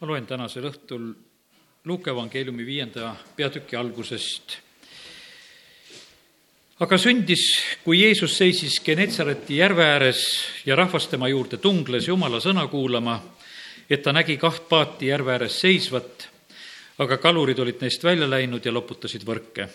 ma 0.00 0.06
loen 0.06 0.26
tänasel 0.26 0.68
õhtul 0.68 1.10
Luuke 1.84 2.10
evangeeliumi 2.12 2.62
viienda 2.66 3.16
peatüki 3.36 3.76
algusest. 3.76 4.58
aga 6.78 6.98
sündis, 6.98 7.42
kui 7.84 8.02
Jeesus 8.02 8.36
seisis 8.38 8.76
Genetsareti 8.84 9.56
järve 9.56 9.82
ääres 9.84 10.20
ja 10.66 10.76
rahvas 10.76 11.08
tema 11.08 11.28
juurde 11.28 11.56
tungles 11.56 12.06
Jumala 12.06 12.38
sõna 12.40 12.68
kuulama, 12.68 13.16
et 13.90 14.02
ta 14.02 14.12
nägi 14.12 14.36
kaht 14.36 14.68
paati 14.68 15.10
järve 15.10 15.32
ääres 15.32 15.58
seisvat, 15.60 16.28
aga 16.98 17.18
kalurid 17.18 17.58
olid 17.58 17.82
neist 17.82 18.04
välja 18.04 18.30
läinud 18.30 18.64
ja 18.64 18.72
loputasid 18.72 19.26
võrke. 19.26 19.68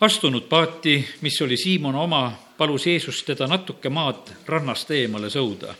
astunud 0.00 0.46
paati, 0.48 1.08
mis 1.20 1.42
oli 1.42 1.56
Siimon 1.56 1.94
oma, 1.94 2.38
palus 2.56 2.86
Jeesus 2.86 3.24
teda 3.24 3.46
natuke 3.46 3.88
maad 3.88 4.30
rannast 4.46 4.90
eemale 4.90 5.26
sõuda 5.26 5.74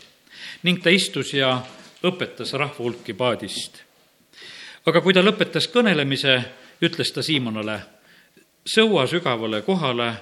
ning 0.62 0.82
ta 0.82 0.90
istus 0.90 1.34
ja 1.34 1.62
õpetas 2.04 2.52
rahva 2.52 2.78
hulki 2.78 3.14
paadist. 3.14 3.82
aga 4.86 5.00
kui 5.00 5.14
ta 5.14 5.22
lõpetas 5.22 5.66
kõnelemise, 5.72 6.36
ütles 6.82 7.12
ta 7.12 7.22
Siimonale, 7.22 7.80
sõua 8.66 9.06
sügavale 9.06 9.62
kohale 9.62 10.12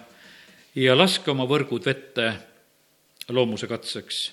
ja 0.75 0.95
laske 0.97 1.31
oma 1.31 1.45
võrgud 1.45 1.85
vette 1.85 2.33
loomuse 3.29 3.67
katseks. 3.67 4.33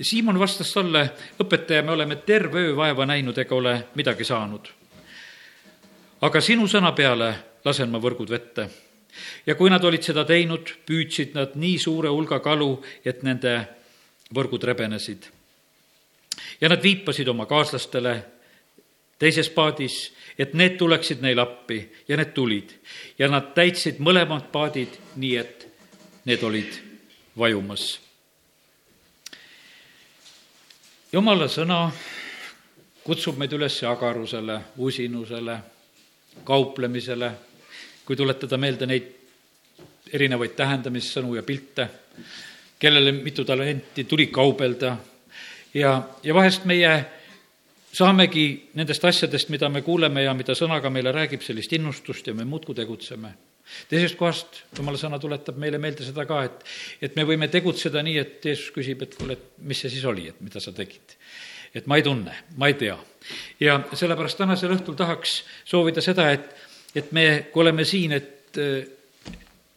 Siimon 0.00 0.38
vastas 0.38 0.72
talle, 0.72 1.10
õpetaja, 1.40 1.82
me 1.82 1.92
oleme 1.92 2.16
terve 2.16 2.60
öö 2.60 2.76
vaeva 2.76 3.06
näinud 3.06 3.38
ega 3.38 3.54
ole 3.54 3.74
midagi 3.94 4.24
saanud. 4.24 4.68
aga 6.20 6.40
sinu 6.40 6.66
sõna 6.68 6.92
peale 6.92 7.34
lasen 7.64 7.90
ma 7.90 7.98
võrgud 7.98 8.30
vette. 8.30 8.68
ja 9.46 9.54
kui 9.54 9.70
nad 9.70 9.84
olid 9.84 10.02
seda 10.02 10.24
teinud, 10.24 10.76
püüdsid 10.86 11.34
nad 11.34 11.54
nii 11.54 11.78
suure 11.78 12.08
hulga 12.08 12.40
kalu, 12.40 12.82
et 13.04 13.22
nende 13.22 13.68
võrgud 14.34 14.64
rebenesid 14.64 15.39
ja 16.60 16.68
nad 16.68 16.82
viipasid 16.82 17.28
oma 17.28 17.46
kaaslastele 17.46 18.14
teises 19.18 19.50
paadis, 19.50 20.12
et 20.38 20.54
need 20.54 20.78
tuleksid 20.80 21.20
neile 21.20 21.42
appi 21.42 21.80
ja 22.08 22.16
need 22.16 22.32
tulid. 22.34 22.70
ja 23.18 23.28
nad 23.28 23.52
täitsid 23.54 24.00
mõlemad 24.00 24.48
paadid 24.52 24.96
nii, 25.16 25.36
et 25.36 25.68
need 26.24 26.42
olid 26.42 26.80
vajumas. 27.38 28.00
jumala 31.12 31.48
sõna 31.48 31.90
kutsub 33.04 33.38
meid 33.38 33.52
üles 33.52 33.82
agarusele, 33.84 34.60
usinusele, 34.78 35.56
kauplemisele, 36.44 37.30
kui 38.04 38.16
tuletada 38.16 38.56
meelde 38.56 38.86
neid 38.86 39.08
erinevaid 40.12 40.54
tähendamissõnu 40.56 41.34
ja 41.34 41.42
pilte, 41.42 41.88
kellele 42.78 43.12
mitu 43.12 43.44
talenti 43.44 44.04
tuli 44.04 44.26
kaubelda 44.26 44.96
ja, 45.74 45.94
ja 46.22 46.34
vahest 46.34 46.64
meie 46.68 46.92
saamegi 47.92 48.46
nendest 48.78 49.04
asjadest, 49.04 49.50
mida 49.50 49.68
me 49.68 49.82
kuuleme 49.82 50.24
ja 50.24 50.34
mida 50.36 50.54
sõnaga 50.58 50.90
meile 50.92 51.12
räägib, 51.14 51.42
sellist 51.42 51.72
innustust 51.76 52.26
ja 52.26 52.34
me 52.34 52.46
muudkui 52.48 52.74
tegutseme. 52.78 53.34
teisest 53.88 54.16
kohast 54.18 54.62
jumala 54.76 54.98
sõna 54.98 55.18
tuletab 55.22 55.58
meile 55.58 55.78
meelde 55.78 56.04
seda 56.06 56.24
ka, 56.26 56.42
et, 56.44 56.64
et 57.02 57.16
me 57.16 57.24
võime 57.26 57.48
tegutseda 57.48 58.02
nii, 58.02 58.18
et 58.18 58.44
Jeesus 58.44 58.72
küsib, 58.74 59.02
et 59.02 59.14
kuule, 59.14 59.36
et 59.38 59.62
mis 59.62 59.78
see 59.78 59.90
siis 59.90 60.04
oli, 60.04 60.28
et 60.28 60.40
mida 60.40 60.60
sa 60.60 60.72
tegid. 60.72 61.16
et 61.74 61.86
ma 61.86 61.96
ei 61.96 62.02
tunne, 62.02 62.34
ma 62.56 62.68
ei 62.68 62.74
tea. 62.74 62.96
ja 63.60 63.78
sellepärast 63.92 64.38
tänasel 64.38 64.74
õhtul 64.74 64.96
tahaks 64.98 65.42
soovida 65.64 66.02
seda, 66.02 66.30
et, 66.32 66.50
et 66.94 67.12
me, 67.12 67.46
kui 67.52 67.62
oleme 67.62 67.84
siin, 67.84 68.12
et 68.12 68.58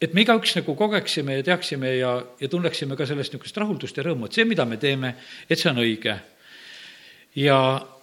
et 0.04 0.14
me 0.14 0.24
igaüks 0.24 0.56
nagu 0.58 0.74
kogeksime 0.76 1.38
ja 1.38 1.46
teaksime 1.46 1.96
ja, 1.96 2.14
ja 2.40 2.48
tunneksime 2.50 2.96
ka 2.98 3.06
sellest 3.08 3.34
niisugust 3.34 3.58
rahuldust 3.60 3.98
ja 3.98 4.04
rõõmu, 4.06 4.28
et 4.28 4.36
see, 4.36 4.46
mida 4.48 4.66
me 4.68 4.78
teeme, 4.80 5.14
et 5.48 5.60
see 5.60 5.70
on 5.70 5.80
õige. 5.84 6.16
ja, 7.40 7.58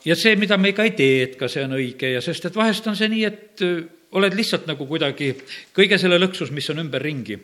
ja 0.06 0.18
see, 0.18 0.36
mida 0.40 0.58
me 0.58 0.74
ka 0.78 0.88
ei 0.88 0.96
tee, 0.98 1.24
et 1.28 1.38
ka 1.40 1.50
see 1.52 1.66
on 1.68 1.78
õige 1.78 2.16
ja 2.16 2.22
sest, 2.24 2.48
et 2.48 2.58
vahest 2.58 2.88
on 2.90 2.98
see 2.98 3.12
nii, 3.12 3.26
et 3.28 3.66
äh, 3.68 3.82
oled 4.18 4.36
lihtsalt 4.36 4.68
nagu 4.68 4.88
kuidagi 4.88 5.34
kõige 5.76 6.00
selle 6.02 6.20
lõksus, 6.20 6.52
mis 6.52 6.70
on 6.74 6.84
ümberringi. 6.86 7.38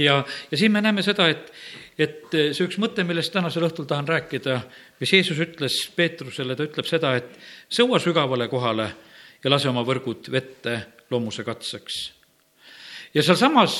ja, 0.00 0.22
ja 0.24 0.58
siin 0.58 0.72
me 0.72 0.82
näeme 0.84 1.04
seda, 1.06 1.28
et, 1.30 1.52
et 1.98 2.34
äh, 2.34 2.50
see 2.56 2.70
üks 2.70 2.80
mõte, 2.82 3.04
millest 3.04 3.34
tänasel 3.34 3.68
õhtul 3.68 3.88
tahan 3.90 4.08
rääkida, 4.08 4.60
mis 5.02 5.12
Jeesus 5.12 5.42
ütles 5.42 5.82
Peetrusele, 5.96 6.56
ta 6.56 6.64
ütleb 6.64 6.88
seda, 6.88 7.16
et 7.20 7.36
sõua 7.68 8.00
sügavale 8.02 8.48
kohale 8.48 8.92
ja 9.44 9.52
lase 9.52 9.68
oma 9.68 9.84
võrgud 9.86 10.32
vette 10.32 10.80
loomuse 11.10 11.44
katseks 11.46 12.15
ja 13.14 13.22
sealsamas 13.22 13.76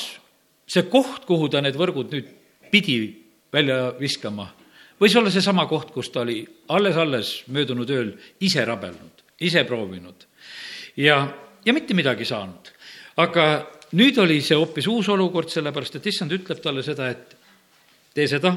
see 0.66 0.86
koht, 0.90 1.24
kuhu 1.26 1.48
ta 1.48 1.62
need 1.62 1.78
võrgud 1.78 2.12
nüüd 2.12 2.30
pidi 2.70 2.98
välja 3.52 3.92
viskama, 3.98 4.48
võis 5.00 5.14
olla 5.18 5.30
seesama 5.30 5.66
koht, 5.70 5.92
kus 5.94 6.10
ta 6.10 6.24
oli 6.24 6.40
alles-alles 6.74 7.46
möödunud 7.54 7.90
ööl 7.90 8.12
ise 8.40 8.64
rabelnud, 8.66 9.24
ise 9.40 9.64
proovinud 9.68 10.26
ja, 10.96 11.20
ja 11.64 11.74
mitte 11.76 11.94
midagi 11.94 12.26
saanud. 12.26 12.72
aga 13.16 13.46
nüüd 13.96 14.18
oli 14.18 14.40
see 14.44 14.56
hoopis 14.58 14.88
uus 14.90 15.08
olukord, 15.08 15.50
sellepärast 15.52 15.98
et 15.98 16.08
issand 16.10 16.34
ütleb 16.34 16.60
talle 16.62 16.82
seda, 16.84 17.08
et 17.10 17.36
tee 18.14 18.26
seda, 18.28 18.56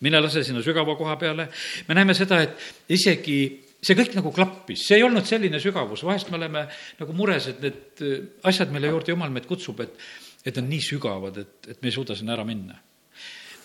mine 0.00 0.20
lase 0.20 0.42
sinna 0.44 0.62
sügava 0.64 0.96
koha 0.96 1.16
peale, 1.20 1.48
me 1.88 1.96
näeme 1.96 2.16
seda, 2.16 2.40
et 2.42 2.92
isegi 2.96 3.69
see 3.80 3.96
kõik 3.96 4.14
nagu 4.18 4.32
klappis, 4.34 4.84
see 4.86 4.98
ei 5.00 5.06
olnud 5.06 5.26
selline 5.28 5.60
sügavus, 5.62 6.04
vahest 6.06 6.30
me 6.30 6.38
oleme 6.40 6.66
nagu 7.00 7.16
mures, 7.16 7.48
et 7.52 7.62
need 7.64 8.04
äh, 8.04 8.16
asjad, 8.50 8.72
mille 8.74 8.92
juurde 8.92 9.14
jumal 9.14 9.32
meid 9.32 9.48
kutsub, 9.48 9.80
et, 9.84 9.96
et 10.44 10.60
on 10.60 10.68
nii 10.68 10.84
sügavad, 10.84 11.40
et, 11.40 11.72
et 11.72 11.80
me 11.80 11.90
ei 11.90 11.96
suuda 11.96 12.16
sinna 12.18 12.36
ära 12.36 12.46
minna. 12.48 12.76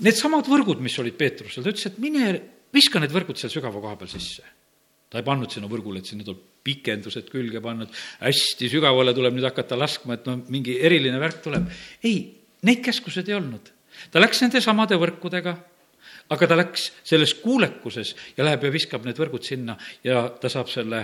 Needsamad 0.06 0.48
võrgud, 0.52 0.82
mis 0.84 0.96
olid 1.00 1.16
Peetrusel, 1.20 1.64
ta 1.64 1.72
ütles, 1.72 1.88
et 1.88 2.00
mine 2.04 2.32
viska 2.76 3.00
need 3.00 3.14
võrgud 3.16 3.40
seal 3.40 3.54
sügava 3.54 3.82
koha 3.84 4.00
peal 4.00 4.12
sisse. 4.12 4.44
ta 5.12 5.22
ei 5.22 5.28
pannud 5.28 5.52
sinna 5.52 5.70
võrgule, 5.72 6.02
et 6.02 6.10
sinna 6.10 6.26
tuleb 6.28 6.42
pikendused 6.66 7.30
külge 7.30 7.62
pannud, 7.64 7.92
hästi 8.24 8.68
sügavale 8.72 9.14
tuleb 9.16 9.36
nüüd 9.36 9.46
hakata 9.48 9.78
laskma, 9.78 10.18
et 10.18 10.26
no 10.28 10.40
mingi 10.52 10.80
eriline 10.82 11.20
värk 11.22 11.44
tuleb. 11.44 11.70
ei, 12.04 12.18
neid 12.68 12.82
käskused 12.84 13.30
ei 13.30 13.38
olnud. 13.38 13.72
ta 14.12 14.24
läks 14.24 14.42
nende 14.44 14.64
samade 14.64 14.98
võrkudega 15.00 15.56
aga 16.34 16.48
ta 16.48 16.58
läks 16.58 16.88
selles 17.06 17.36
kuulekuses 17.42 18.16
ja 18.38 18.46
läheb 18.46 18.64
ja 18.66 18.72
viskab 18.74 19.06
need 19.06 19.20
võrgud 19.20 19.46
sinna 19.46 19.76
ja 20.04 20.24
ta 20.42 20.50
saab 20.50 20.70
selle 20.72 21.04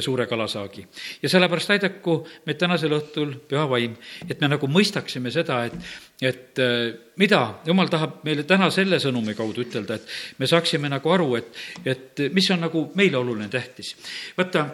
suure 0.00 0.26
kalasaagi. 0.30 0.86
ja 1.22 1.28
sellepärast 1.28 1.74
aidaku 1.74 2.20
meid 2.46 2.60
tänasel 2.60 2.94
õhtul, 2.94 3.34
püha 3.50 3.66
vaim, 3.70 3.96
et 4.28 4.40
me 4.40 4.52
nagu 4.52 4.70
mõistaksime 4.70 5.32
seda, 5.34 5.64
et, 5.66 5.74
et 6.22 6.62
äh, 6.62 6.92
mida 7.20 7.42
jumal 7.66 7.90
tahab 7.90 8.20
meile 8.26 8.46
täna 8.48 8.70
selle 8.74 9.00
sõnumi 9.02 9.34
kaudu 9.38 9.66
ütelda, 9.66 9.98
et 9.98 10.38
me 10.38 10.46
saaksime 10.50 10.90
nagu 10.92 11.16
aru, 11.16 11.34
et, 11.40 11.50
et 11.84 12.28
mis 12.34 12.50
on 12.54 12.62
nagu 12.68 12.86
meile 12.94 13.18
oluline, 13.18 13.50
tähtis. 13.50 13.96
vaata 14.38 14.68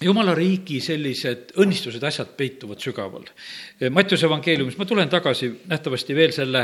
jumala 0.00 0.32
riigi 0.32 0.78
sellised 0.80 1.50
õnnistused, 1.60 2.04
asjad 2.08 2.30
peituvad 2.36 2.80
sügaval. 2.80 3.26
Mattiuse 3.92 4.24
evangeeliumis, 4.30 4.78
ma 4.80 4.86
tulen 4.88 5.10
tagasi 5.12 5.50
nähtavasti 5.68 6.16
veel 6.16 6.32
selle 6.32 6.62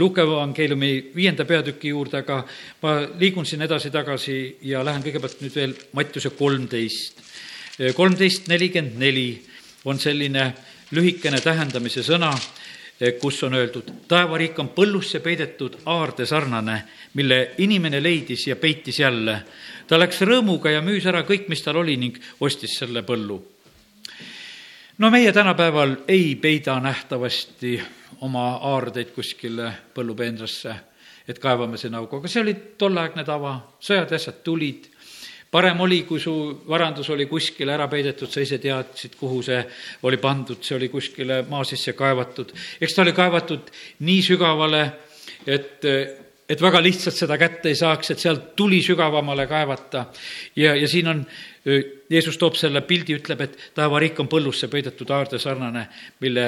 Luuke 0.00 0.24
evangeeliumi 0.24 0.90
viienda 1.14 1.46
peatüki 1.46 1.92
juurde, 1.92 2.24
aga 2.24 2.40
ma 2.82 2.96
liigun 3.20 3.46
siin 3.46 3.62
edasi-tagasi 3.68 4.38
ja 4.66 4.82
lähen 4.82 5.04
kõigepealt 5.04 5.44
nüüd 5.44 5.54
veel 5.54 5.76
Mattiuse 5.94 6.34
kolmteist. 6.34 7.22
kolmteist 7.94 8.50
nelikümmend 8.50 8.98
neli 8.98 9.28
on 9.84 9.98
selline 10.02 10.50
lühikene 10.90 11.40
tähendamise 11.40 12.02
sõna, 12.02 12.34
kus 13.20 13.42
on 13.42 13.54
öeldud, 13.58 13.88
taevariik 14.08 14.58
on 14.62 14.68
põllusse 14.76 15.18
peidetud 15.20 15.80
aarde 15.90 16.26
sarnane, 16.26 16.82
mille 17.18 17.38
inimene 17.58 18.02
leidis 18.02 18.46
ja 18.46 18.56
peitis 18.56 19.00
jälle 19.02 19.40
ta 19.92 19.98
läks 19.98 20.22
rõõmuga 20.24 20.70
ja 20.72 20.82
müüs 20.84 21.06
ära 21.08 21.24
kõik, 21.28 21.48
mis 21.52 21.62
tal 21.64 21.80
oli 21.82 21.96
ning 22.00 22.18
ostis 22.40 22.78
selle 22.78 23.02
põllu. 23.04 23.42
no 24.98 25.10
meie 25.10 25.32
tänapäeval 25.32 25.96
ei 26.08 26.34
peida 26.36 26.78
nähtavasti 26.80 27.80
oma 28.20 28.46
aardeid 28.70 29.10
kuskile 29.14 29.72
põllupeenrasse, 29.94 30.74
et 31.28 31.38
kaevame 31.38 31.76
sinna 31.76 31.98
augu, 31.98 32.16
aga 32.16 32.28
see 32.28 32.42
oli 32.42 32.54
tolleaegne 32.78 33.24
tava, 33.24 33.56
sõjad 33.80 34.10
ja 34.10 34.16
asjad 34.16 34.42
tulid, 34.44 34.88
parem 35.52 35.80
oli, 35.84 36.02
kui 36.08 36.20
su 36.20 36.32
varandus 36.68 37.10
oli 37.12 37.26
kuskile 37.28 37.74
ära 37.74 37.88
peidetud, 37.92 38.30
sa 38.32 38.40
ise 38.40 38.58
teadsid, 38.62 39.18
kuhu 39.20 39.42
see 39.44 39.60
oli 40.08 40.18
pandud, 40.22 40.62
see 40.64 40.78
oli 40.78 40.88
kuskile 40.92 41.42
maa 41.50 41.64
sisse 41.68 41.92
kaevatud. 41.98 42.54
eks 42.80 42.94
ta 42.96 43.04
oli 43.04 43.12
kaevatud 43.16 43.72
nii 44.08 44.22
sügavale, 44.32 44.84
et 45.46 45.88
et 46.52 46.60
väga 46.60 46.82
lihtsalt 46.84 47.16
seda 47.16 47.38
kätte 47.40 47.70
ei 47.70 47.76
saaks, 47.78 48.10
et 48.12 48.20
sealt 48.20 48.50
tuli 48.56 48.82
sügavamale 48.84 49.46
kaevata. 49.48 50.06
ja, 50.56 50.74
ja 50.76 50.88
siin 50.88 51.08
on, 51.08 51.24
Jeesus 52.10 52.36
toob 52.38 52.58
selle 52.58 52.82
pildi, 52.84 53.16
ütleb, 53.20 53.40
et 53.40 53.58
taevariik 53.76 54.18
on 54.20 54.28
põllusse 54.28 54.68
peidetud 54.68 55.10
aarde 55.14 55.38
sarnane, 55.38 55.86
mille 56.20 56.46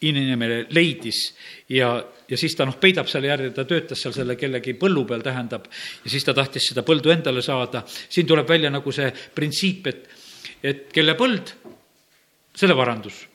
inimene 0.00 0.64
leidis 0.72 1.20
ja, 1.68 1.94
ja 2.30 2.38
siis 2.38 2.54
ta 2.56 2.66
noh, 2.68 2.76
peidab 2.80 3.08
selle 3.10 3.30
järgi, 3.30 3.50
ta 3.56 3.64
töötas 3.68 4.02
seal 4.02 4.14
selle 4.14 4.36
kellegi 4.38 4.74
põllu 4.78 5.04
peal, 5.08 5.24
tähendab, 5.24 5.66
ja 6.04 6.12
siis 6.12 6.26
ta 6.26 6.34
tahtis 6.36 6.70
seda 6.70 6.84
põldu 6.86 7.12
endale 7.14 7.42
saada. 7.42 7.82
siin 7.86 8.26
tuleb 8.26 8.48
välja 8.48 8.70
nagu 8.70 8.92
see 8.92 9.10
printsiip, 9.34 9.90
et, 9.90 10.08
et 10.62 10.86
kelle 10.94 11.16
põld, 11.18 11.54
selle 12.56 12.76
varandus. 12.76 13.26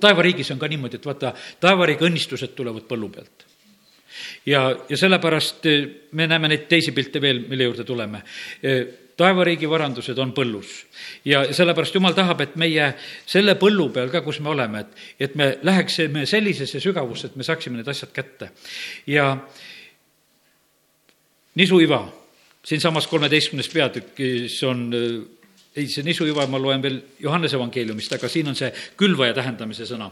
taevariigis 0.00 0.50
on 0.54 0.58
ka 0.58 0.68
niimoodi, 0.68 1.00
et 1.00 1.06
vaata, 1.06 1.34
taevariigi 1.60 2.06
õnnistused 2.08 2.56
tulevad 2.56 2.88
põllu 2.88 3.10
pealt 3.12 3.46
ja, 4.46 4.64
ja 4.88 4.96
sellepärast 4.96 5.66
me 6.12 6.26
näeme 6.26 6.48
neid 6.50 6.66
teisi 6.68 6.92
pilte 6.92 7.20
veel, 7.22 7.44
mille 7.48 7.68
juurde 7.68 7.84
tuleme 7.84 8.22
taevariigi 9.20 9.68
varandused 9.70 10.18
on 10.18 10.32
põllus. 10.36 10.70
ja 11.24 11.44
sellepärast 11.54 11.94
Jumal 11.94 12.16
tahab, 12.16 12.40
et 12.44 12.56
meie 12.60 12.92
selle 13.28 13.56
põllu 13.60 13.90
peal 13.94 14.12
ka, 14.12 14.24
kus 14.26 14.40
me 14.40 14.52
oleme, 14.54 14.84
et, 14.84 15.02
et 15.28 15.34
me 15.36 15.50
läheksime 15.62 16.26
sellisesse 16.26 16.80
sügavusse, 16.80 17.30
et 17.30 17.36
me 17.36 17.46
saaksime 17.46 17.80
need 17.80 17.88
asjad 17.88 18.14
kätte. 18.16 18.50
ja 19.06 19.32
nisuiva, 21.60 22.04
siinsamas 22.64 23.06
kolmeteistkümnes 23.10 23.68
peatükis 23.68 24.62
on 24.68 24.88
ei, 25.76 25.86
see 25.86 26.04
nisuiva 26.06 26.46
ma 26.50 26.58
loen 26.58 26.82
veel 26.82 27.00
Johannese 27.22 27.58
evangeeliumist, 27.58 28.16
aga 28.16 28.28
siin 28.28 28.50
on 28.50 28.58
see 28.58 28.70
külvaja 28.98 29.36
tähendamise 29.36 29.86
sõna, 29.88 30.10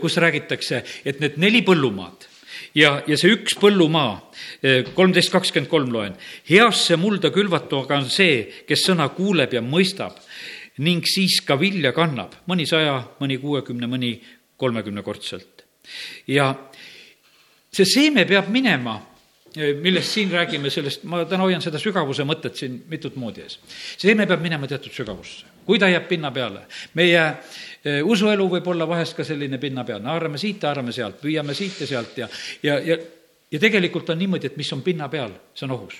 kus 0.00 0.16
räägitakse, 0.22 0.84
et 1.04 1.20
need 1.20 1.40
neli 1.42 1.64
põllumaad 1.66 2.29
ja, 2.74 3.00
ja 3.06 3.18
see 3.18 3.34
üks 3.34 3.56
põllumaa, 3.60 4.14
eh, 4.62 4.82
kolmteist 4.94 5.32
kakskümmend 5.32 5.70
kolm 5.70 5.92
loen, 5.94 6.16
heasse 6.50 6.98
mulda 7.00 7.32
külvatu 7.34 7.84
aga 7.84 8.00
on 8.00 8.08
see, 8.10 8.44
kes 8.68 8.86
sõna 8.88 9.08
kuuleb 9.14 9.54
ja 9.56 9.62
mõistab 9.64 10.18
ning 10.80 11.06
siis 11.08 11.40
ka 11.44 11.58
vilja 11.60 11.92
kannab, 11.96 12.36
mõni 12.48 12.66
saja, 12.68 13.00
mõni 13.20 13.40
kuuekümne, 13.42 13.88
mõni 13.90 14.14
kolmekümnekordselt. 14.60 15.64
ja 16.28 16.52
see 17.72 17.86
seeme 17.86 18.24
peab 18.28 18.48
minema 18.52 19.00
eh, 19.56 19.74
millest 19.74 20.14
siin 20.14 20.30
räägime, 20.30 20.70
sellest, 20.70 21.04
ma 21.04 21.24
täna 21.24 21.46
hoian 21.48 21.62
seda 21.62 21.78
sügavuse 21.78 22.24
mõtet 22.28 22.56
siin 22.56 22.82
mitut 22.88 23.16
moodi 23.16 23.44
ees. 23.46 23.58
see 23.96 24.10
seeme 24.10 24.26
peab 24.26 24.42
minema 24.42 24.68
teatud 24.70 24.94
sügavusse, 24.94 25.46
kui 25.70 25.78
ta 25.78 25.88
jääb 25.88 26.10
pinna 26.10 26.34
peale. 26.34 26.66
meie 26.98 27.24
Eh, 27.80 28.02
usuelu 28.04 28.44
võib 28.44 28.66
olla 28.74 28.84
vahest 28.84 29.16
ka 29.16 29.24
selline 29.24 29.56
pinnapealne, 29.60 30.10
haarame 30.12 30.38
siit, 30.40 30.60
haarame 30.68 30.92
sealt, 30.92 31.16
püüame 31.22 31.54
siit 31.56 31.78
ja 31.80 31.86
sealt 31.88 32.18
ja, 32.20 32.26
ja, 32.60 32.74
ja, 32.84 32.98
ja 33.48 33.60
tegelikult 33.62 34.12
on 34.12 34.20
niimoodi, 34.20 34.50
et 34.50 34.58
mis 34.60 34.68
on 34.76 34.82
pinna 34.84 35.08
peal, 35.08 35.32
see 35.56 35.64
on 35.64 35.72
ohus 35.78 35.96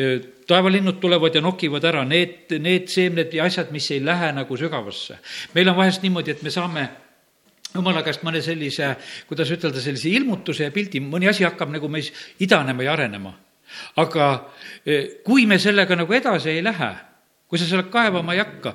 eh, 0.00 0.24
taevalinnud 0.48 0.96
tulevad 1.02 1.36
ja 1.36 1.44
nokivad 1.44 1.84
ära 1.90 2.06
need, 2.08 2.56
need 2.56 2.88
seemned 2.88 3.36
ja 3.36 3.44
asjad, 3.44 3.68
mis 3.76 3.90
ei 3.92 4.00
lähe 4.00 4.32
nagu 4.32 4.56
sügavasse. 4.56 5.20
meil 5.52 5.74
on 5.74 5.76
vahest 5.82 6.08
niimoodi, 6.08 6.38
et 6.38 6.42
me 6.42 6.56
saame 6.56 6.88
jumala 7.74 8.00
käest 8.06 8.24
mõne 8.24 8.40
sellise, 8.40 8.94
kuidas 9.28 9.52
ütelda, 9.52 9.84
sellise 9.84 10.08
ilmutuse 10.08 10.70
ja 10.70 10.72
pildi, 10.72 11.04
mõni 11.04 11.28
asi 11.28 11.44
hakkab 11.44 11.68
nagu 11.74 11.92
meis 11.92 12.14
idanema 12.40 12.88
ja 12.88 12.96
arenema. 12.96 13.36
aga 14.00 14.30
eh, 14.86 15.20
kui 15.20 15.44
me 15.44 15.60
sellega 15.60 16.00
nagu 16.00 16.16
edasi 16.16 16.56
ei 16.56 16.64
lähe 16.64 16.94
kui 17.48 17.60
sa 17.60 17.66
seal 17.68 17.84
kaevama 17.92 18.32
ei 18.34 18.40
hakka, 18.40 18.72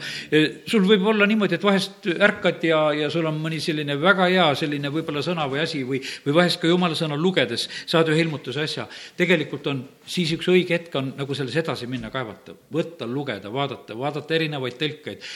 sul 0.70 0.86
võib 0.88 1.08
olla 1.10 1.26
niimoodi, 1.28 1.58
et 1.58 1.64
vahest 1.66 2.06
ärkad 2.14 2.62
ja, 2.68 2.82
ja 2.94 3.10
sul 3.12 3.26
on 3.26 3.40
mõni 3.42 3.58
selline 3.64 3.96
väga 4.00 4.28
hea 4.30 4.46
selline 4.56 4.92
võib-olla 4.94 5.24
sõna 5.26 5.48
või 5.50 5.64
asi 5.64 5.82
või, 5.88 6.00
või 6.26 6.36
vahest 6.38 6.62
ka 6.62 6.70
jumala 6.70 6.96
sõna 6.96 7.18
lugedes 7.20 7.66
saad 7.90 8.12
ühe 8.14 8.22
ilmutuse 8.24 8.62
asja. 8.64 8.86
tegelikult 9.18 9.68
on 9.74 9.82
siis 10.06 10.36
üks 10.38 10.52
õige 10.54 10.78
hetk 10.78 10.96
on 11.02 11.12
nagu 11.18 11.38
selles 11.38 11.58
edasi 11.60 11.90
minna, 11.90 12.14
kaevata, 12.14 12.54
võtta, 12.72 13.10
lugeda, 13.10 13.52
vaadata, 13.52 13.98
vaadata 13.98 14.38
erinevaid 14.38 14.78
tõlkeid, 14.80 15.28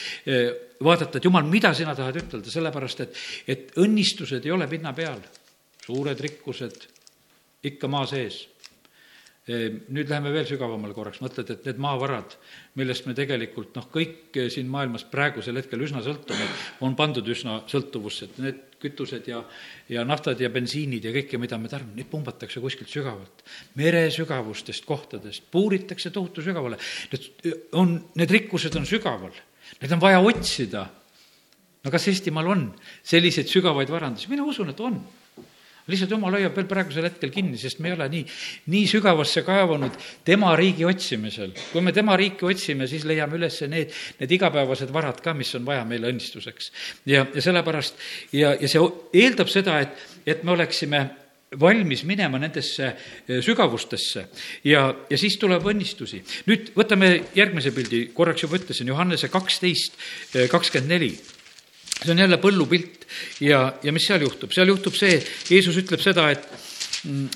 vaadata, 0.86 1.18
et 1.18 1.28
jumal, 1.28 1.44
mida 1.50 1.74
sina 1.74 1.98
tahad 1.98 2.22
ütelda, 2.22 2.54
sellepärast 2.54 3.04
et, 3.04 3.22
et 3.50 3.78
õnnistused 3.82 4.46
ei 4.46 4.54
ole 4.54 4.70
pinna 4.70 4.94
peal, 4.94 5.18
suured 5.84 6.22
rikkused 6.22 6.86
ikka 7.66 7.90
maa 7.90 8.06
sees 8.06 8.44
nüüd 9.44 10.08
läheme 10.08 10.30
veel 10.32 10.46
sügavamale 10.48 10.94
korraks, 10.96 11.20
mõtled, 11.20 11.50
et 11.52 11.66
need 11.68 11.80
maavarad, 11.84 12.32
millest 12.80 13.04
me 13.04 13.12
tegelikult 13.16 13.74
noh, 13.76 13.90
kõik 13.92 14.38
siin 14.52 14.70
maailmas 14.72 15.04
praegusel 15.10 15.58
hetkel 15.60 15.82
üsna 15.84 16.00
sõltume, 16.04 16.46
on 16.86 16.94
pandud 16.96 17.28
üsna 17.28 17.58
sõltuvusse, 17.68 18.30
et 18.30 18.38
need 18.40 18.62
kütused 18.80 19.28
ja, 19.28 19.42
ja 19.92 20.04
naftad 20.08 20.40
ja 20.40 20.48
bensiinid 20.52 21.04
ja 21.04 21.12
kõike, 21.12 21.40
mida 21.40 21.58
me 21.60 21.68
tarbime, 21.72 21.98
neid 21.98 22.08
pumbatakse 22.12 22.62
kuskilt 22.64 22.88
sügavalt. 22.92 23.44
mere 23.76 24.06
sügavustest 24.12 24.86
kohtadest, 24.88 25.44
puuritakse 25.52 26.12
tohutu 26.12 26.44
sügavale. 26.44 26.80
Need 27.12 27.74
on, 27.76 27.98
need 28.16 28.32
rikkused 28.32 28.76
on 28.80 28.88
sügaval, 28.88 29.34
need 29.82 29.92
on 29.92 30.00
vaja 30.00 30.24
otsida. 30.24 30.86
no 31.84 31.92
kas 31.92 32.08
Eestimaal 32.08 32.48
on 32.48 32.64
selliseid 33.04 33.48
sügavaid 33.52 33.92
varandusi? 33.92 34.30
mina 34.32 34.44
usun, 34.48 34.72
et 34.72 34.80
on 34.80 35.02
lihtsalt 35.90 36.14
jumal 36.14 36.36
hoiab 36.38 36.54
veel 36.56 36.68
praegusel 36.68 37.08
hetkel 37.08 37.32
kinni, 37.34 37.58
sest 37.60 37.80
me 37.82 37.90
ei 37.90 37.96
ole 37.96 38.08
nii, 38.12 38.22
nii 38.72 38.84
sügavasse 38.88 39.44
kaevanud 39.46 39.98
tema 40.24 40.54
riigi 40.56 40.86
otsimisel. 40.88 41.52
kui 41.72 41.82
me 41.84 41.92
tema 41.92 42.16
riiki 42.16 42.46
otsime, 42.48 42.88
siis 42.90 43.04
leiame 43.08 43.38
üles 43.40 43.60
need, 43.68 43.92
need 44.20 44.38
igapäevased 44.38 44.92
varad 44.94 45.20
ka, 45.24 45.34
mis 45.36 45.52
on 45.58 45.66
vaja 45.66 45.84
meile 45.88 46.08
õnnistuseks. 46.12 46.70
ja, 47.10 47.26
ja 47.34 47.44
sellepärast 47.44 48.00
ja, 48.32 48.54
ja 48.54 48.70
see 48.70 48.88
eeldab 49.24 49.52
seda, 49.52 49.80
et, 49.84 50.08
et 50.26 50.44
me 50.44 50.56
oleksime 50.56 51.04
valmis 51.60 52.02
minema 52.08 52.38
nendesse 52.40 52.88
eh, 52.88 53.38
sügavustesse 53.44 54.26
ja, 54.66 54.88
ja 55.10 55.18
siis 55.20 55.36
tuleb 55.38 55.66
õnnistusi. 55.70 56.22
nüüd 56.48 56.72
võtame 56.76 57.12
järgmise 57.36 57.74
pildi, 57.74 58.08
korraks 58.16 58.46
juba 58.46 58.58
ütlesin, 58.58 58.90
Johannese 58.90 59.30
kaksteist, 59.32 59.98
eh, 60.34 60.48
kakskümmend 60.50 60.96
neli 60.96 61.12
see 62.02 62.12
on 62.12 62.18
jälle 62.18 62.38
põllupilt 62.42 63.06
ja, 63.44 63.74
ja 63.82 63.92
mis 63.92 64.06
seal 64.08 64.24
juhtub? 64.24 64.52
seal 64.52 64.70
juhtub 64.72 64.96
see, 64.98 65.18
Jeesus 65.50 65.76
ütleb 65.80 66.02
seda, 66.02 66.28
et, 66.34 66.48
mm, 67.06 67.28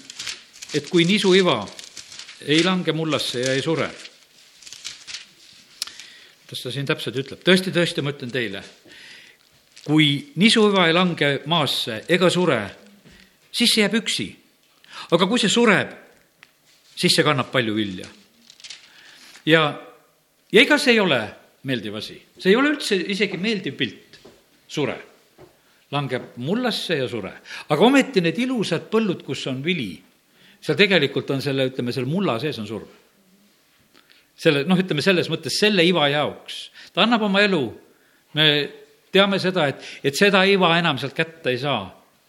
et 0.78 0.90
kui 0.90 1.06
nisuiva 1.08 1.60
ei 2.46 2.62
lange 2.64 2.92
mullasse 2.92 3.42
ja 3.44 3.54
ei 3.54 3.62
sure. 3.62 3.88
kuidas 6.46 6.62
ta 6.64 6.72
siin 6.74 6.88
täpselt 6.88 7.16
ütleb? 7.22 7.42
tõesti, 7.44 7.72
tõesti, 7.74 8.04
ma 8.04 8.14
ütlen 8.14 8.34
teile, 8.34 8.62
kui 9.86 10.32
nisuiva 10.36 10.88
ei 10.88 10.96
lange 10.96 11.32
maasse 11.46 12.02
ega 12.08 12.30
sure, 12.30 12.60
siis 13.52 13.74
see 13.74 13.84
jääb 13.84 13.98
üksi. 14.02 14.28
aga 15.10 15.26
kui 15.26 15.38
see 15.38 15.52
sureb, 15.52 15.94
siis 16.96 17.14
see 17.14 17.24
kannab 17.24 17.52
palju 17.54 17.74
vilja. 17.74 18.08
ja, 19.46 19.62
ja 20.52 20.60
ega 20.60 20.78
see 20.78 20.96
ei 20.96 21.00
ole 21.00 21.22
meeldiv 21.68 21.96
asi, 21.98 22.18
see 22.38 22.52
ei 22.52 22.56
ole 22.56 22.74
üldse 22.74 22.96
isegi 22.96 23.38
meeldiv 23.40 23.76
pilt 23.76 24.07
sure. 24.68 24.96
langeb 25.90 26.36
mullasse 26.36 26.98
ja 26.98 27.08
sure. 27.08 27.32
aga 27.68 27.84
ometi 27.84 28.20
need 28.20 28.38
ilusad 28.38 28.90
põllud, 28.92 29.24
kus 29.24 29.46
on 29.48 29.62
vili, 29.64 29.94
seal 30.60 30.76
tegelikult 30.76 31.30
on 31.30 31.42
selle, 31.42 31.68
ütleme, 31.70 31.94
selle 31.94 32.10
mulla 32.10 32.38
sees 32.42 32.58
on 32.60 32.66
surm. 32.68 32.88
selle, 34.36 34.64
noh, 34.68 34.78
ütleme 34.78 35.02
selles 35.02 35.30
mõttes 35.32 35.58
selle 35.58 35.84
iva 35.86 36.08
jaoks. 36.12 36.68
ta 36.92 37.02
annab 37.06 37.24
oma 37.28 37.42
elu, 37.42 37.64
me 38.34 38.48
teame 39.12 39.40
seda, 39.40 39.68
et, 39.72 39.84
et 40.04 40.16
seda 40.16 40.44
iva 40.44 40.74
enam 40.78 40.98
sealt 40.98 41.16
kätte 41.16 41.50
ei 41.54 41.58
saa. 41.58 41.86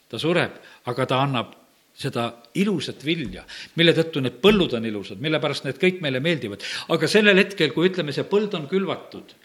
ta 0.09 0.17
sureb, 0.17 0.55
aga 0.89 1.05
ta 1.05 1.21
annab 1.21 1.55
seda 1.99 2.29
ilusat 2.55 3.03
vilja, 3.03 3.43
mille 3.75 3.91
tõttu 3.97 4.21
need 4.23 4.39
põllud 4.39 4.71
on 4.77 4.85
ilusad, 4.87 5.19
mille 5.19 5.39
pärast 5.43 5.65
need 5.67 5.79
kõik 5.81 5.99
meile 6.01 6.21
meeldivad. 6.23 6.63
aga 6.95 7.07
sellel 7.11 7.37
hetkel, 7.43 7.73
kui 7.75 7.89
ütleme, 7.91 8.15
see 8.15 8.27
põld 8.29 8.55
on 8.55 8.69
külvatud, 8.71 9.35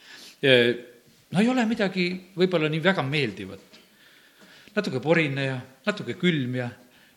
no 1.34 1.42
ei 1.42 1.50
ole 1.50 1.66
midagi 1.66 2.08
võib-olla 2.38 2.70
nii 2.70 2.82
väga 2.82 3.02
meeldivat. 3.02 3.80
natuke 4.74 5.00
porine 5.02 5.44
ja 5.44 5.60
natuke 5.86 6.14
külm 6.18 6.54
ja 6.58 6.68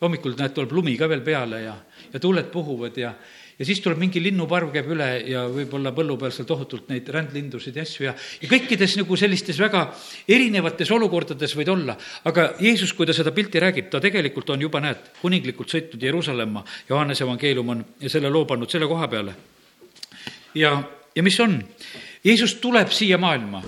hommikul 0.02 0.36
näed, 0.38 0.54
tuleb 0.54 0.74
lumi 0.78 0.96
ka 0.98 1.08
veel 1.10 1.24
peale 1.26 1.62
ja, 1.64 1.74
ja 2.14 2.20
tuuled 2.22 2.50
puhuvad 2.54 2.98
ja, 2.98 3.12
ja 3.58 3.66
siis 3.66 3.80
tuleb 3.82 3.98
mingi 4.02 4.22
linnuparv 4.22 4.70
käib 4.74 4.90
üle 4.94 5.08
ja 5.30 5.44
võib-olla 5.50 5.94
põllu 5.94 6.18
peal 6.22 6.34
seal 6.34 6.46
tohutult 6.50 6.90
neid 6.90 7.10
rändlindusid 7.14 7.78
ja 7.78 7.86
asju 7.86 8.06
ja, 8.06 8.14
ja 8.42 8.50
kõikides 8.52 8.98
nagu 9.00 9.18
sellistes 9.18 9.58
väga 9.62 9.84
erinevates 10.30 10.92
olukordades 10.94 11.54
võid 11.58 11.74
olla. 11.74 11.98
aga 12.30 12.52
Jeesus, 12.62 12.94
kui 12.94 13.10
ta 13.10 13.14
seda 13.18 13.34
pilti 13.34 13.62
räägib, 13.62 13.90
ta 13.94 14.02
tegelikult 14.02 14.54
on 14.54 14.66
juba, 14.66 14.82
näed, 14.86 15.12
kuninglikult 15.22 15.74
sõitnud 15.74 16.10
Jeruusalemma, 16.10 16.66
Johannese 16.90 17.26
evangeelium 17.26 17.74
on 17.74 17.86
selle 18.06 18.34
loo 18.34 18.46
pannud 18.50 18.70
selle 18.70 18.90
koha 18.90 19.10
peale. 19.10 19.36
ja, 20.58 20.78
ja 21.14 21.26
mis 21.26 21.40
on? 21.42 21.62
Jeesus 22.26 22.58
tuleb 22.62 22.94
siia 22.94 23.18
maailma 23.18 23.64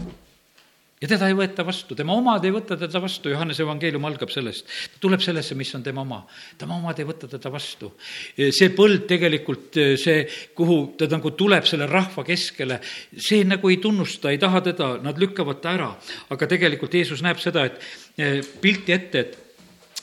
ja 1.00 1.08
teda 1.08 1.29
ei 1.29 1.36
võeta 1.38 1.63
vastu, 1.68 1.96
tema 1.96 2.15
omad 2.18 2.44
ei 2.44 2.51
võta 2.53 2.75
teda 2.79 3.00
vastu, 3.01 3.32
Johannese 3.32 3.63
evangeelium 3.63 4.06
algab 4.10 4.32
sellest. 4.34 4.68
ta 4.68 5.01
tuleb 5.06 5.24
sellesse, 5.24 5.56
mis 5.56 5.72
on 5.75 5.84
tema 5.84 6.03
oma. 6.03 6.20
tema 6.58 6.75
omad 6.75 7.00
ei 7.00 7.08
võta 7.08 7.29
teda 7.32 7.51
vastu. 7.51 7.94
see 8.36 8.70
põld 8.75 9.08
tegelikult, 9.08 9.79
see, 10.00 10.27
kuhu 10.56 10.79
ta 11.00 11.08
nagu 11.12 11.32
tuleb 11.32 11.65
selle 11.65 11.88
rahva 11.88 12.24
keskele, 12.27 12.82
see 13.15 13.48
nagu 13.48 13.70
ei 13.70 13.77
tunnusta, 13.77 14.32
ei 14.32 14.38
taha 14.41 14.62
teda, 14.62 14.91
nad 15.03 15.18
lükkavad 15.18 15.62
ta 15.63 15.74
ära. 15.77 15.89
aga 16.29 16.48
tegelikult 16.48 16.94
Jeesus 16.94 17.24
näeb 17.24 17.39
seda, 17.39 17.65
et 17.65 17.79
eh, 18.18 18.39
pilti 18.62 18.94
ette, 18.94 19.20
et 19.20 19.38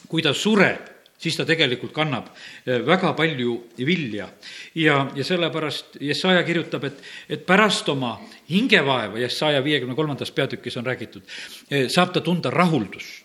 kui 0.08 0.22
ta 0.22 0.32
sureb, 0.32 0.95
siis 1.18 1.36
ta 1.36 1.46
tegelikult 1.48 1.92
kannab 1.96 2.30
eh, 2.66 2.80
väga 2.86 3.12
palju 3.16 3.56
vilja. 3.78 4.28
ja, 4.74 4.98
ja 5.14 5.24
sellepärast 5.24 6.00
Jesaja 6.00 6.42
kirjutab, 6.42 6.84
et, 6.84 7.02
et 7.28 7.46
pärast 7.46 7.88
oma 7.88 8.16
hingevaeva, 8.50 9.18
Jesaja 9.18 9.62
viiekümne 9.64 9.94
kolmandas 9.94 10.30
peatükis 10.30 10.76
on 10.76 10.86
räägitud, 10.86 11.22
eh, 11.70 11.88
saab 11.88 12.12
ta 12.12 12.20
tunda 12.20 12.50
rahuldust 12.50 13.24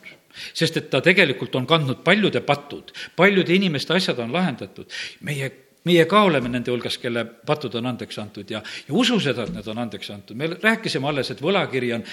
sest 0.53 0.77
et 0.79 0.88
ta 0.89 1.01
tegelikult 1.03 1.55
on 1.60 1.67
kandnud 1.67 2.05
paljude 2.05 2.39
patud, 2.45 2.93
paljude 3.15 3.53
inimeste 3.53 3.93
asjad 3.93 4.19
on 4.24 4.31
lahendatud. 4.33 4.88
meie 5.21 5.51
meie 5.88 6.05
ka 6.05 6.21
oleme 6.27 6.50
nende 6.51 6.69
hulgas, 6.71 6.97
kelle 7.01 7.23
patud 7.25 7.73
on 7.79 7.88
andeks 7.89 8.19
antud 8.21 8.50
ja, 8.53 8.61
ja 8.61 8.93
usu 8.97 9.17
seda, 9.23 9.47
et 9.47 9.53
need 9.55 9.67
on 9.71 9.81
andeks 9.81 10.09
antud. 10.13 10.38
me 10.38 10.50
rääkisime 10.53 11.07
alles, 11.09 11.31
et 11.33 11.41
võlakiri 11.41 11.91
on 11.95 12.03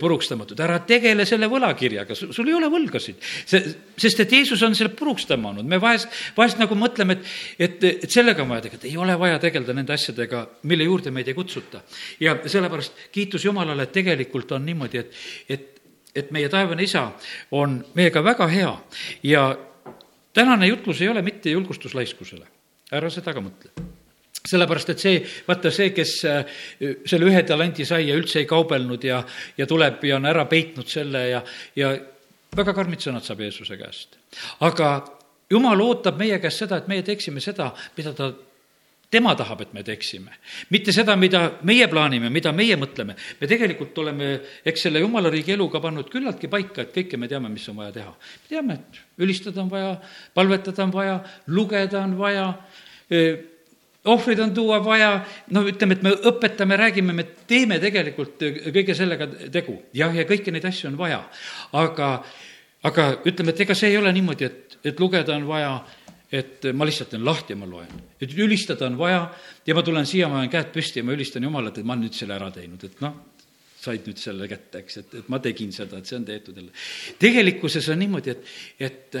purukstamatud, 0.00 0.60
ära 0.64 0.78
tegele 0.88 1.26
selle 1.28 1.50
võlakirjaga, 1.52 2.16
sul 2.16 2.48
ei 2.48 2.56
ole 2.56 2.70
võlgasid. 2.72 3.18
see, 3.20 3.74
sest 4.00 4.22
et 4.24 4.32
Jeesus 4.32 4.62
on 4.64 4.76
selle 4.76 4.94
puruks 4.96 5.28
tõmmanud, 5.28 5.68
me 5.68 5.80
vahest, 5.80 6.08
vahest 6.36 6.60
nagu 6.62 6.78
mõtleme, 6.78 7.18
et, 7.18 7.26
et, 7.68 7.84
et 8.06 8.10
sellega 8.10 8.42
on 8.44 8.54
vaja 8.54 8.68
tegeleda, 8.68 8.88
ei 8.88 8.96
ole 8.96 9.16
vaja 9.20 9.40
tegeleda 9.42 9.76
nende 9.76 9.92
asjadega, 9.96 10.46
mille 10.70 10.86
juurde 10.88 11.12
meid 11.12 11.28
ei 11.28 11.36
kutsuta. 11.36 11.82
ja 12.20 12.38
sellepärast 12.46 13.10
kiitus 13.12 13.44
Jumalale, 13.44 13.84
et 13.84 13.92
tegelikult 13.92 14.52
on 14.56 14.64
niimoodi, 14.64 15.04
et, 15.04 15.20
et 15.48 15.68
et 16.10 16.32
meie 16.34 16.48
taevane 16.50 16.82
isa 16.82 17.04
on 17.54 17.76
meiega 17.94 18.18
väga 18.24 18.48
hea 18.50 18.70
ja 19.22 19.44
tänane 20.34 20.66
jutlus 20.66 21.02
ei 21.02 21.08
ole 21.08 21.22
mitte 21.22 21.52
julgustus 21.54 21.94
laiskusele 21.94 22.48
ära 22.92 23.10
seda 23.12 23.34
ka 23.36 23.42
mõtle 23.44 23.88
sellepärast, 24.50 24.94
et 24.94 25.02
see, 25.02 25.18
vaata 25.46 25.70
see, 25.74 25.90
kes 25.92 26.14
äh, 26.28 26.60
selle 26.80 27.28
ühe 27.28 27.42
talenti 27.46 27.84
sai 27.88 28.06
ja 28.08 28.16
üldse 28.16 28.40
ei 28.40 28.48
kaubelnud 28.48 29.04
ja, 29.04 29.20
ja 29.58 29.66
tuleb 29.68 30.04
ja 30.08 30.16
on 30.16 30.28
ära 30.30 30.46
peitnud 30.48 30.88
selle 30.88 31.26
ja, 31.28 31.42
ja 31.76 31.92
väga 32.56 32.74
karmid 32.76 33.04
sõnad 33.04 33.26
saab 33.26 33.42
Jeesuse 33.44 33.76
käest. 33.78 34.16
aga 34.64 34.94
jumal 35.52 35.82
ootab 35.84 36.18
meie 36.20 36.38
käest 36.42 36.64
seda, 36.64 36.80
et 36.80 36.88
meie 36.90 37.04
teeksime 37.06 37.42
seda, 37.44 37.70
mida 37.98 38.14
ta 38.16 38.30
tema 39.10 39.34
tahab, 39.36 39.60
et 39.60 39.72
me 39.74 39.82
teeksime. 39.82 40.30
mitte 40.70 40.92
seda, 40.92 41.16
mida 41.16 41.58
meie 41.62 41.88
plaanime, 41.88 42.30
mida 42.30 42.52
meie 42.52 42.76
mõtleme. 42.76 43.16
me 43.40 43.46
tegelikult 43.46 43.98
oleme, 43.98 44.40
eks 44.64 44.86
selle 44.86 45.00
jumala 45.00 45.30
riigi 45.30 45.52
eluga 45.52 45.80
pannud 45.80 46.10
küllaltki 46.10 46.48
paika, 46.48 46.82
et 46.82 46.94
kõike 46.94 47.18
me 47.18 47.28
teame, 47.28 47.48
mis 47.48 47.68
on 47.68 47.76
vaja 47.76 47.92
teha. 47.92 48.10
me 48.10 48.48
teame, 48.48 48.74
et 48.74 49.22
ülistada 49.22 49.62
on 49.62 49.70
vaja, 49.70 49.94
palvetada 50.34 50.84
on 50.84 50.92
vaja, 50.92 51.20
lugeda 51.46 52.04
on 52.04 52.18
vaja 52.18 52.52
ohvrid 54.04 54.38
on 54.40 54.54
tuua 54.54 54.84
vaja, 54.84 55.10
no 55.50 55.62
ütleme, 55.68 55.96
et 55.96 56.04
me 56.04 56.12
õpetame, 56.30 56.76
räägime, 56.80 57.12
me 57.16 57.26
teeme 57.48 57.78
tegelikult 57.82 58.40
kõige 58.72 58.96
sellega 58.96 59.26
tegu. 59.52 59.76
jah, 59.94 60.14
ja 60.16 60.24
kõiki 60.28 60.52
neid 60.52 60.64
asju 60.64 60.88
on 60.90 60.98
vaja. 60.98 61.20
aga, 61.72 62.10
aga 62.82 63.08
ütleme, 63.24 63.52
et 63.52 63.60
ega 63.66 63.74
see 63.74 63.92
ei 63.92 63.98
ole 63.98 64.12
niimoodi, 64.12 64.44
et, 64.44 64.78
et 64.84 65.00
lugeda 65.00 65.36
on 65.36 65.46
vaja, 65.48 65.74
et 66.32 66.70
ma 66.76 66.86
lihtsalt 66.86 67.10
teen 67.10 67.24
lahti 67.26 67.54
ja 67.54 67.58
ma 67.58 67.66
loen. 67.66 67.90
et 68.20 68.32
ülistada 68.38 68.86
on 68.86 68.98
vaja 68.98 69.24
ja 69.66 69.74
ma 69.74 69.82
tulen 69.82 70.06
siia, 70.06 70.28
ma 70.28 70.38
olen 70.38 70.52
käed 70.52 70.70
püsti 70.74 71.02
ja 71.02 71.04
ma 71.04 71.16
ülistan 71.16 71.42
Jumalat, 71.42 71.78
et 71.78 71.84
ma 71.84 71.96
olen 71.96 72.06
nüüd 72.06 72.16
selle 72.16 72.36
ära 72.36 72.50
teinud, 72.54 72.84
et 72.86 73.02
noh, 73.02 73.16
said 73.80 74.06
nüüd 74.06 74.20
selle 74.20 74.48
kätte, 74.48 74.84
eks, 74.84 74.98
et, 75.02 75.14
et 75.22 75.30
ma 75.32 75.40
tegin 75.42 75.72
seda, 75.74 75.98
et 75.98 76.06
see 76.06 76.18
on 76.20 76.26
tehtud 76.28 76.56
jälle. 76.56 76.72
tegelikkuses 77.18 77.88
on 77.90 78.02
niimoodi, 78.04 78.36
et, 78.36 78.50
et 78.78 79.20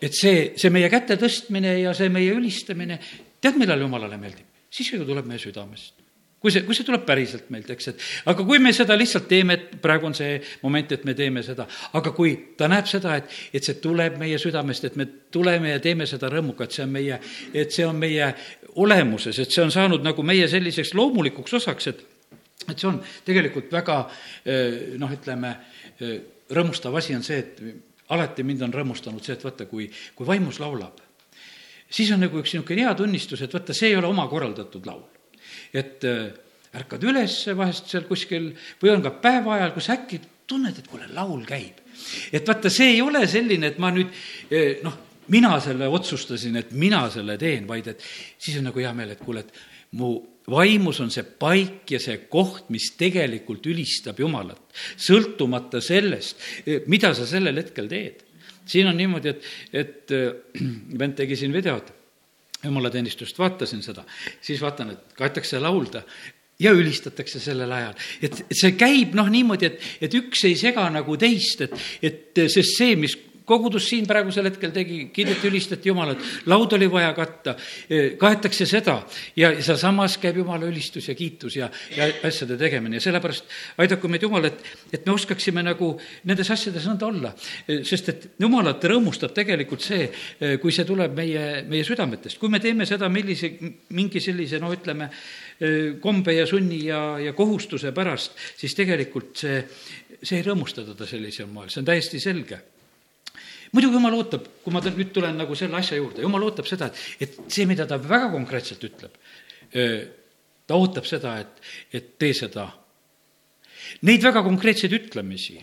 et 0.00 0.16
see, 0.16 0.52
see 0.56 0.72
meie 0.72 0.88
käte 0.88 1.18
tõstmine 1.20 1.76
ja 1.82 1.92
see 1.96 2.08
meie 2.08 2.32
ülistamine, 2.32 2.96
tead, 3.40 3.58
millal 3.60 3.84
jumalale 3.84 4.16
meeldib? 4.20 4.46
siis, 4.70 4.88
kui 4.88 5.00
ta 5.02 5.08
tuleb 5.08 5.26
meie 5.28 5.42
südamest 5.42 5.99
kui 6.40 6.52
see, 6.52 6.62
kui 6.64 6.76
see 6.76 6.86
tuleb 6.88 7.02
päriselt 7.08 7.50
meilt, 7.52 7.68
eks, 7.74 7.90
et 7.92 8.04
aga 8.32 8.44
kui 8.48 8.60
me 8.62 8.72
seda 8.76 8.96
lihtsalt 8.96 9.26
teeme, 9.28 9.56
et 9.58 9.74
praegu 9.82 10.08
on 10.08 10.16
see 10.16 10.38
moment, 10.62 10.94
et 10.96 11.04
me 11.04 11.14
teeme 11.18 11.42
seda, 11.44 11.66
aga 11.98 12.12
kui 12.16 12.32
ta 12.56 12.68
näeb 12.70 12.88
seda, 12.88 13.18
et, 13.20 13.34
et 13.52 13.66
see 13.66 13.76
tuleb 13.82 14.16
meie 14.20 14.38
südamest, 14.40 14.88
et 14.88 14.96
me 14.96 15.06
tuleme 15.32 15.74
ja 15.74 15.82
teeme 15.84 16.08
seda 16.08 16.30
rõõmuga, 16.32 16.64
et 16.64 16.78
see 16.78 16.86
on 16.86 16.94
meie, 16.96 17.20
et 17.52 17.76
see 17.76 17.86
on 17.86 18.00
meie 18.00 18.32
olemuses, 18.80 19.38
et 19.42 19.52
see 19.52 19.64
on 19.64 19.74
saanud 19.74 20.04
nagu 20.06 20.24
meie 20.24 20.48
selliseks 20.48 20.94
loomulikuks 20.96 21.60
osaks, 21.60 21.92
et 21.92 22.08
et 22.68 22.78
see 22.78 22.90
on 22.90 22.98
tegelikult 23.24 23.70
väga 23.72 24.02
noh, 25.00 25.12
ütleme, 25.14 25.54
rõõmustav 26.52 26.96
asi 27.00 27.16
on 27.16 27.24
see, 27.24 27.38
et 27.40 27.62
alati 28.12 28.44
mind 28.46 28.66
on 28.66 28.74
rõõmustanud 28.74 29.24
see, 29.24 29.36
et 29.38 29.44
vaata, 29.44 29.66
kui, 29.70 29.88
kui 30.16 30.28
vaimus 30.28 30.60
laulab, 30.62 31.00
siis 31.90 32.10
on 32.14 32.20
nagu 32.24 32.40
üks 32.40 32.54
niisugune 32.54 32.84
hea 32.84 32.92
tunnistus, 32.98 33.42
et 33.44 33.54
vaata, 33.54 33.76
see 33.76 33.92
ei 33.92 33.98
ole 34.00 34.10
oma 34.10 34.26
korraldatud 34.30 34.86
laul. 34.86 35.06
Et 35.74 36.06
äh, 36.08 36.30
ärkad 36.76 37.04
üles 37.06 37.42
vahest 37.58 37.90
seal 37.90 38.06
kuskil 38.08 38.52
või 38.82 38.94
on 38.94 39.04
ka 39.04 39.14
päeva 39.22 39.56
ajal, 39.58 39.74
kus 39.74 39.90
äkki 39.92 40.20
tunned, 40.50 40.78
et 40.78 40.90
kuule, 40.90 41.06
laul 41.14 41.44
käib. 41.46 41.78
et 42.32 42.46
vaata, 42.46 42.70
see 42.70 42.96
ei 42.96 43.02
ole 43.02 43.26
selline, 43.28 43.72
et 43.72 43.78
ma 43.82 43.92
nüüd 43.94 44.10
äh, 44.50 44.80
noh, 44.86 44.96
mina 45.30 45.54
selle 45.62 45.88
otsustasin, 45.90 46.56
et 46.58 46.72
mina 46.72 47.04
selle 47.10 47.36
teen, 47.38 47.66
vaid 47.68 47.92
et 47.92 48.02
siis 48.38 48.58
on 48.58 48.66
nagu 48.70 48.82
hea 48.82 48.92
meel, 48.96 49.14
et 49.14 49.22
kuule, 49.22 49.44
et 49.44 49.98
mu 49.98 50.14
vaimus 50.50 51.00
on 51.02 51.10
see 51.12 51.22
paik 51.22 51.92
ja 51.94 52.00
see 52.02 52.24
koht, 52.30 52.70
mis 52.74 52.90
tegelikult 52.98 53.66
ülistab 53.70 54.18
Jumalat, 54.22 54.62
sõltumata 54.98 55.82
sellest, 55.84 56.42
mida 56.90 57.12
sa 57.14 57.28
sellel 57.28 57.62
hetkel 57.62 57.88
teed. 57.90 58.26
siin 58.70 58.86
on 58.86 58.96
niimoodi, 58.96 59.28
et, 59.28 59.46
et 59.72 60.12
äh, 60.14 60.60
vend 61.00 61.16
tegi 61.18 61.36
siin 61.36 61.54
videot, 61.54 61.90
jumalateenistust 62.64 63.38
vaatasin 63.38 63.82
seda, 63.82 64.04
siis 64.40 64.60
vaatan, 64.62 64.94
et 64.94 65.16
kaetakse 65.18 65.60
laulda 65.60 66.02
ja 66.60 66.72
ülistatakse 66.76 67.40
sellel 67.40 67.72
ajal. 67.72 67.94
et, 68.22 68.42
see 68.52 68.74
käib 68.78 69.16
noh 69.16 69.30
niimoodi, 69.32 69.70
et, 69.70 69.90
et 70.00 70.14
üks 70.20 70.44
ei 70.48 70.56
sega 70.60 70.84
nagu 70.92 71.16
teist, 71.20 71.64
et, 71.66 71.76
et 72.02 72.42
sest 72.52 72.76
see, 72.76 72.96
mis 73.00 73.16
kogudus 73.50 73.88
siin 73.90 74.06
praegusel 74.08 74.46
hetkel 74.50 74.72
tegi, 74.74 75.00
kiideti, 75.14 75.48
ülistati 75.50 75.90
Jumalat, 75.90 76.22
laud 76.50 76.76
oli 76.76 76.86
vaja 76.90 77.10
katta, 77.16 77.56
kaetakse 78.20 78.66
seda 78.68 79.00
ja 79.38 79.52
sealsamas 79.58 80.16
käib 80.22 80.38
Jumala 80.40 80.68
ülistus 80.70 81.08
ja 81.10 81.16
kiitus 81.18 81.58
ja, 81.58 81.70
ja 81.96 82.08
asjade 82.26 82.58
tegemine. 82.60 83.00
Ja 83.00 83.06
sellepärast 83.08 83.50
aidaku 83.82 84.10
meid 84.12 84.26
Jumal, 84.26 84.46
et, 84.50 84.62
et 84.92 85.06
me 85.06 85.14
oskaksime 85.16 85.64
nagu 85.66 85.92
nendes 86.30 86.50
asjades 86.54 86.86
nõnda 86.90 87.10
olla. 87.10 87.34
sest 87.86 88.12
et 88.12 88.26
Jumalat 88.40 88.84
rõõmustab 88.92 89.34
tegelikult 89.36 89.84
see, 89.84 90.08
kui 90.62 90.74
see 90.74 90.86
tuleb 90.88 91.16
meie, 91.18 91.46
meie 91.68 91.86
südametest, 91.86 92.38
kui 92.40 92.52
me 92.52 92.62
teeme 92.62 92.86
seda 92.88 93.10
millise, 93.12 93.52
mingi 93.96 94.22
sellise, 94.22 94.60
no 94.62 94.72
ütleme, 94.74 95.10
kombe 96.00 96.34
ja 96.36 96.46
sunni 96.48 96.84
ja, 96.86 97.02
ja 97.20 97.34
kohustuse 97.36 97.92
pärast, 97.96 98.38
siis 98.56 98.76
tegelikult 98.78 99.34
see, 99.42 99.64
see 100.22 100.38
ei 100.38 100.46
rõõmusta 100.46 100.86
teda 100.86 101.08
sellisel 101.08 101.50
moel, 101.50 101.68
see 101.72 101.82
on 101.82 101.90
täiesti 101.90 102.22
selge 102.22 102.60
muidugi 103.74 103.98
jumal 103.98 104.16
ootab, 104.18 104.46
kui 104.64 104.74
ma 104.74 104.82
nüüd 104.84 105.12
tulen 105.14 105.38
nagu 105.38 105.56
selle 105.58 105.78
asja 105.78 105.98
juurde, 105.98 106.24
jumal 106.24 106.46
ootab 106.48 106.68
seda, 106.68 106.90
et, 106.90 107.26
et 107.26 107.40
see, 107.46 107.66
mida 107.70 107.86
ta 107.88 108.00
väga 108.02 108.30
konkreetselt 108.34 108.84
ütleb, 108.88 109.16
ta 110.66 110.78
ootab 110.78 111.08
seda, 111.08 111.36
et, 111.42 111.72
et 111.94 112.12
tee 112.18 112.34
seda. 112.36 112.68
Neid 114.06 114.22
väga 114.22 114.42
konkreetseid 114.46 114.94
ütlemisi, 114.94 115.58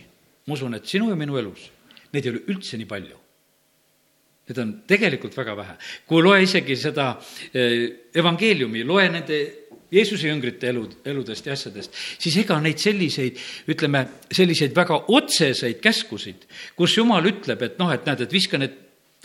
ma 0.48 0.56
usun, 0.56 0.76
et 0.76 0.88
sinu 0.88 1.08
ja 1.12 1.16
minu 1.18 1.38
elus, 1.40 1.68
neid 2.12 2.26
ei 2.26 2.34
ole 2.34 2.44
üldse 2.52 2.80
nii 2.80 2.88
palju. 2.88 3.16
Need 4.48 4.60
on 4.62 4.70
tegelikult 4.88 5.34
väga 5.36 5.54
vähe. 5.58 5.74
kui 6.08 6.22
loe 6.24 6.38
isegi 6.40 6.76
seda 6.80 7.10
evangeeliumi, 7.52 8.84
loe 8.88 9.04
nende 9.12 9.40
Jeesuse 9.92 10.28
jüngrite 10.28 10.68
elud, 10.68 10.98
eludest 11.08 11.46
ja 11.48 11.54
asjadest, 11.56 11.94
siis 12.20 12.36
ega 12.42 12.58
neid 12.60 12.80
selliseid, 12.82 13.38
ütleme, 13.72 14.02
selliseid 14.34 14.74
väga 14.76 14.98
otseseid 15.14 15.80
käskusid, 15.84 16.44
kus 16.76 16.98
Jumal 16.98 17.24
ütleb, 17.30 17.62
et 17.64 17.78
noh, 17.80 17.92
et 17.94 18.04
näed, 18.08 18.26
et 18.26 18.34
viska 18.34 18.60
need 18.60 18.76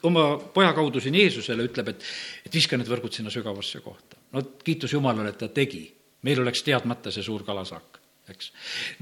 oma 0.07 0.37
poja 0.55 0.71
kaudu 0.75 1.01
siin 1.03 1.17
Jeesusele 1.19 1.65
ütleb, 1.67 1.91
et, 1.93 2.05
et 2.47 2.55
viska 2.55 2.79
need 2.79 2.87
võrgud 2.91 3.15
sinna 3.15 3.31
sügavasse 3.33 3.83
kohta. 3.83 4.19
no 4.35 4.45
kiitus 4.63 4.95
Jumalale, 4.95 5.33
et 5.33 5.41
ta 5.41 5.51
tegi. 5.51 5.85
meil 6.23 6.39
oleks 6.39 6.63
teadmata 6.63 7.11
see 7.11 7.23
suur 7.23 7.43
kalasaak, 7.43 7.99
eks. 8.31 8.51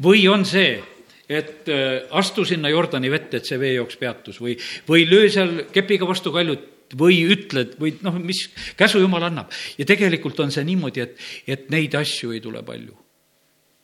või 0.01 0.25
on 0.29 0.45
see, 0.45 0.81
et 1.29 1.69
äh, 1.69 2.01
astu 2.17 2.45
sinna 2.45 2.69
Jordani 2.69 3.11
vette, 3.11 3.37
et 3.37 3.45
see 3.45 3.59
veejooks 3.61 3.97
peatus 4.01 4.41
või, 4.41 4.57
või 4.87 5.05
löö 5.09 5.29
seal 5.29 5.67
kepiga 5.73 6.09
vastu 6.09 6.33
kaljut 6.33 6.65
või 6.97 7.21
ütled 7.33 7.75
või 7.81 7.95
noh, 8.05 8.17
mis 8.19 8.45
käsu 8.79 9.01
jumal 9.01 9.27
annab. 9.29 9.51
ja 9.77 9.85
tegelikult 9.87 10.39
on 10.39 10.51
see 10.51 10.65
niimoodi, 10.67 11.05
et, 11.05 11.17
et 11.47 11.69
neid 11.73 11.95
asju 11.95 12.33
ei 12.35 12.41
tule 12.43 12.63
palju. 12.63 12.95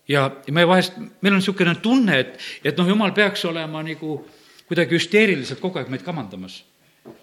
ja 0.08 0.30
me 0.52 0.68
vahest, 0.68 0.98
meil 0.98 1.34
on 1.34 1.42
niisugune 1.42 1.76
tunne, 1.84 2.20
et, 2.20 2.40
et 2.64 2.78
noh, 2.78 2.88
jumal 2.88 3.14
peaks 3.14 3.46
olema 3.46 3.84
nagu 3.84 4.20
kuidagi 4.68 5.00
hüsteeriliselt 5.00 5.64
kogu 5.64 5.80
aeg 5.80 5.92
meid 5.92 6.04
kamandamas 6.04 6.62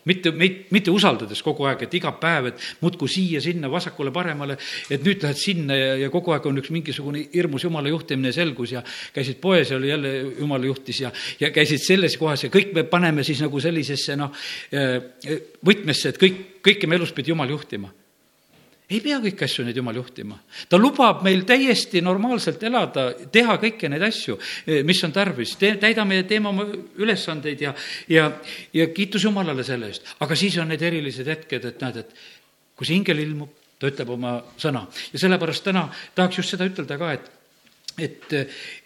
mitte, 0.04 0.32
mitte 0.74 0.92
usaldades 0.92 1.42
kogu 1.44 1.68
aeg, 1.68 1.86
et 1.86 1.96
iga 1.98 2.12
päev, 2.20 2.50
et 2.50 2.68
muudkui 2.82 3.10
siia-sinna, 3.10 3.70
vasakule-paremale, 3.72 4.58
et 4.90 5.04
nüüd 5.06 5.24
lähed 5.24 5.40
sinna 5.40 5.78
ja, 5.78 5.90
ja 6.04 6.12
kogu 6.12 6.34
aeg 6.34 6.46
on 6.50 6.62
üks 6.62 6.72
mingisugune 6.74 7.26
hirmus 7.34 7.66
jumala 7.66 7.92
juhtimine 7.92 8.32
selgus 8.34 8.76
ja 8.76 8.84
käisid 9.14 9.40
poes 9.42 9.72
ja 9.72 9.80
oli 9.80 9.90
jälle 9.92 10.14
jumala 10.38 10.70
juhtis 10.70 11.02
ja, 11.04 11.12
ja 11.40 11.50
käisid 11.54 11.82
selles 11.84 12.18
kohas 12.20 12.46
ja 12.46 12.52
kõik 12.52 12.74
me 12.76 12.86
paneme 12.88 13.24
siis 13.26 13.42
nagu 13.44 13.60
sellisesse 13.60 14.16
noh, 14.20 14.32
võtmesse, 15.64 16.14
et 16.14 16.20
kõik, 16.20 16.40
kõike 16.64 16.90
me 16.90 17.00
elus 17.00 17.14
pidi 17.16 17.32
jumal 17.34 17.50
juhtima 17.50 17.92
ei 18.90 19.00
pea 19.00 19.18
kõiki 19.22 19.46
asju 19.46 19.64
neid 19.64 19.78
jumal 19.78 19.96
juhtima. 19.96 20.36
ta 20.68 20.78
lubab 20.78 21.22
meil 21.24 21.44
täiesti 21.48 22.02
normaalselt 22.04 22.62
elada, 22.62 23.06
teha 23.32 23.56
kõiki 23.62 23.88
neid 23.88 24.02
asju, 24.02 24.38
eh, 24.66 24.82
mis 24.84 25.02
on 25.04 25.12
tarvis, 25.12 25.56
täidame 25.56 26.20
ja 26.20 26.24
teeme 26.28 26.48
oma 26.48 26.66
ülesandeid 26.96 27.60
ja, 27.60 27.74
ja, 28.08 28.30
ja 28.72 28.86
kiitus 28.86 29.24
Jumalale 29.24 29.64
selle 29.64 29.88
eest. 29.88 30.14
aga 30.20 30.36
siis 30.36 30.58
on 30.58 30.68
need 30.68 30.82
erilised 30.82 31.26
hetked, 31.26 31.64
et 31.64 31.80
näed, 31.80 31.96
et 31.96 32.14
kui 32.76 32.86
see 32.86 32.96
ingel 32.96 33.18
ilmub, 33.24 33.50
ta 33.78 33.88
ütleb 33.88 34.10
oma 34.10 34.36
sõna 34.58 34.86
ja 35.12 35.18
sellepärast 35.18 35.64
täna 35.64 35.88
tahaks 36.14 36.42
just 36.42 36.54
seda 36.54 36.68
ütelda 36.68 36.98
ka, 36.98 37.12
et 37.12 37.32
et, 37.98 38.32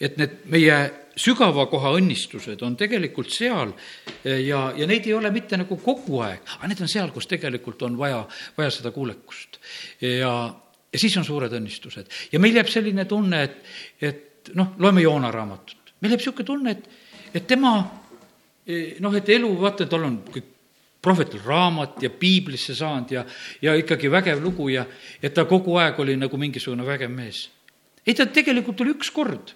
et 0.00 0.16
need 0.20 0.40
meie 0.52 0.78
sügava 1.18 1.66
koha 1.70 1.92
õnnistused 1.98 2.62
on 2.66 2.76
tegelikult 2.78 3.32
seal 3.34 3.72
ja, 4.24 4.62
ja 4.76 4.88
neid 4.88 5.06
ei 5.08 5.14
ole 5.16 5.30
mitte 5.34 5.58
nagu 5.60 5.78
kogu 5.82 6.22
aeg, 6.24 6.42
aga 6.56 6.70
need 6.70 6.82
on 6.84 6.90
seal, 6.90 7.12
kus 7.14 7.28
tegelikult 7.30 7.82
on 7.88 7.98
vaja, 7.98 8.22
vaja 8.56 8.72
seda 8.74 8.92
kuulekust. 8.94 9.60
ja, 10.04 10.32
ja 10.92 10.98
siis 10.98 11.16
on 11.20 11.26
suured 11.26 11.52
õnnistused. 11.58 12.12
ja 12.32 12.42
meil 12.42 12.56
jääb 12.60 12.70
selline 12.72 13.04
tunne, 13.10 13.42
et, 13.48 13.58
et 14.00 14.52
noh, 14.58 14.74
loeme 14.78 15.04
Joona 15.04 15.32
raamatut. 15.34 15.94
meil 16.00 16.14
jääb 16.14 16.22
niisugune 16.22 16.46
tunne, 16.52 16.76
et, 16.76 17.34
et 17.34 17.46
tema 17.46 17.74
noh, 19.00 19.18
et 19.18 19.34
elu, 19.34 19.50
vaata, 19.60 19.88
tal 19.88 20.06
on 20.08 20.22
kõik 20.28 20.54
prohvetil 21.02 21.40
raamat 21.46 22.02
ja 22.02 22.10
piiblisse 22.10 22.74
saanud 22.74 23.12
ja, 23.14 23.22
ja 23.62 23.74
ikkagi 23.78 24.10
vägev 24.10 24.42
lugu 24.42 24.66
ja 24.72 24.84
et 25.22 25.34
ta 25.34 25.46
kogu 25.48 25.78
aeg 25.78 26.00
oli 26.02 26.16
nagu 26.18 26.40
mingisugune 26.40 26.86
vägev 26.86 27.10
mees. 27.14 27.48
ei, 28.06 28.14
ta 28.14 28.26
tegelikult 28.26 28.80
oli 28.82 28.96
üks 28.96 29.10
kord 29.14 29.54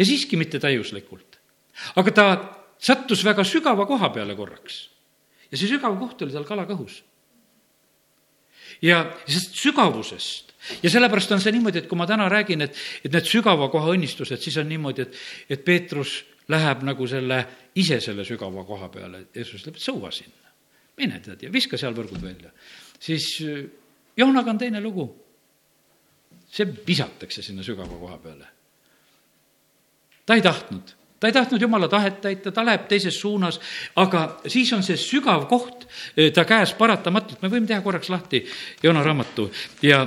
ja 0.00 0.06
siiski 0.08 0.38
mitte 0.40 0.60
täiuslikult. 0.60 1.38
aga 1.96 2.12
ta 2.12 2.24
sattus 2.80 3.24
väga 3.24 3.44
sügava 3.44 3.86
koha 3.86 4.10
peale 4.14 4.36
korraks. 4.36 4.88
ja 5.50 5.58
see 5.58 5.68
sügav 5.68 5.98
koht 6.00 6.22
oli 6.22 6.32
tal 6.32 6.48
kalakõhus. 6.48 7.02
ja 8.82 9.04
sellest 9.26 9.60
sügavusest 9.60 10.54
ja 10.82 10.90
sellepärast 10.90 11.32
on 11.36 11.40
see 11.40 11.52
niimoodi, 11.52 11.82
et 11.82 11.88
kui 11.88 11.98
ma 11.98 12.06
täna 12.08 12.28
räägin, 12.32 12.64
et, 12.64 12.76
et 13.04 13.12
need 13.12 13.28
sügava 13.28 13.68
koha 13.72 13.94
õnnistused, 13.94 14.40
siis 14.40 14.56
on 14.60 14.68
niimoodi, 14.68 15.06
et, 15.06 15.16
et 15.56 15.64
Peetrus 15.64 16.20
läheb 16.52 16.84
nagu 16.84 17.06
selle, 17.08 17.40
ise 17.80 18.00
selle 18.04 18.24
sügava 18.28 18.64
koha 18.68 18.90
peale, 18.92 19.26
Jeesus 19.34 19.62
ütleb, 19.62 19.76
et 19.76 19.84
sõua 19.84 20.12
sinna. 20.14 20.54
mine 21.00 21.20
tead 21.24 21.42
ja 21.42 21.52
viska 21.52 21.78
seal 21.80 21.96
võrgud 21.96 22.22
välja. 22.22 22.52
siis 23.00 23.42
Joonaga 24.16 24.50
on 24.50 24.58
teine 24.58 24.80
lugu. 24.80 25.08
see 26.50 26.66
visatakse 26.86 27.42
sinna 27.42 27.62
sügava 27.62 27.96
koha 27.98 28.18
peale 28.18 28.59
ta 30.30 30.36
ei 30.38 30.42
tahtnud, 30.42 30.90
ta 31.20 31.26
ei 31.26 31.32
tahtnud 31.34 31.62
jumala 31.62 31.88
tahet 31.90 32.20
täita, 32.22 32.52
ta 32.54 32.62
läheb 32.62 32.84
teises 32.88 33.16
suunas, 33.18 33.56
aga 33.98 34.20
siis 34.46 34.68
on 34.76 34.84
see 34.86 34.94
sügav 34.94 35.48
koht 35.50 35.88
eh, 36.14 36.28
ta 36.30 36.44
käes 36.46 36.70
paratamatult, 36.78 37.40
me 37.42 37.50
võime 37.50 37.66
teha 37.66 37.82
korraks 37.82 38.12
lahti 38.14 38.44
Joona 38.82 39.02
raamatu 39.02 39.48
ja, 39.82 40.04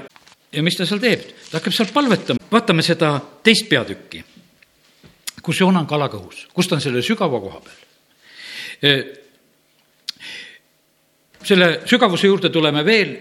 ja 0.48 0.64
mis 0.64 0.78
ta 0.80 0.88
seal 0.88 1.02
teeb, 1.04 1.26
ta 1.50 1.60
hakkab 1.60 1.76
seal 1.76 1.92
palvetama, 1.92 2.48
vaatame 2.52 2.86
seda 2.88 3.18
teist 3.44 3.68
peatükki, 3.68 4.24
kus 5.44 5.60
Joona 5.60 5.84
on 5.84 5.90
kalakõhus, 5.92 6.46
kus 6.56 6.72
ta 6.72 6.80
on 6.80 6.86
selle 6.86 7.04
sügava 7.04 7.44
koha 7.44 7.60
peal. 7.66 7.84
Eh, 8.88 9.04
selle 11.44 11.70
sügavuse 11.84 12.32
juurde 12.32 12.54
tuleme 12.54 12.86
veel, 12.88 13.18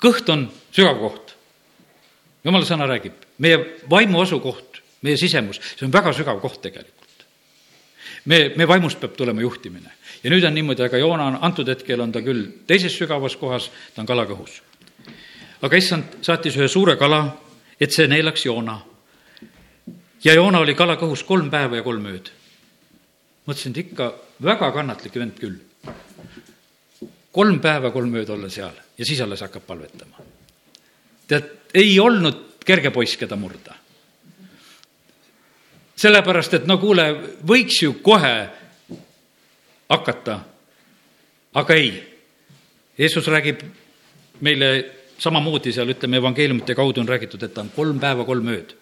kõht 0.00 0.32
on 0.32 0.48
sügav 0.72 1.04
koht. 1.04 1.36
jumala 2.48 2.64
sõna 2.64 2.88
räägib, 2.88 3.28
meie 3.44 3.60
vaimu 3.90 4.24
asukoht 4.24 4.75
meie 5.06 5.20
sisemus, 5.20 5.60
see 5.74 5.86
on 5.86 5.94
väga 5.94 6.12
sügav 6.16 6.40
koht 6.42 6.60
tegelikult. 6.66 7.26
me, 8.26 8.50
me 8.56 8.66
vaimust 8.66 9.00
peab 9.00 9.14
tulema 9.16 9.44
juhtimine 9.44 9.92
ja 10.22 10.32
nüüd 10.32 10.44
on 10.46 10.54
niimoodi, 10.56 10.82
aga 10.86 10.98
Joona 10.98 11.28
on, 11.30 11.38
antud 11.46 11.68
hetkel 11.70 12.00
on 12.02 12.12
ta 12.12 12.22
küll 12.24 12.46
teises 12.66 12.96
sügavas 12.98 13.36
kohas, 13.38 13.70
ta 13.94 14.02
on 14.02 14.08
kalakõhus. 14.08 14.60
aga 15.62 15.76
issand 15.76 16.18
saatis 16.26 16.56
ühe 16.58 16.68
suure 16.68 16.96
kala, 16.96 17.20
et 17.80 17.92
see 17.92 18.08
neelaks 18.10 18.46
Joona. 18.46 18.80
ja 20.24 20.34
Joona 20.34 20.64
oli 20.64 20.74
kalakõhus 20.74 21.22
kolm 21.24 21.50
päeva 21.50 21.76
ja 21.76 21.82
kolm 21.82 22.06
ööd. 22.06 22.32
mõtlesin, 23.46 23.70
et 23.70 23.84
ikka 23.86 24.12
väga 24.42 24.72
kannatlik 24.72 25.14
vend 25.14 25.38
küll. 25.38 25.58
kolm 27.32 27.60
päeva, 27.60 27.90
kolm 27.90 28.14
ööd 28.14 28.30
olla 28.30 28.50
seal 28.50 28.74
ja 28.98 29.04
siis 29.04 29.20
alles 29.20 29.40
hakkab 29.40 29.66
palvetama. 29.66 30.16
tead, 31.28 31.50
ei 31.74 31.98
olnud 32.00 32.64
kerge 32.66 32.90
poiss, 32.90 33.16
keda 33.16 33.36
murda 33.36 33.85
sellepärast, 35.96 36.54
et 36.54 36.66
no 36.68 36.78
kuule, 36.78 37.06
võiks 37.46 37.82
ju 37.82 37.96
kohe 38.04 38.34
hakata, 39.88 40.40
aga 41.54 41.74
ei. 41.74 41.92
Jeesus 42.98 43.26
räägib 43.28 43.60
meile 44.40 44.70
samamoodi 45.18 45.72
seal, 45.72 45.92
ütleme, 45.92 46.20
evangeeliumite 46.20 46.74
kaudu 46.76 47.00
on 47.00 47.08
räägitud, 47.08 47.42
et 47.42 47.54
ta 47.54 47.64
on 47.64 47.72
kolm 47.76 48.00
päeva, 48.00 48.24
kolm 48.28 48.52
ööd 48.52 48.76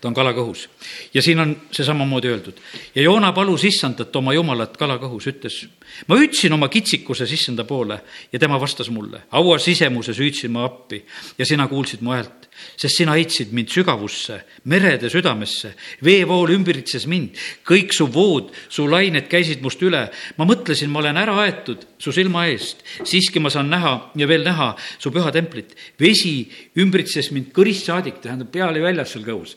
ta 0.00 0.08
on 0.08 0.14
kalakõhus. 0.14 0.68
ja 1.14 1.22
siin 1.22 1.40
on 1.40 1.56
see 1.70 1.84
samamoodi 1.84 2.28
öeldud. 2.28 2.58
ja 2.94 3.02
Joona 3.02 3.32
palus 3.32 3.64
issandat 3.64 4.16
oma 4.16 4.34
jumalat 4.34 4.76
kalakõhus, 4.76 5.26
ütles, 5.26 5.66
ma 6.08 6.18
hüüdsin 6.18 6.52
oma 6.52 6.68
kitsikuses 6.72 7.32
issanda 7.32 7.64
poole 7.64 7.98
ja 8.32 8.38
tema 8.38 8.60
vastas 8.60 8.90
mulle, 8.90 9.22
haua 9.32 9.58
sisemuses 9.58 10.18
hüüdsin 10.18 10.52
ma 10.52 10.64
appi 10.66 11.02
ja 11.38 11.46
sina 11.46 11.68
kuulsid 11.68 12.02
mu 12.04 12.14
häält, 12.14 12.48
sest 12.76 13.02
sina 13.02 13.16
heitsid 13.16 13.52
mind 13.56 13.72
sügavusse, 13.72 14.40
merede 14.64 15.10
südamesse, 15.12 15.74
veevool 16.04 16.54
ümbritses 16.56 17.08
mind, 17.10 17.36
kõik 17.66 17.92
su 17.96 18.08
vood, 18.12 18.52
su 18.68 18.86
lained 18.90 19.28
käisid 19.32 19.64
must 19.64 19.82
üle, 19.84 20.06
ma 20.38 20.48
mõtlesin, 20.48 20.90
ma 20.92 21.02
olen 21.02 21.20
ära 21.20 21.36
aetud 21.44 21.84
su 21.98 22.14
silma 22.14 22.46
eest, 22.50 22.84
siiski 23.04 23.42
ma 23.42 23.52
saan 23.52 23.70
näha 23.72 23.96
ja 24.16 24.28
veel 24.28 24.46
näha 24.46 24.72
su 24.98 25.12
püha 25.12 25.32
templit. 25.32 25.76
vesi 26.00 26.48
ümbritses 26.76 27.30
mind 27.32 27.52
kõrist 27.52 27.90
saadik, 27.90 28.20
tähendab, 28.22 28.50
pea 28.52 28.68
oli 28.68 28.82
väljas 28.82 29.12
seal 29.12 29.24
kõhus 29.26 29.56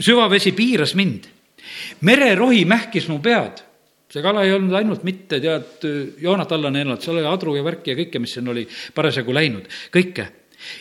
süvavesi 0.00 0.52
piiras 0.52 0.94
mind. 0.94 1.24
mererohi 2.00 2.64
mähkis 2.64 3.08
mu 3.08 3.18
pead. 3.18 3.63
See 4.14 4.22
kala 4.22 4.44
ei 4.46 4.54
olnud 4.54 4.76
ainult 4.78 5.02
mitte 5.06 5.40
tead 5.42 5.84
joonat 6.22 6.52
alla 6.54 6.70
neelanud, 6.70 7.02
seal 7.02 7.18
oli 7.18 7.26
adru 7.26 7.56
ja 7.58 7.64
värki 7.66 7.90
ja 7.90 7.98
kõike, 7.98 8.20
mis 8.22 8.36
siin 8.36 8.50
oli 8.52 8.62
parasjagu 8.94 9.34
läinud, 9.34 9.66
kõike. 9.94 10.28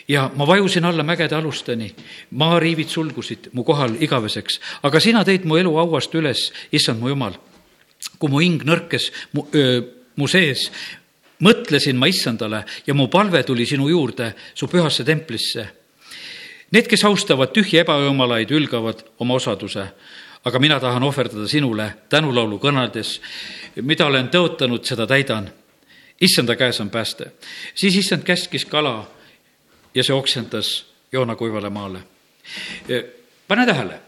ja 0.08 0.28
ma 0.38 0.46
vajusin 0.48 0.86
alla 0.86 1.04
mägede 1.04 1.36
alusteni, 1.36 1.90
maariivid 2.30 2.90
sulgusid 2.94 3.50
mu 3.58 3.66
kohal 3.66 3.98
igaveseks, 4.00 4.60
aga 4.86 5.02
sina 5.02 5.26
tõid 5.26 5.48
mu 5.50 5.58
elu 5.58 5.74
hauast 5.82 6.14
üles, 6.16 6.52
issand 6.72 7.02
mu 7.02 7.10
jumal. 7.10 7.40
kui 8.20 8.30
mu 8.30 8.40
hing 8.40 8.64
nõrkes 8.68 9.10
mu, 9.34 9.48
öö, 9.56 9.82
mu 10.16 10.28
sees, 10.28 10.70
mõtlesin 11.42 11.98
ma 11.98 12.08
issandale 12.08 12.64
ja 12.86 12.94
mu 12.94 13.08
palve 13.08 13.44
tuli 13.44 13.66
sinu 13.66 13.90
juurde, 13.90 14.34
su 14.54 14.68
pühasse 14.68 15.04
templisse. 15.04 15.66
Need, 16.72 16.88
kes 16.88 17.04
austavad 17.06 17.54
tühje 17.54 17.82
ebajumalaid, 17.82 18.52
ülgavad 18.52 19.04
oma 19.22 19.36
osaduse, 19.36 19.88
aga 20.44 20.60
mina 20.60 20.80
tahan 20.80 21.04
ohverdada 21.04 21.48
sinule 21.48 21.88
tänulaulu 22.10 22.60
kõneldes, 22.60 23.18
mida 23.82 24.06
olen 24.06 24.30
tõotanud, 24.34 24.84
seda 24.86 25.08
täidan. 25.08 25.52
issanda 26.22 26.56
käes 26.56 26.80
on 26.80 26.90
pääste. 26.90 27.32
siis 27.76 27.96
issand 27.96 28.24
käskis 28.24 28.66
kala 28.66 29.10
ja 29.96 30.04
see 30.04 30.16
oksendas 30.16 30.86
Joona 31.12 31.36
kuivale 31.36 31.70
maale. 31.70 32.00
pane 33.48 33.66
tähele, 33.66 34.00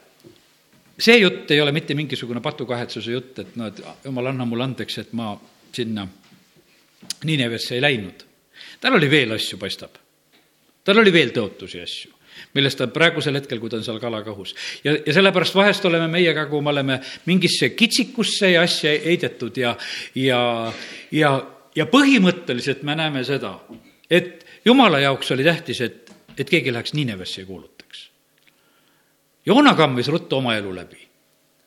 see 1.00 1.18
jutt 1.18 1.52
ei 1.52 1.62
ole 1.62 1.72
mitte 1.72 1.94
mingisugune 1.94 2.42
patukahetsuse 2.42 3.12
jutt, 3.12 3.40
et 3.40 3.56
noh, 3.56 3.68
et 3.68 3.82
jumal, 4.06 4.26
anna 4.26 4.46
mulle 4.46 4.64
andeks, 4.64 4.98
et 4.98 5.14
ma 5.14 5.40
sinna 5.72 6.08
Ninevesse 7.24 7.76
ei 7.76 7.82
läinud. 7.82 8.26
tal 8.82 8.94
oli 8.94 9.10
veel 9.10 9.32
asju, 9.32 9.58
paistab. 9.58 9.96
tal 10.84 10.98
oli 10.98 11.14
veel 11.14 11.30
tõotusi 11.30 11.82
asju 11.84 12.15
millest 12.54 12.80
ta 12.80 12.88
praegusel 12.92 13.38
hetkel, 13.40 13.60
kui 13.60 13.72
ta 13.72 13.80
on 13.80 13.86
seal 13.88 14.00
kalakõhus. 14.02 14.56
ja, 14.84 14.96
ja 15.06 15.14
sellepärast 15.14 15.56
vahest 15.56 15.86
oleme 15.86 16.08
meie 16.12 16.34
ka, 16.34 16.46
kui 16.52 16.62
me 16.62 16.74
oleme 16.74 17.00
mingisse 17.26 17.70
kitsikusse 17.76 18.52
ja 18.52 18.64
asja 18.66 18.94
heidetud 19.06 19.58
ja, 19.58 19.76
ja, 20.16 20.40
ja, 21.12 21.36
ja 21.76 21.86
põhimõtteliselt 21.92 22.84
me 22.84 22.96
näeme 22.96 23.24
seda, 23.28 23.58
et 24.10 24.46
jumala 24.66 25.00
jaoks 25.04 25.32
oli 25.36 25.44
tähtis, 25.48 25.82
et, 25.82 26.14
et 26.38 26.50
keegi 26.50 26.74
läheks 26.74 26.94
Ninevesse 26.94 27.42
ja 27.42 27.50
kuulutaks. 27.50 28.10
Joona 29.46 29.76
kammis 29.78 30.08
ruttu 30.10 30.40
oma 30.42 30.56
elu 30.58 30.76
läbi. 30.76 31.02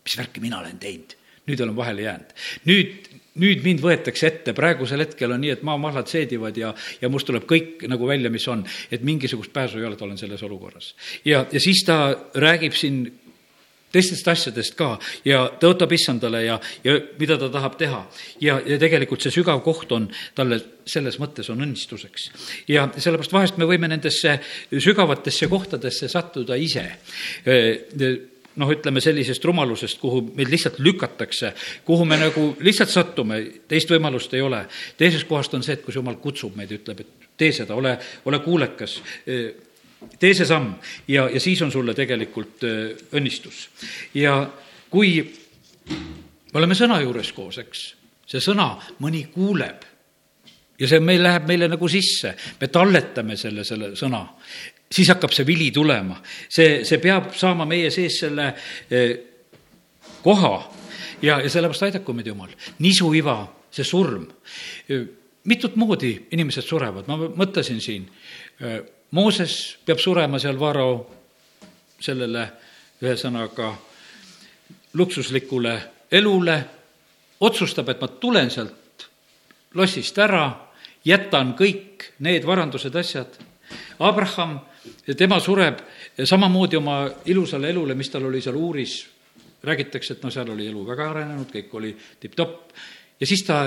mis 0.04 0.16
värki 0.18 0.40
mina 0.40 0.58
olen 0.58 0.78
teinud? 0.78 1.14
nüüd 1.48 1.60
olen 1.64 1.76
vahele 1.76 2.02
jäänud. 2.02 2.32
nüüd 2.64 3.07
nüüd 3.42 3.64
mind 3.64 3.82
võetakse 3.84 4.28
ette, 4.30 4.54
praegusel 4.56 5.04
hetkel 5.04 5.32
on 5.34 5.42
nii, 5.44 5.54
et 5.56 5.64
maamahlad 5.66 6.10
seedivad 6.10 6.56
ja, 6.58 6.72
ja 7.00 7.12
must 7.12 7.28
tuleb 7.28 7.46
kõik 7.48 7.86
nagu 7.90 8.08
välja, 8.08 8.30
mis 8.30 8.48
on. 8.48 8.64
et 8.90 9.04
mingisugust 9.06 9.52
pääsu 9.52 9.78
ei 9.78 9.86
ole, 9.86 9.98
et 9.98 10.02
olen 10.02 10.18
selles 10.18 10.42
olukorras. 10.42 10.94
ja, 11.24 11.46
ja 11.52 11.60
siis 11.60 11.84
ta 11.86 12.16
räägib 12.34 12.76
siin 12.76 13.06
teistest 13.92 14.28
asjadest 14.28 14.76
ka 14.78 14.90
ja 15.26 15.44
tõotab 15.60 15.92
issandale 15.96 16.42
ja, 16.44 16.58
ja 16.84 16.96
mida 17.20 17.38
ta 17.40 17.48
tahab 17.52 17.78
teha. 17.80 18.02
ja, 18.40 18.58
ja 18.66 18.78
tegelikult 18.80 19.24
see 19.24 19.32
sügav 19.34 19.62
koht 19.64 19.92
on 19.96 20.08
talle 20.36 20.60
selles 20.88 21.18
mõttes 21.20 21.48
on 21.52 21.62
õnnistuseks. 21.64 22.30
ja 22.68 22.88
sellepärast 22.96 23.32
vahest 23.32 23.60
me 23.60 23.68
võime 23.68 23.88
nendesse 23.88 24.38
sügavatesse 24.72 25.48
kohtadesse 25.48 26.08
sattuda 26.08 26.56
ise 26.56 26.84
noh, 28.58 28.72
ütleme 28.74 29.00
sellisest 29.02 29.44
rumalusest, 29.44 30.00
kuhu 30.02 30.22
meid 30.36 30.50
lihtsalt 30.52 30.80
lükatakse, 30.82 31.52
kuhu 31.86 32.04
me 32.08 32.18
nagu 32.20 32.50
lihtsalt 32.64 32.92
sattume, 32.92 33.40
teist 33.70 33.90
võimalust 33.92 34.34
ei 34.34 34.44
ole. 34.44 34.64
teisest 34.98 35.28
kohast 35.28 35.54
on 35.54 35.64
see, 35.66 35.78
et 35.78 35.84
kus 35.86 35.98
jumal 35.98 36.18
kutsub 36.22 36.56
meid, 36.58 36.72
ütleb, 36.74 37.02
et 37.04 37.28
tee 37.38 37.52
seda, 37.54 37.76
ole, 37.78 37.96
ole 38.26 38.40
kuulekas, 38.44 38.98
tee 39.24 40.32
see 40.34 40.46
samm 40.46 40.74
ja, 41.08 41.28
ja 41.30 41.40
siis 41.40 41.62
on 41.62 41.72
sulle 41.74 41.94
tegelikult 41.94 42.64
õnnistus. 43.18 43.68
ja 44.14 44.40
kui 44.90 45.20
me 45.88 46.58
oleme 46.60 46.74
sõna 46.78 47.00
juures 47.02 47.32
koos, 47.36 47.60
eks, 47.62 47.84
see 48.28 48.42
sõna 48.42 48.72
mõni 49.04 49.26
kuuleb 49.32 49.86
ja 50.78 50.88
see 50.90 51.00
meil 51.02 51.22
läheb 51.24 51.48
meile 51.48 51.68
nagu 51.70 51.88
sisse, 51.90 52.34
me 52.60 52.68
talletame 52.72 53.36
selle, 53.36 53.64
selle 53.66 53.94
sõna. 53.98 54.22
Siis 54.92 55.08
hakkab 55.08 55.32
see 55.32 55.46
vili 55.46 55.70
tulema. 55.70 56.20
see, 56.48 56.84
see 56.84 56.98
peab 56.98 57.32
saama 57.36 57.66
meie 57.68 57.90
sees 57.90 58.20
selle 58.20 58.52
eh, 58.90 59.16
koha 60.22 60.54
ja, 61.22 61.40
ja 61.40 61.50
sellepärast 61.50 61.82
aidaku 61.82 62.12
meid 62.12 62.26
Jumal. 62.26 62.50
nisuiva, 62.78 63.40
see 63.70 63.84
surm. 63.84 64.26
mitut 65.44 65.76
moodi 65.76 66.14
inimesed 66.30 66.64
surevad, 66.64 67.06
ma 67.08 67.16
mõtlesin 67.16 67.80
siin. 67.80 68.08
Mooses 69.10 69.78
peab 69.86 70.00
surema 70.02 70.38
seal 70.38 70.58
Varro 70.60 70.90
sellele 72.00 72.44
ühesõnaga 73.02 73.72
luksuslikule 74.98 75.74
elule, 76.12 76.58
otsustab, 77.40 77.88
et 77.88 78.00
ma 78.00 78.08
tulen 78.20 78.50
sealt 78.50 79.06
lossist 79.78 80.18
ära, 80.18 80.48
jätan 81.04 81.54
kõik 81.58 82.10
need 82.24 82.46
varandused, 82.46 82.94
asjad. 82.96 83.38
Abraham, 83.98 84.58
tema 85.16 85.40
sureb 85.40 85.80
samamoodi 86.24 86.76
oma 86.76 87.00
ilusale 87.26 87.70
elule, 87.70 87.94
mis 87.94 88.10
tal 88.10 88.26
oli 88.28 88.40
seal 88.42 88.56
Uuris 88.56 88.98
räägitakse, 89.62 90.14
et 90.14 90.22
no 90.22 90.30
seal 90.30 90.50
oli 90.50 90.68
elu 90.70 90.84
väga 90.86 91.10
arenenud, 91.10 91.50
kõik 91.52 91.74
oli 91.78 91.92
tipp-topp 92.20 92.72
ja 93.20 93.26
siis 93.26 93.42
ta 93.46 93.62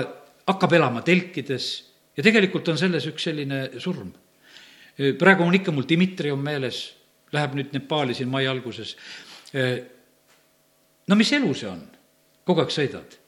hakkab 0.46 0.72
elama 0.78 1.02
telkides 1.04 1.68
ja 2.16 2.24
tegelikult 2.24 2.68
on 2.72 2.80
selles 2.80 3.06
üks 3.10 3.28
selline 3.28 3.64
surm. 3.80 4.12
praegu 5.18 5.44
on 5.44 5.54
ikka 5.54 5.72
mul 5.72 5.86
Dmitri 5.88 6.30
on 6.30 6.40
meeles, 6.40 6.94
läheb 7.32 7.56
nüüd 7.56 7.72
Nepaali 7.72 8.14
siin 8.14 8.28
mai 8.28 8.46
alguses. 8.46 8.96
no 11.08 11.16
mis 11.16 11.32
elu 11.32 11.54
see 11.54 11.68
on? 11.68 11.82
kogu 12.44 12.60
aeg 12.60 12.72
sõidad. 12.72 13.18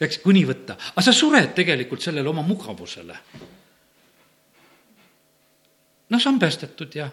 eks 0.00 0.18
kuni 0.18 0.44
võtta, 0.44 0.76
aga 0.94 1.02
sa 1.02 1.12
sured 1.12 1.54
tegelikult 1.54 2.02
sellele 2.02 2.28
oma 2.28 2.42
mugavusele. 2.42 3.18
Noh, 6.14 6.22
sa 6.22 6.30
on 6.30 6.38
päästetud 6.38 6.94
ja, 6.96 7.10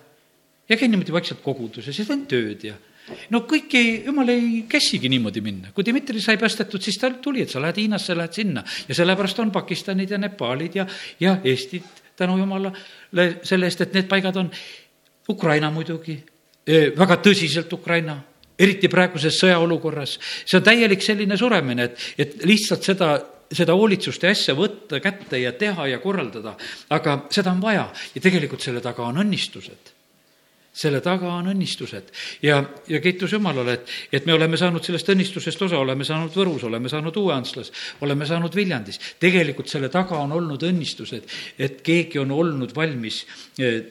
ja 0.70 0.78
käin 0.78 0.94
niimoodi 0.94 1.14
vaikselt 1.14 1.42
koguduses 1.44 1.98
ja 2.00 2.06
teen 2.08 2.26
tööd 2.30 2.70
ja 2.70 2.78
no 3.34 3.42
kõik 3.50 3.74
ei, 3.80 3.96
jumal 4.06 4.30
ei 4.32 4.62
käsigi 4.70 5.10
niimoodi 5.12 5.42
minna. 5.44 5.72
kui 5.74 5.86
Dmitri 5.86 6.22
sai 6.22 6.38
päästetud, 6.38 6.82
siis 6.82 7.00
ta 7.02 7.10
tuli, 7.22 7.42
et 7.44 7.50
sa 7.50 7.62
lähed 7.62 7.82
Hiinasse, 7.82 8.16
lähed 8.16 8.38
sinna. 8.38 8.64
ja 8.88 8.96
sellepärast 8.96 9.40
on 9.40 9.52
Pakistanid 9.52 10.14
ja 10.14 10.22
Nepaalid 10.22 10.76
ja, 10.76 10.88
ja 11.20 11.38
Eestid 11.44 12.02
tänu 12.22 12.38
jumalale 12.38 12.72
selle 13.44 13.66
eest, 13.66 13.82
et 13.82 13.96
need 13.98 14.10
paigad 14.10 14.38
on. 14.38 14.52
Ukraina 15.30 15.70
muidugi, 15.72 16.16
väga 16.98 17.16
tõsiselt 17.24 17.72
Ukraina, 17.74 18.18
eriti 18.60 18.90
praeguses 18.92 19.38
sõjaolukorras. 19.40 20.18
see 20.46 20.58
on 20.58 20.64
täielik 20.66 21.02
selline 21.02 21.38
suremine, 21.38 21.86
et, 21.88 22.02
et 22.18 22.46
lihtsalt 22.46 22.84
seda 22.84 23.14
seda 23.52 23.76
hoolitsust 23.78 24.24
ja 24.24 24.32
asja 24.32 24.56
võtta 24.58 25.02
kätte 25.04 25.40
ja 25.42 25.54
teha 25.58 25.88
ja 25.92 26.00
korraldada, 26.04 26.56
aga 26.90 27.18
seda 27.32 27.54
on 27.54 27.64
vaja. 27.64 27.90
Ja 28.16 28.24
tegelikult 28.24 28.64
selle 28.64 28.84
taga 28.84 29.06
on 29.08 29.20
õnnistused. 29.24 29.98
Selle 30.72 31.02
taga 31.04 31.28
on 31.36 31.50
õnnistused. 31.52 32.14
Ja, 32.46 32.62
ja 32.88 33.00
kiitus 33.04 33.34
Jumalale, 33.36 33.74
et, 33.76 33.90
et 34.16 34.28
me 34.28 34.38
oleme 34.38 34.56
saanud 34.60 34.84
sellest 34.86 35.10
õnnistusest 35.12 35.66
osa, 35.68 35.80
oleme 35.84 36.08
saanud 36.08 36.32
Võrus, 36.36 36.64
oleme 36.64 36.90
saanud 36.90 37.18
Uue-Antslas, 37.20 37.74
oleme 38.08 38.28
saanud 38.28 38.56
Viljandis. 38.56 39.00
tegelikult 39.20 39.68
selle 39.68 39.90
taga 39.92 40.22
on 40.24 40.32
olnud 40.38 40.64
õnnistused, 40.64 41.28
et 41.60 41.82
keegi 41.84 42.22
on 42.24 42.32
olnud 42.32 42.72
valmis 42.76 43.26
eh, 43.60 43.82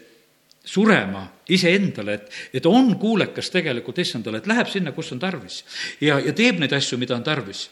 surema 0.64 1.26
iseendale, 1.52 2.16
et, 2.16 2.40
et 2.56 2.66
on 2.66 2.94
kuulekas 3.00 3.52
tegelikult 3.52 4.00
issandale, 4.00 4.40
et 4.40 4.48
läheb 4.48 4.72
sinna, 4.72 4.96
kus 4.96 5.12
on 5.12 5.20
tarvis. 5.20 5.60
Ja, 6.00 6.16
ja 6.16 6.32
teeb 6.32 6.64
neid 6.64 6.72
asju, 6.72 6.96
mida 7.00 7.18
on 7.18 7.28
tarvis 7.28 7.66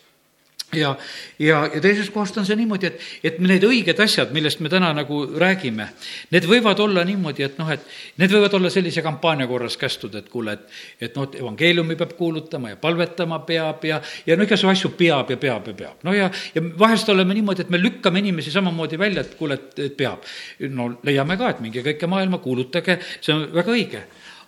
ja, 0.72 0.96
ja, 1.38 1.70
ja 1.74 1.80
teisest 1.80 2.12
kohast 2.12 2.36
on 2.38 2.46
see 2.46 2.56
niimoodi, 2.58 2.90
et, 2.90 3.04
et 3.24 3.38
need 3.40 3.64
õiged 3.64 4.00
asjad, 4.04 4.32
millest 4.36 4.60
me 4.64 4.70
täna 4.72 4.90
nagu 4.96 5.22
räägime, 5.40 5.86
need 6.34 6.48
võivad 6.48 6.80
olla 6.84 7.04
niimoodi, 7.08 7.44
et 7.46 7.56
noh, 7.60 7.70
et 7.72 7.84
need 8.20 8.32
võivad 8.34 8.56
olla 8.58 8.70
sellise 8.72 9.02
kampaania 9.04 9.48
korras 9.48 9.78
kästud, 9.80 10.18
et 10.20 10.28
kuule, 10.32 10.58
et, 10.58 10.78
et 11.08 11.16
noh, 11.16 11.28
et 11.28 11.38
evangeeliumi 11.40 11.96
peab 11.96 12.12
kuulutama 12.18 12.74
ja 12.74 12.80
palvetama 12.80 13.40
peab 13.48 13.86
ja, 13.88 14.00
ja 14.26 14.36
no 14.36 14.44
igasugu 14.44 14.72
asju 14.74 14.92
peab 14.98 15.32
ja 15.32 15.40
peab 15.40 15.70
ja 15.72 15.76
peab. 15.82 16.04
no 16.04 16.16
ja, 16.16 16.28
ja 16.54 16.64
vahest 16.78 17.08
oleme 17.08 17.36
niimoodi, 17.38 17.64
et 17.64 17.72
me 17.72 17.80
lükkame 17.80 18.20
inimesi 18.24 18.52
samamoodi 18.52 19.00
välja, 19.00 19.24
et 19.24 19.38
kuule, 19.40 19.56
et, 19.56 19.96
peab. 19.96 20.26
no 20.68 20.90
leiame 21.02 21.38
ka, 21.40 21.54
et 21.54 21.64
minge 21.64 21.84
kõike 21.86 22.10
maailma, 22.10 22.42
kuulutage, 22.44 22.98
see 23.20 23.34
on 23.34 23.48
väga 23.54 23.72
õige. 23.72 24.04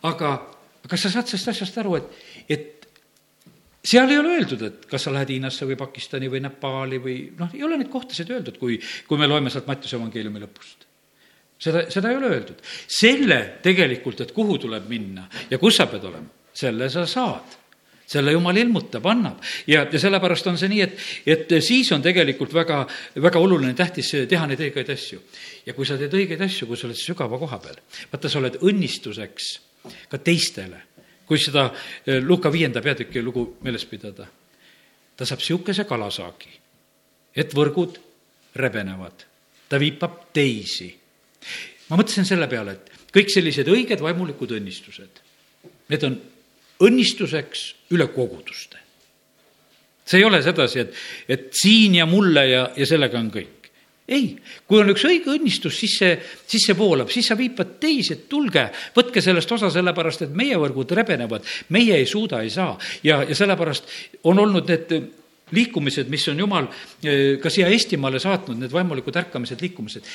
aga 0.09 0.37
kas 0.89 1.07
sa 1.07 1.15
saad 1.17 1.29
sellest 1.29 1.55
asjast 1.55 1.81
aru, 1.81 1.97
et, 1.97 2.21
et 2.49 2.80
seal 3.85 4.11
ei 4.11 4.19
ole 4.21 4.35
öeldud, 4.37 4.63
et 4.67 4.87
kas 4.91 5.07
sa 5.07 5.13
lähed 5.15 5.33
Hiinasse 5.35 5.69
või 5.69 5.79
Pakistani 5.81 6.29
või 6.33 6.43
Nepaali 6.45 7.01
või 7.03 7.17
noh, 7.39 7.53
ei 7.57 7.65
ole 7.65 7.79
neid 7.81 7.91
kohtasid 7.93 8.31
öeldud, 8.31 8.59
kui, 8.61 8.79
kui 9.09 9.21
me 9.21 9.29
loeme 9.29 9.53
sealt 9.53 9.69
Mattiuse 9.71 9.97
evangeeliumi 9.97 10.43
lõpust. 10.43 10.87
seda, 11.59 11.87
seda 11.93 12.11
ei 12.11 12.17
ole 12.17 12.35
öeldud. 12.35 12.61
selle 12.87 13.41
tegelikult, 13.63 14.21
et 14.21 14.33
kuhu 14.37 14.59
tuleb 14.59 14.89
minna 14.89 15.29
ja 15.51 15.59
kus 15.59 15.81
sa 15.81 15.87
pead 15.87 16.05
olema, 16.05 16.29
selle 16.53 16.91
sa 16.93 17.07
saad 17.07 17.59
selle 18.11 18.33
jumal 18.35 18.57
ilmutab, 18.59 19.07
annab 19.07 19.39
ja, 19.71 19.85
ja 19.87 19.99
sellepärast 20.03 20.49
on 20.51 20.59
see 20.59 20.71
nii, 20.73 20.83
et, 20.83 21.03
et 21.31 21.57
siis 21.63 21.93
on 21.95 22.03
tegelikult 22.03 22.53
väga, 22.55 22.83
väga 23.23 23.43
oluline, 23.43 23.75
tähtis 23.79 24.11
teha 24.29 24.49
neid 24.51 24.63
õigeid 24.67 24.91
asju. 24.97 25.23
ja 25.67 25.75
kui 25.77 25.87
sa 25.87 25.99
teed 26.01 26.15
õigeid 26.19 26.43
asju, 26.43 26.67
kui 26.67 26.79
sa 26.79 26.89
oled 26.89 26.99
sügava 26.99 27.39
koha 27.39 27.61
peal, 27.63 27.79
vaata, 28.11 28.29
sa 28.29 28.43
oled 28.43 28.59
õnnistuseks 28.67 29.53
ka 30.11 30.19
teistele 30.21 30.90
kui 31.31 31.39
seda 31.39 31.69
eh, 31.71 32.19
Luka 32.19 32.51
viienda 32.51 32.83
peatüki 32.83 33.23
lugu 33.23 33.45
meeles 33.63 33.87
pidada. 33.87 34.27
ta 35.17 35.27
saab 35.29 35.39
niisuguse 35.43 35.85
kalasaagi, 35.85 36.51
et 37.37 37.53
võrgud 37.55 37.99
rebenevad, 38.57 39.27
ta 39.69 39.79
viipab 39.79 40.33
teisi. 40.35 40.89
ma 41.89 41.99
mõtlesin 42.01 42.27
selle 42.27 42.49
peale, 42.51 42.73
et 42.73 43.13
kõik 43.15 43.31
sellised 43.31 43.69
õiged 43.69 44.03
vaimulikud 44.03 44.57
õnnistused, 44.57 45.23
need 45.93 46.07
on 46.09 46.19
õnnistuseks 46.81 47.65
üle 47.95 48.09
koguduste. 48.11 48.79
see 50.05 50.19
ei 50.19 50.27
ole 50.27 50.43
sedasi, 50.43 50.81
et, 50.81 50.95
et 51.29 51.49
siin 51.55 51.95
ja 52.01 52.07
mulle 52.07 52.47
ja, 52.49 52.65
ja 52.75 52.87
sellega 52.87 53.19
on 53.21 53.31
kõik 53.31 53.60
ei, 54.11 54.35
kui 54.67 54.81
on 54.83 54.91
üks 54.93 55.05
õige 55.07 55.33
õnnistus, 55.35 55.79
siis 55.81 55.97
see, 56.01 56.17
siis 56.51 56.67
see 56.69 56.77
voolab, 56.79 57.13
siis 57.13 57.31
sa 57.31 57.37
viipad 57.39 57.77
teisi, 57.83 58.17
et 58.17 58.27
tulge, 58.31 58.67
võtke 58.97 59.23
sellest 59.25 59.53
osa, 59.57 59.71
sellepärast 59.73 60.27
et 60.27 60.35
meie 60.37 60.59
võrgud 60.61 60.93
rebenevad, 60.99 61.47
meie 61.77 62.01
ei 62.01 62.09
suuda, 62.11 62.43
ei 62.43 62.51
saa. 62.51 62.77
ja, 63.07 63.23
ja 63.23 63.39
sellepärast 63.39 63.91
on 64.31 64.43
olnud 64.43 64.71
need 64.71 64.95
liikumised, 65.57 66.11
mis 66.13 66.27
on 66.33 66.39
Jumal 66.43 66.69
eh, 67.05 67.39
ka 67.43 67.53
siia 67.53 67.69
Eestimaale 67.73 68.21
saatnud, 68.23 68.59
need 68.61 68.73
vaimulikud 68.75 69.17
ärkamised, 69.21 69.61
liikumised, 69.65 70.07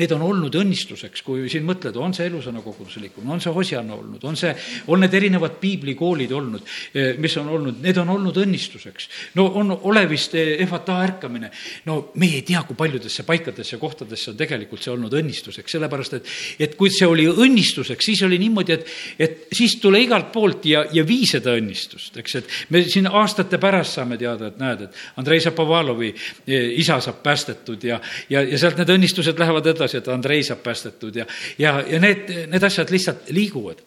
need 0.00 0.14
on 0.16 0.24
olnud 0.26 0.56
õnnistuseks, 0.62 1.24
kui 1.26 1.48
siin 1.52 1.66
mõtled, 1.68 1.96
on 2.00 2.14
see 2.16 2.28
elusõna 2.30 2.62
koguduse 2.64 3.02
liikumine, 3.02 3.34
on 3.36 3.42
see 3.44 3.54
Hosianna 3.54 3.96
olnud, 3.96 4.24
on 4.28 4.38
see, 4.38 4.52
on 4.92 5.02
need 5.02 5.14
erinevad 5.18 5.58
piiblikoolid 5.62 6.32
olnud, 6.36 6.68
eh, 6.94 7.12
mis 7.22 7.36
on 7.40 7.50
olnud, 7.52 7.80
need 7.84 8.00
on 8.02 8.12
olnud 8.16 8.42
õnnistuseks. 8.44 9.08
no 9.38 9.48
on 9.60 9.76
Olevist 9.82 10.34
ehvata 10.34 11.00
ärkamine, 11.02 11.50
no 11.86 12.12
me 12.20 12.28
ei 12.36 12.42
tea, 12.46 12.62
kui 12.66 12.76
paljudesse 12.78 13.26
paikadesse, 13.28 13.78
kohtadesse 13.80 14.32
on 14.32 14.38
tegelikult 14.38 14.82
see 14.82 14.92
olnud 14.92 15.12
õnnistuseks, 15.18 15.76
sellepärast 15.76 16.18
et, 16.18 16.30
et 16.68 16.76
kui 16.78 16.90
see 16.92 17.08
oli 17.08 17.26
õnnistuseks, 17.28 18.10
siis 18.12 18.22
oli 18.26 18.38
niimoodi, 18.42 18.76
et, 18.76 18.92
et 19.18 19.46
siis 19.52 19.76
tule 19.82 20.00
igalt 20.02 20.32
poolt 20.32 20.66
ja, 20.70 20.84
ja 20.92 21.04
vii 21.06 21.26
seda 21.28 21.56
õnnistust, 21.58 22.16
eks, 22.20 22.36
et 22.40 22.52
me 22.74 22.82
siin 22.88 23.08
aastate 23.10 23.60
pärast 23.62 23.98
saame 23.98 24.18
teada, 24.20 24.50
et 24.50 24.60
näed, 24.60 24.81
et 24.86 24.98
Andrei 25.20 25.40
Šapovalovi 25.40 26.10
e, 26.46 26.60
isa 26.80 26.98
saab 27.00 27.22
päästetud 27.24 27.84
ja, 27.84 28.00
ja, 28.30 28.42
ja 28.42 28.58
sealt 28.58 28.80
need 28.80 28.92
õnnistused 28.94 29.38
lähevad 29.38 29.70
edasi, 29.72 30.00
et 30.00 30.10
Andrei 30.12 30.42
saab 30.46 30.62
päästetud 30.64 31.16
ja, 31.22 31.26
ja, 31.58 31.78
ja 31.88 32.02
need, 32.02 32.30
need 32.52 32.68
asjad 32.68 32.90
lihtsalt 32.92 33.30
liiguvad. 33.34 33.82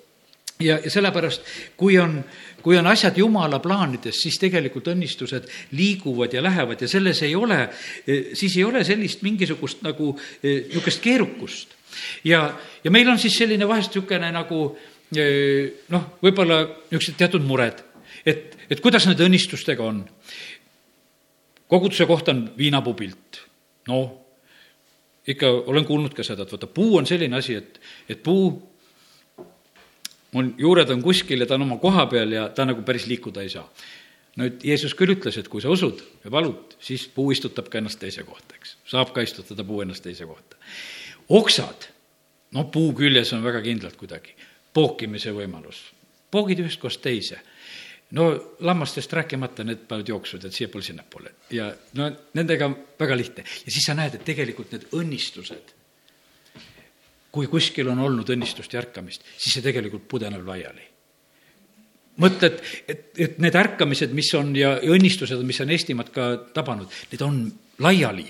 ja, 0.60 0.80
ja 0.84 0.90
sellepärast, 0.92 1.44
kui 1.78 1.98
on, 2.00 2.22
kui 2.64 2.78
on 2.80 2.88
asjad 2.88 3.18
jumala 3.18 3.60
plaanides, 3.60 4.22
siis 4.24 4.40
tegelikult 4.40 4.88
õnnistused 4.94 5.50
liiguvad 5.76 6.34
ja 6.34 6.44
lähevad 6.44 6.82
ja 6.82 6.88
selles 6.88 7.22
ei 7.28 7.36
ole, 7.36 7.70
e, 8.08 8.22
siis 8.34 8.58
ei 8.58 8.64
ole 8.64 8.84
sellist 8.84 9.22
mingisugust 9.26 9.84
nagu 9.86 10.14
e, 10.42 10.62
niisugust 10.72 11.04
keerukust. 11.04 11.76
ja, 12.24 12.50
ja 12.84 12.92
meil 12.92 13.10
on 13.10 13.20
siis 13.20 13.38
selline 13.38 13.68
vahest 13.68 13.96
niisugune 13.96 14.32
nagu 14.32 14.66
noh, 15.16 16.06
võib-olla 16.24 16.64
niisugused 16.66 17.18
teatud 17.20 17.44
mured, 17.46 17.84
et, 18.26 18.56
et 18.70 18.82
kuidas 18.82 19.06
nende 19.08 19.26
õnnistustega 19.28 19.84
on 19.86 20.02
koguduse 21.68 22.06
kohta 22.06 22.32
on 22.32 22.54
viinapuu 22.58 22.94
pilt. 22.94 23.42
noh, 23.88 24.26
ikka 25.28 25.50
olen 25.50 25.86
kuulnud 25.86 26.14
ka 26.14 26.24
seda, 26.24 26.46
et 26.46 26.54
vaata, 26.54 26.68
puu 26.68 26.98
on 26.98 27.06
selline 27.06 27.38
asi, 27.38 27.56
et, 27.56 27.80
et 28.10 28.24
puu, 28.24 28.50
mul 30.34 30.52
juured 30.58 30.90
on 30.90 31.04
kuskil 31.06 31.42
ja 31.42 31.48
ta 31.50 31.58
on 31.58 31.66
oma 31.68 31.78
koha 31.82 32.06
peal 32.12 32.34
ja 32.34 32.48
ta 32.50 32.66
nagu 32.66 32.82
päris 32.86 33.08
liikuda 33.10 33.46
ei 33.46 33.54
saa. 33.54 33.68
nüüd 34.36 34.66
Jeesus 34.68 34.92
küll 35.00 35.14
ütles, 35.14 35.38
et 35.40 35.48
kui 35.48 35.62
sa 35.64 35.70
usud 35.72 36.02
ja 36.26 36.32
palud, 36.32 36.74
siis 36.84 37.06
puu 37.08 37.30
istutab 37.32 37.70
ka 37.72 37.80
ennast 37.80 38.02
teise 38.02 38.26
kohta, 38.28 38.58
eks. 38.58 38.76
saab 38.92 39.14
ka 39.16 39.24
istutada 39.24 39.64
puu 39.64 39.80
ennast 39.82 40.04
teise 40.04 40.26
kohta. 40.28 40.58
oksad, 41.30 41.88
no 42.52 42.66
puu 42.74 42.92
küljes 42.94 43.32
on 43.34 43.44
väga 43.44 43.62
kindlalt 43.64 43.96
kuidagi, 43.96 44.36
pookimise 44.74 45.32
võimalus. 45.32 45.80
poogid 46.32 46.60
ühest 46.66 46.82
kohast 46.82 47.02
teise 47.02 47.40
no 48.16 48.56
lammastest 48.66 49.14
rääkimata, 49.14 49.66
need 49.68 49.86
peavad 49.90 50.08
jooksud, 50.10 50.46
et 50.46 50.56
siiapoole, 50.56 50.86
sinnapoole. 50.86 51.34
Ja 51.56 51.70
no 52.00 52.10
nendega 52.38 52.70
on 52.70 52.78
väga 53.00 53.18
lihtne. 53.18 53.44
Ja 53.66 53.72
siis 53.72 53.88
sa 53.88 53.96
näed, 53.98 54.16
et 54.18 54.26
tegelikult 54.28 54.72
need 54.76 54.88
õnnistused, 54.96 55.74
kui 57.36 57.50
kuskil 57.52 57.90
on 57.92 58.00
olnud 58.00 58.30
õnnistust 58.32 58.74
ja 58.74 58.80
ärkamist, 58.84 59.26
siis 59.36 59.58
see 59.58 59.66
tegelikult 59.66 60.08
pudeneb 60.12 60.46
laiali. 60.48 60.88
Mõtle, 62.24 62.48
et, 62.88 63.10
et, 63.20 63.40
need 63.44 63.56
ärkamised, 63.60 64.14
mis 64.16 64.30
on 64.40 64.54
ja 64.56 64.78
õnnistused, 64.80 65.42
mis 65.44 65.60
on 65.60 65.74
Eestimaad 65.76 66.14
ka 66.16 66.30
tabanud, 66.56 66.92
need 67.12 67.24
on 67.26 67.42
laiali 67.84 68.30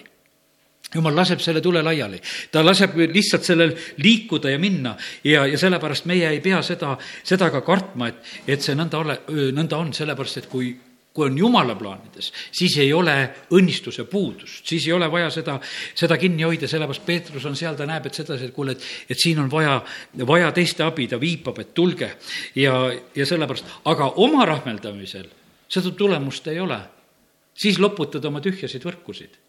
jumal 0.94 1.16
laseb 1.16 1.42
selle 1.44 1.62
tule 1.62 1.82
laiali, 1.84 2.20
ta 2.52 2.64
laseb 2.66 2.98
lihtsalt 3.12 3.44
sellel 3.44 3.74
liikuda 3.98 4.54
ja 4.54 4.60
minna 4.60 4.96
ja, 5.24 5.46
ja 5.50 5.58
sellepärast 5.58 6.06
meie 6.06 6.30
ei 6.30 6.42
pea 6.44 6.62
seda, 6.64 6.96
seda 7.24 7.50
ka 7.52 7.62
kartma, 7.66 8.12
et, 8.12 8.36
et 8.48 8.62
see 8.62 8.78
nõnda 8.78 9.02
ole, 9.02 9.20
nõnda 9.56 9.80
on, 9.82 9.94
sellepärast 9.96 10.44
et 10.44 10.52
kui 10.52 10.76
kui 11.16 11.30
on 11.30 11.38
jumala 11.40 11.78
plaanides, 11.80 12.28
siis 12.52 12.74
ei 12.84 12.90
ole 12.94 13.14
õnnistuse 13.56 14.04
puudust, 14.12 14.66
siis 14.68 14.84
ei 14.90 14.92
ole 14.92 15.08
vaja 15.12 15.30
seda, 15.32 15.56
seda 15.96 16.18
kinni 16.20 16.44
hoida, 16.44 16.68
sellepärast 16.68 17.06
Peetrus 17.08 17.46
on 17.48 17.56
seal, 17.56 17.78
ta 17.80 17.88
näeb, 17.88 18.10
et 18.10 18.20
sedasi, 18.20 18.50
et 18.50 18.56
kuule, 18.56 18.76
et, 18.76 18.84
et 19.16 19.22
siin 19.22 19.40
on 19.40 19.48
vaja, 19.52 19.78
vaja 20.28 20.52
teiste 20.56 20.84
abi, 20.84 21.08
ta 21.08 21.20
viipab, 21.22 21.62
et 21.64 21.72
tulge. 21.74 22.10
ja, 22.60 22.76
ja 23.16 23.28
sellepärast, 23.30 23.72
aga 23.88 24.12
oma 24.26 24.44
rahmeldamisel 24.50 25.32
seda 25.72 25.96
tulemust 25.96 26.52
ei 26.52 26.60
ole. 26.60 26.82
siis 27.56 27.80
loputad 27.80 28.26
oma 28.28 28.42
tühjasid 28.44 28.84
võrkusid. 28.84 29.40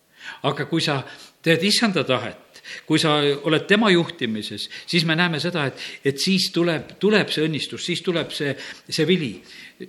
Aga 0.48 0.66
kui 0.70 0.82
sa 0.84 1.00
teed 1.42 1.62
issanda 1.64 2.04
tahet, 2.04 2.62
kui 2.86 2.98
sa 2.98 3.20
oled 3.20 3.66
tema 3.70 3.92
juhtimises, 3.94 4.66
siis 4.90 5.04
me 5.06 5.14
näeme 5.14 5.38
seda, 5.40 5.68
et, 5.70 5.84
et 6.04 6.18
siis 6.18 6.48
tuleb, 6.54 6.96
tuleb 7.02 7.30
see 7.30 7.46
õnnistus, 7.46 7.84
siis 7.86 8.02
tuleb 8.02 8.34
see, 8.34 8.56
see 8.90 9.06
vili 9.06 9.30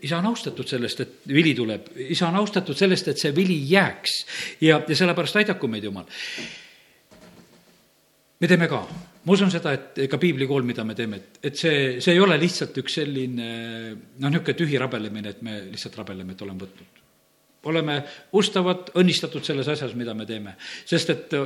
isa 0.01 0.17
on 0.19 0.25
austatud 0.25 0.67
sellest, 0.67 1.01
et 1.03 1.27
vili 1.31 1.53
tuleb, 1.55 1.91
isa 2.11 2.27
on 2.27 2.35
austatud 2.41 2.77
sellest, 2.77 3.07
et 3.11 3.21
see 3.21 3.33
vili 3.35 3.57
jääks 3.71 4.17
ja, 4.61 4.81
ja 4.83 4.95
sellepärast 4.95 5.39
aidaku 5.41 5.69
meid 5.71 5.87
Jumal. 5.87 6.07
me 8.39 8.47
teeme 8.47 8.67
ka, 8.67 8.81
ma 9.23 9.33
usun 9.33 9.51
seda, 9.51 9.73
et 9.73 10.03
ka 10.11 10.19
piiblikool, 10.21 10.67
mida 10.67 10.83
me 10.83 10.95
teeme, 10.95 11.21
et, 11.21 11.39
et 11.49 11.57
see, 11.57 11.97
see 12.03 12.17
ei 12.17 12.21
ole 12.23 12.37
lihtsalt 12.39 12.77
üks 12.83 12.99
selline 12.99 13.49
noh, 13.95 14.29
niisugune 14.29 14.57
tühi 14.59 14.79
rabelemine, 14.81 15.35
et 15.35 15.41
me 15.41 15.61
lihtsalt 15.71 15.95
rabeleme, 16.03 16.35
et 16.35 16.45
oleme 16.45 16.65
võtnud. 16.65 17.06
Oleme 17.67 18.01
ustavad, 18.37 18.91
õnnistatud 18.97 19.45
selles 19.45 19.67
asjas, 19.71 19.95
mida 19.99 20.15
me 20.17 20.25
teeme, 20.29 20.55
sest 20.87 21.13
et 21.13 21.37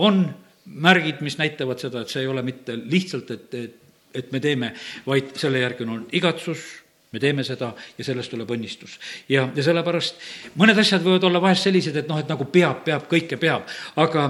on 0.00 0.22
märgid, 0.70 1.22
mis 1.24 1.38
näitavad 1.40 1.80
seda, 1.82 2.04
et 2.04 2.12
see 2.12 2.22
ei 2.24 2.30
ole 2.30 2.44
mitte 2.46 2.76
lihtsalt, 2.78 3.30
et, 3.36 3.54
et 3.54 3.78
et 4.14 4.32
me 4.32 4.40
teeme, 4.42 4.72
vaid 5.06 5.34
selle 5.38 5.62
järgi 5.62 5.86
on 5.86 6.04
igatsus, 6.18 6.62
me 7.10 7.20
teeme 7.22 7.44
seda 7.46 7.72
ja 7.98 8.06
sellest 8.06 8.30
tuleb 8.34 8.50
õnnistus. 8.54 8.98
ja, 9.28 9.48
ja 9.54 9.62
sellepärast 9.66 10.20
mõned 10.58 10.78
asjad 10.78 11.02
võivad 11.04 11.26
olla 11.26 11.42
vahest 11.42 11.66
sellised, 11.66 11.96
et 11.96 12.10
noh, 12.10 12.20
et 12.22 12.30
nagu 12.30 12.46
peab, 12.50 12.84
peab, 12.86 13.06
kõike 13.10 13.38
peab, 13.40 13.66
aga 13.98 14.28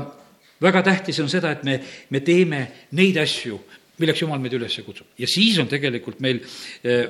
väga 0.63 0.83
tähtis 0.89 1.21
on 1.21 1.29
seda, 1.33 1.53
et 1.53 1.65
me, 1.65 1.79
me 2.11 2.21
teeme 2.25 2.63
neid 2.97 3.21
asju, 3.21 3.61
milleks 4.01 4.23
Jumal 4.23 4.41
meid 4.41 4.57
üles 4.57 4.79
kutsub. 4.85 5.09
ja 5.19 5.29
siis 5.29 5.59
on 5.61 5.69
tegelikult 5.69 6.21
meil 6.25 6.41
eh, 6.85 7.09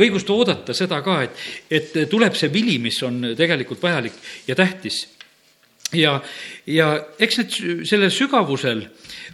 õigust 0.00 0.30
oodata 0.32 0.74
seda 0.76 1.00
ka, 1.04 1.18
et, 1.26 1.42
et 1.70 1.96
tuleb 2.10 2.36
see 2.38 2.52
vili, 2.52 2.78
mis 2.82 3.00
on 3.06 3.32
tegelikult 3.38 3.82
vajalik 3.82 4.14
ja 4.48 4.56
tähtis. 4.58 5.04
ja, 5.92 6.20
ja 6.66 6.94
eks 7.18 7.38
need 7.38 7.58
sellel 7.88 8.10
sügavusel 8.10 8.86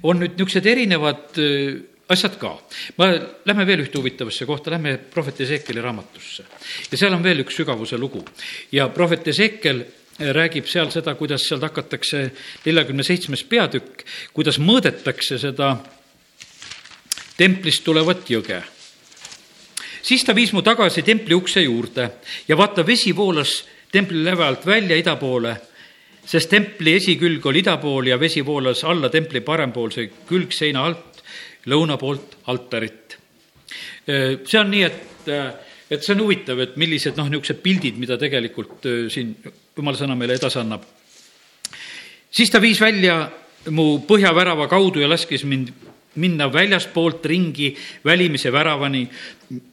on 0.03 0.19
nüüd 0.19 0.35
niisugused 0.35 0.67
erinevad 0.67 1.39
eh, 1.39 1.79
asjad 2.09 2.39
ka. 2.41 2.55
ma, 2.99 3.11
lähme 3.47 3.67
veel 3.67 3.85
ühte 3.85 4.01
huvitavasse 4.01 4.47
kohta, 4.47 4.71
lähme 4.71 4.97
prohvet 4.99 5.41
Ezekeli 5.41 5.81
raamatusse. 5.81 6.45
ja 6.91 6.99
seal 6.99 7.15
on 7.15 7.23
veel 7.23 7.45
üks 7.45 7.57
sügavuse 7.61 7.99
lugu. 7.99 8.25
ja 8.73 8.89
prohvet 8.89 9.29
Ezekel 9.29 9.85
räägib 10.19 10.67
seal 10.67 10.91
seda, 10.91 11.15
kuidas 11.15 11.45
sealt 11.47 11.63
hakatakse, 11.63 12.25
neljakümne 12.65 13.05
seitsmes 13.07 13.45
peatükk, 13.47 14.03
kuidas 14.35 14.59
mõõdetakse 14.59 15.39
seda 15.39 15.77
templist 17.39 17.85
tulevat 17.87 18.27
jõge. 18.31 18.63
Siis 20.09 20.25
ta 20.25 20.35
viis 20.37 20.53
mu 20.57 20.63
tagasi 20.65 21.05
templi 21.05 21.37
ukse 21.37 21.63
juurde 21.65 22.11
ja 22.49 22.57
vaata, 22.57 22.87
vesi 22.87 23.13
voolas 23.17 23.61
templi 23.93 24.23
läve 24.25 24.45
alt 24.45 24.67
välja 24.67 24.97
ida 24.97 25.17
poole, 25.21 25.55
sest 26.29 26.51
templi 26.53 26.95
esikülg 26.97 27.47
oli 27.47 27.63
ida 27.65 27.77
pool 27.81 28.09
ja 28.11 28.19
vesi 28.21 28.45
voolas 28.45 28.85
alla 28.89 29.11
templi 29.13 29.41
parempoolse 29.45 30.09
külgseina 30.29 30.85
alt 30.85 31.23
lõuna 31.69 31.99
poolt 32.01 32.39
altarit. 32.49 33.17
see 34.07 34.61
on 34.61 34.71
nii, 34.71 34.85
et, 34.85 35.29
et 35.91 36.05
see 36.05 36.15
on 36.15 36.23
huvitav, 36.25 36.61
et 36.65 36.77
millised 36.81 37.17
noh, 37.17 37.29
niisugused 37.29 37.61
pildid, 37.65 37.99
mida 38.01 38.17
tegelikult 38.21 38.89
siin 39.13 39.35
jumala 39.77 40.01
sõna 40.01 40.17
meile 40.17 40.39
edasi 40.39 40.61
annab. 40.63 40.87
siis 42.31 42.51
ta 42.51 42.61
viis 42.61 42.81
välja 42.81 43.21
mu 43.71 43.99
põhjavärava 44.09 44.69
kaudu 44.69 45.01
ja 45.01 45.09
laskis 45.09 45.45
mind 45.45 45.73
minna 46.19 46.49
väljaspoolt 46.53 47.27
ringi 47.27 47.71
välimise 48.05 48.53
väravani, 48.53 49.05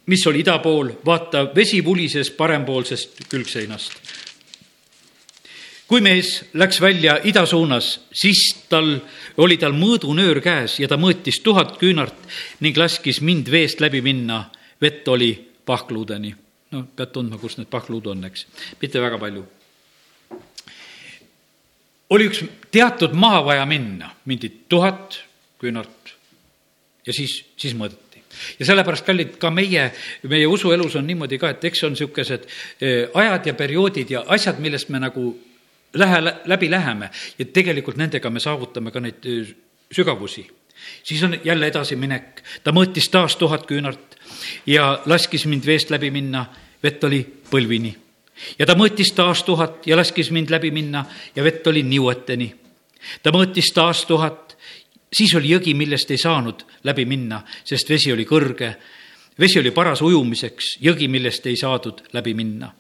mis 0.06 0.28
oli 0.28 0.46
ida 0.46 0.60
pool, 0.64 0.94
vaata, 1.06 1.48
vesi 1.56 1.82
vulises 1.86 2.30
parempoolsest 2.38 3.26
külgseinast 3.30 4.00
kui 5.88 6.02
mees 6.02 6.40
läks 6.58 6.80
välja 6.82 7.18
ida 7.30 7.46
suunas, 7.46 8.00
siis 8.14 8.42
tal, 8.70 8.98
oli 9.38 9.58
tal 9.62 9.76
mõõdunöör 9.78 10.42
käes 10.44 10.80
ja 10.82 10.90
ta 10.90 10.98
mõõtis 10.98 11.42
tuhat 11.46 11.76
küünart 11.82 12.18
ning 12.66 12.78
laskis 12.78 13.22
mind 13.22 13.52
veest 13.52 13.82
läbi 13.84 14.02
minna. 14.02 14.50
vett 14.82 15.08
oli 15.08 15.52
pahkluudeni. 15.66 16.36
no 16.72 16.88
pead 16.96 17.12
tundma, 17.12 17.38
kus 17.38 17.58
need 17.58 17.70
pahkluud 17.70 18.08
on, 18.08 18.26
eks, 18.26 18.48
mitte 18.82 19.02
väga 19.02 19.18
palju. 19.18 19.46
oli 22.10 22.28
üks 22.28 22.44
teatud 22.72 23.14
maa 23.14 23.46
vaja 23.46 23.66
minna, 23.66 24.12
mindi 24.26 24.50
tuhat 24.70 25.24
küünart 25.60 26.05
ja 27.06 27.14
siis, 27.14 27.44
siis 27.58 27.76
mõõdeti 27.78 28.24
ja 28.60 28.66
sellepärast, 28.66 29.06
kallid, 29.06 29.36
ka 29.40 29.50
meie, 29.54 29.90
meie 30.30 30.48
usuelus 30.48 30.96
on 31.00 31.08
niimoodi 31.08 31.40
ka, 31.40 31.54
et 31.56 31.68
eks 31.70 31.84
on 31.88 31.94
niisugused 31.96 32.48
eh, 32.82 33.10
ajad 33.14 33.52
ja 33.52 33.54
perioodid 33.54 34.12
ja 34.12 34.26
asjad, 34.36 34.60
millest 34.64 34.90
me 34.90 35.00
nagu 35.00 35.30
lähe, 35.96 36.22
läbi 36.46 36.72
läheme 36.72 37.10
ja 37.40 37.46
tegelikult 37.46 37.98
nendega 37.98 38.30
me 38.30 38.40
saavutame 38.40 38.92
ka 38.92 39.00
neid 39.00 39.26
sügavusi. 39.92 40.48
siis 41.04 41.24
on 41.24 41.38
jälle 41.44 41.68
edasiminek, 41.68 42.44
ta 42.64 42.72
mõõtis 42.72 43.10
taas 43.12 43.36
tuhat 43.36 43.66
küünart 43.66 44.18
ja 44.66 45.02
laskis 45.06 45.46
mind 45.46 45.66
veest 45.66 45.90
läbi 45.90 46.12
minna, 46.12 46.46
vett 46.84 47.04
oli 47.04 47.26
põlvini. 47.52 47.96
ja 48.60 48.66
ta 48.66 48.76
mõõtis 48.76 49.14
taas 49.16 49.44
tuhat 49.44 49.88
ja 49.88 49.98
laskis 49.98 50.32
mind 50.32 50.50
läbi 50.50 50.72
minna 50.72 51.06
ja 51.36 51.44
vett 51.44 51.68
oli 51.68 51.84
niueteni. 51.84 52.56
ta 53.24 53.32
mõõtis 53.32 53.74
taas 53.74 54.06
tuhat, 54.06 54.45
siis 55.16 55.36
oli 55.40 55.54
jõgi, 55.54 55.74
millest 55.74 56.12
ei 56.12 56.20
saanud 56.20 56.66
läbi 56.84 57.06
minna, 57.08 57.42
sest 57.64 57.90
vesi 57.90 58.12
oli 58.12 58.26
kõrge. 58.28 58.76
vesi 59.40 59.60
oli 59.60 59.72
paras 59.72 60.02
ujumiseks, 60.02 60.78
jõgi, 60.82 61.08
millest 61.08 61.48
ei 61.48 61.56
saadud 61.56 62.04
läbi 62.14 62.34
minna 62.34 62.74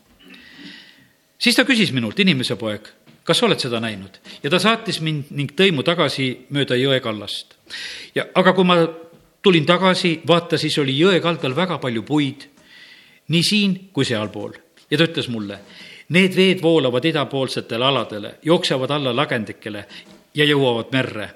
siis 1.38 1.56
ta 1.56 1.65
küsis 1.67 1.91
minult, 1.93 2.19
inimese 2.19 2.58
poeg, 2.60 2.88
kas 3.26 3.39
sa 3.39 3.48
oled 3.48 3.62
seda 3.62 3.82
näinud? 3.84 4.19
ja 4.43 4.50
ta 4.50 4.60
saatis 4.60 5.02
mind 5.02 5.32
ning 5.36 5.54
tõi 5.58 5.71
mu 5.76 5.84
tagasi 5.84 6.48
mööda 6.56 6.78
jõe 6.80 7.00
kallast. 7.04 7.56
ja 8.15 8.28
aga 8.36 8.54
kui 8.54 8.65
ma 8.65 8.80
tulin 9.45 9.65
tagasi, 9.65 10.19
vaata, 10.28 10.58
siis 10.58 10.78
oli 10.82 10.98
jõe 10.98 11.19
kaldal 11.21 11.56
väga 11.56 11.78
palju 11.78 12.04
puid, 12.04 12.48
nii 13.30 13.43
siin 13.43 13.76
kui 13.93 14.06
sealpool. 14.06 14.54
ja 14.89 14.98
ta 14.98 15.08
ütles 15.10 15.30
mulle, 15.30 15.60
need 16.10 16.36
veed 16.36 16.62
voolavad 16.62 17.06
idapoolsetele 17.06 17.86
aladele, 17.86 18.36
jooksevad 18.43 18.91
alla 18.91 19.15
lagendikele 19.15 19.86
ja 20.36 20.45
jõuavad 20.45 20.91
merre. 20.91 21.30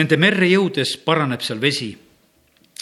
Nende 0.00 0.16
merre 0.16 0.48
jõudes 0.48 0.94
paraneb 1.04 1.44
seal 1.44 1.60
vesi 1.60 1.90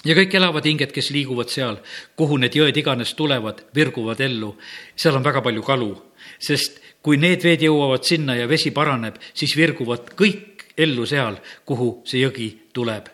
ja 0.06 0.14
kõik 0.14 0.34
elavad 0.38 0.66
hinged, 0.68 0.92
kes 0.94 1.10
liiguvad 1.14 1.50
seal, 1.50 1.80
kuhu 2.18 2.38
need 2.38 2.54
jõed 2.54 2.76
iganes 2.78 3.14
tulevad, 3.18 3.64
virguvad 3.74 4.20
ellu. 4.22 4.54
seal 4.96 5.16
on 5.18 5.26
väga 5.26 5.42
palju 5.42 5.64
kalu, 5.66 5.90
sest 6.38 6.78
kui 7.02 7.18
need 7.18 7.42
veed 7.42 7.64
jõuavad 7.66 8.04
sinna 8.06 8.36
ja 8.38 8.48
vesi 8.48 8.70
paraneb, 8.74 9.18
siis 9.34 9.56
virguvad 9.56 10.12
kõik 10.18 10.68
ellu 10.78 11.06
seal, 11.06 11.38
kuhu 11.66 12.02
see 12.06 12.22
jõgi 12.22 12.48
tuleb. 12.72 13.08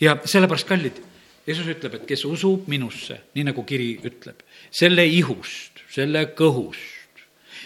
ja 0.00 0.18
sellepärast, 0.24 0.68
kallid, 0.68 1.00
Jeesus 1.46 1.68
ütleb, 1.68 1.94
et 1.94 2.06
kes 2.08 2.24
usub 2.24 2.68
minusse, 2.72 3.18
nii 3.36 3.44
nagu 3.50 3.64
kiri 3.68 3.98
ütleb, 4.02 4.40
selle 4.72 5.04
ihust, 5.06 5.82
selle 5.92 6.30
kõhust, 6.34 7.20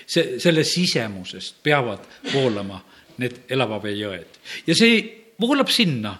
see, 0.04 0.38
selle 0.42 0.64
sisemusest 0.66 1.62
peavad 1.62 2.02
voolama 2.32 2.82
need 3.18 3.44
elava 3.48 3.78
vee 3.82 3.94
jõed. 3.98 4.42
ja 4.66 4.74
see 4.74 5.17
voolab 5.40 5.70
sinna, 5.70 6.16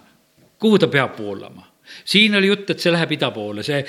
kuhu 0.59 0.79
ta 0.79 0.89
peab 0.89 1.19
voolama. 1.19 1.67
Siin 2.05 2.35
oli 2.37 2.51
jutt, 2.51 2.71
et 2.71 2.81
see 2.81 2.93
läheb 2.93 3.15
ida 3.17 3.31
poole, 3.33 3.63
see, 3.65 3.81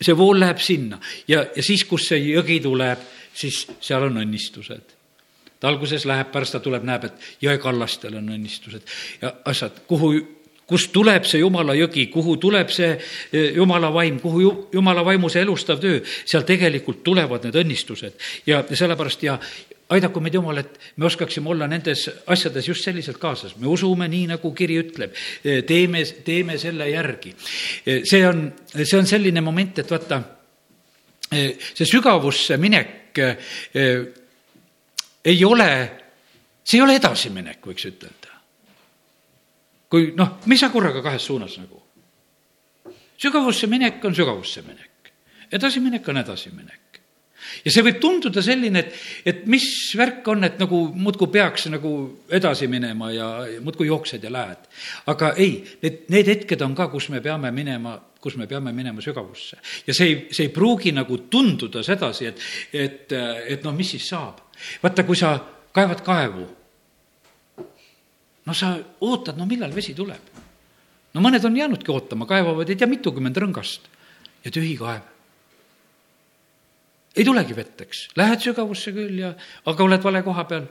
see 0.00 0.16
vool 0.16 0.40
läheb 0.40 0.58
sinna. 0.60 0.98
Ja, 1.28 1.46
ja 1.56 1.62
siis, 1.64 1.86
kus 1.88 2.10
see 2.10 2.18
jõgi 2.20 2.60
tuleb 2.64 3.04
siis 3.36 3.66
seal 3.80 4.06
on 4.08 4.22
õnnistused. 4.22 4.94
ta 5.60 5.68
alguses 5.68 6.04
läheb, 6.04 6.28
pärast 6.32 6.56
ta 6.56 6.60
tuleb, 6.60 6.84
näeb, 6.84 7.06
et 7.08 7.28
jõekallastel 7.40 8.18
on 8.18 8.28
õnnistused. 8.34 8.82
Ja 9.22 9.32
asjad, 9.48 9.84
kuhu 9.88 10.12
kust 10.66 10.90
tuleb 10.92 11.24
see 11.24 11.40
jumala 11.40 11.76
jõgi, 11.78 12.08
kuhu 12.12 12.36
tuleb 12.42 12.72
see 12.74 12.90
eh, 12.96 13.54
jumala 13.56 13.92
vaim, 13.94 14.18
kuhu 14.20 14.40
ju, 14.42 14.52
jumala 14.74 15.04
vaimu 15.06 15.30
see 15.32 15.44
elustav 15.46 15.80
töö, 15.80 16.00
seal 16.24 16.44
tegelikult 16.48 17.04
tulevad 17.06 17.46
need 17.46 17.56
õnnistused. 17.62 18.18
Ja, 18.46 18.64
ja 18.68 18.76
sellepärast 18.76 19.24
ja 19.24 19.38
aidaku 19.88 20.20
meid 20.20 20.34
Jumal, 20.34 20.58
et 20.62 20.78
me 20.96 21.06
oskaksime 21.06 21.50
olla 21.50 21.68
nendes 21.70 22.06
asjades 22.26 22.68
just 22.68 22.84
selliselt 22.84 23.18
kaasas, 23.22 23.54
me 23.60 23.68
usume 23.70 24.08
nii, 24.10 24.26
nagu 24.32 24.50
kiri 24.56 24.80
ütleb, 24.82 25.14
teeme, 25.66 26.02
teeme 26.26 26.58
selle 26.58 26.88
järgi. 26.90 27.34
see 27.84 28.22
on, 28.26 28.48
see 28.82 28.98
on 28.98 29.06
selline 29.06 29.42
moment, 29.44 29.78
et 29.78 29.90
vaata, 29.90 30.20
see 31.30 31.86
sügavusse 31.86 32.58
minek 32.62 33.20
ei 35.26 35.44
ole, 35.44 35.70
see 36.64 36.80
ei 36.80 36.86
ole 36.86 36.96
edasiminek, 36.98 37.62
võiks 37.62 37.86
ütelda. 37.90 38.34
kui 39.90 40.10
noh, 40.18 40.38
me 40.46 40.54
ei 40.56 40.58
saa 40.58 40.74
korraga 40.74 41.02
kahes 41.02 41.30
suunas 41.30 41.54
nagu. 41.62 41.82
sügavusse 43.22 43.70
minek 43.70 44.02
on 44.04 44.14
sügavusse 44.14 44.66
minek, 44.66 45.14
edasiminek 45.52 46.08
on 46.08 46.24
edasiminek 46.24 46.85
ja 47.64 47.72
see 47.72 47.84
võib 47.86 47.98
tunduda 48.02 48.42
selline, 48.44 48.82
et, 48.82 48.98
et 49.26 49.44
mis 49.50 49.66
värk 49.98 50.26
on, 50.32 50.44
et 50.48 50.58
nagu 50.60 50.80
muudkui 50.94 51.30
peaks 51.32 51.68
nagu 51.72 51.92
edasi 52.32 52.68
minema 52.70 53.10
ja, 53.14 53.28
ja 53.50 53.62
muudkui 53.64 53.88
jooksed 53.88 54.24
ja 54.24 54.32
lähed. 54.32 54.68
aga 55.12 55.32
ei, 55.42 55.58
need, 55.82 56.04
need 56.12 56.30
hetked 56.32 56.62
on 56.66 56.76
ka, 56.78 56.88
kus 56.92 57.08
me 57.14 57.22
peame 57.24 57.50
minema, 57.54 57.96
kus 58.22 58.36
me 58.40 58.48
peame 58.50 58.72
minema 58.76 59.04
sügavusse. 59.04 59.58
ja 59.86 59.94
see 59.94 60.08
ei, 60.10 60.20
see 60.30 60.48
ei 60.48 60.54
pruugi 60.54 60.92
nagu 60.96 61.18
tunduda 61.30 61.82
sedasi, 61.86 62.30
et, 62.30 62.46
et, 62.72 63.16
et 63.56 63.66
noh, 63.66 63.74
mis 63.76 63.96
siis 63.96 64.08
saab. 64.12 64.46
vaata, 64.82 65.04
kui 65.06 65.18
sa 65.18 65.36
kaevad 65.76 66.04
kaevu, 66.06 66.46
no 68.46 68.54
sa 68.54 68.76
ootad, 69.04 69.36
no 69.36 69.46
millal 69.48 69.74
vesi 69.74 69.94
tuleb. 69.94 70.32
no 71.14 71.24
mõned 71.24 71.44
on 71.44 71.56
jäänudki 71.56 71.92
ootama, 71.92 72.28
kaevavad 72.28 72.70
ei 72.70 72.78
tea 72.78 72.88
mitukümmend 72.90 73.44
rõngast 73.44 73.92
ja 74.44 74.52
tühi 74.52 74.76
kaev 74.78 75.15
ei 77.16 77.24
tulegi 77.24 77.56
vett, 77.56 77.80
eks, 77.86 78.08
lähed 78.16 78.42
sügavusse 78.44 78.92
küll 78.96 79.22
ja, 79.22 79.32
aga 79.66 79.84
oled 79.84 80.04
vale 80.04 80.22
koha 80.26 80.44
peal 80.48 80.66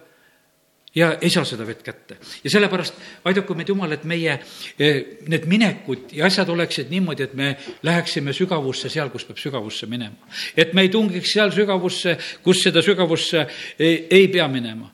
ja 0.96 1.10
ei 1.22 1.30
saa 1.30 1.46
seda 1.46 1.68
vett 1.68 1.84
kätte. 1.84 2.18
ja 2.44 2.50
sellepärast 2.50 2.94
aidaku 3.26 3.56
meid 3.56 3.70
Jumal, 3.70 3.92
et 3.92 4.04
meie 4.04 4.38
eh, 4.80 5.18
need 5.28 5.48
minekud 5.52 6.14
ja 6.16 6.26
asjad 6.30 6.50
oleksid 6.50 6.92
niimoodi, 6.94 7.24
et 7.24 7.34
me 7.34 7.56
läheksime 7.84 8.34
sügavusse 8.34 8.90
seal, 8.90 9.10
kus 9.10 9.26
peab 9.26 9.42
sügavusse 9.42 9.90
minema. 9.92 10.30
et 10.58 10.74
me 10.74 10.86
ei 10.86 10.90
tungiks 10.90 11.34
seal 11.34 11.52
sügavusse, 11.52 12.18
kus 12.44 12.64
seda 12.64 12.82
sügavusse 12.82 13.48
ei, 13.80 14.08
ei 14.10 14.28
pea 14.28 14.48
minema. 14.48 14.92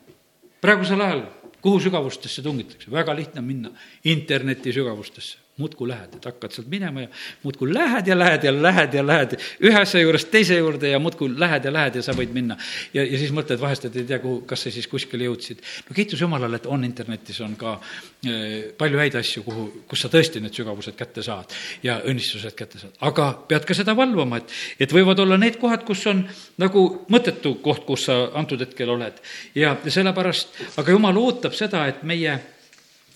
praegusel 0.60 1.00
ajal, 1.00 1.22
kuhu 1.62 1.80
sügavustesse 1.80 2.42
tungitakse, 2.42 2.90
väga 2.90 3.14
lihtne 3.16 3.40
minna 3.40 3.70
interneti 4.04 4.72
sügavustesse 4.72 5.41
muudkui 5.60 5.88
lähed, 5.88 6.14
et 6.16 6.24
hakkad 6.24 6.54
sealt 6.54 6.68
minema 6.72 7.02
ja 7.04 7.08
muudkui 7.42 7.74
lähed 7.74 8.06
ja 8.08 8.14
lähed 8.16 8.44
ja 8.46 8.52
lähed 8.54 8.94
ja 8.96 9.02
lähed 9.04 9.34
ühe 9.60 9.80
asja 9.82 10.00
juurest 10.00 10.30
teise 10.32 10.56
juurde 10.56 10.88
ja 10.88 11.00
muudkui 11.02 11.28
lähed 11.38 11.66
ja 11.68 11.72
lähed 11.72 11.98
ja 11.98 12.02
sa 12.06 12.14
võid 12.16 12.32
minna. 12.32 12.56
ja, 12.94 13.04
ja 13.04 13.18
siis 13.20 13.34
mõtled 13.36 13.60
vahest, 13.60 13.84
et 13.84 13.98
ei 14.00 14.06
tea, 14.08 14.18
kuhu, 14.22 14.40
kas 14.48 14.64
sa 14.64 14.72
siis 14.72 14.88
kuskile 14.88 15.28
jõudsid. 15.28 15.60
no 15.88 15.96
kiitus 15.96 16.22
Jumalale, 16.24 16.56
et 16.56 16.68
on 16.72 16.86
internetis 16.88 17.40
on 17.44 17.56
ka 17.60 17.74
äh, 17.76 18.72
palju 18.78 19.02
häid 19.02 19.18
asju, 19.20 19.42
kuhu, 19.44 19.66
kus 19.90 20.06
sa 20.06 20.08
tõesti 20.12 20.40
need 20.40 20.56
sügavused 20.56 20.96
kätte 20.96 21.26
saad 21.26 21.52
ja 21.84 21.98
õnnistused 22.00 22.56
kätte 22.56 22.80
saad. 22.80 22.96
aga 23.04 23.28
pead 23.52 23.68
ka 23.68 23.76
seda 23.76 23.96
valvama, 23.98 24.40
et, 24.40 24.56
et 24.80 24.96
võivad 24.96 25.20
olla 25.20 25.36
need 25.36 25.60
kohad, 25.60 25.84
kus 25.84 26.06
on 26.08 26.24
nagu 26.64 26.86
mõttetu 27.12 27.58
koht, 27.60 27.84
kus 27.84 28.08
sa 28.08 28.18
antud 28.40 28.64
hetkel 28.64 28.96
oled. 28.96 29.20
ja 29.54 29.76
sellepärast, 29.84 30.56
aga 30.80 30.96
Jumal 30.96 31.20
ootab 31.20 31.52
seda, 31.52 31.84
et 31.92 32.00
meie 32.08 32.40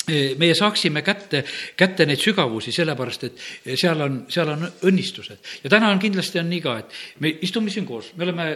meie 0.07 0.55
saaksime 0.55 1.03
kätte, 1.03 1.43
kätte 1.77 2.07
neid 2.07 2.23
sügavusi, 2.23 2.73
sellepärast 2.75 3.27
et 3.29 3.45
seal 3.75 4.01
on, 4.05 4.23
seal 4.33 4.53
on 4.55 4.67
õnnistused. 4.87 5.39
ja 5.65 5.71
täna 5.73 5.91
on 5.91 6.03
kindlasti 6.03 6.41
on 6.43 6.51
nii 6.51 6.63
ka, 6.65 6.79
et 6.79 6.97
me 7.21 7.35
istume 7.43 7.71
siin 7.75 7.87
koos, 7.87 8.13
me 8.17 8.29
oleme 8.29 8.49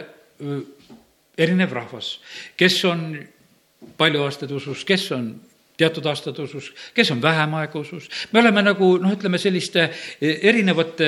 erinev 1.37 1.71
rahvas, 1.75 2.15
kes 2.57 2.79
on 2.89 3.07
palju 3.97 4.23
aastaid 4.23 4.51
usus, 4.55 4.85
kes 4.85 5.07
on 5.15 5.31
teatud 5.81 6.05
aastad 6.05 6.37
usus, 6.43 6.71
kes 6.93 7.11
on 7.11 7.21
vähem 7.21 7.53
aega 7.59 7.79
usus. 7.79 8.09
me 8.31 8.39
oleme 8.39 8.61
nagu 8.61 8.95
noh, 9.01 9.13
ütleme 9.15 9.39
selliste 9.41 9.89
erinevate 10.21 11.07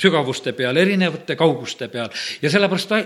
sügavuste 0.00 0.52
peal, 0.56 0.76
erinevate 0.76 1.36
kauguste 1.38 1.88
peal. 1.92 2.10
Ja 2.42 2.50
sellepärast 2.50 2.90
ta, 2.90 3.00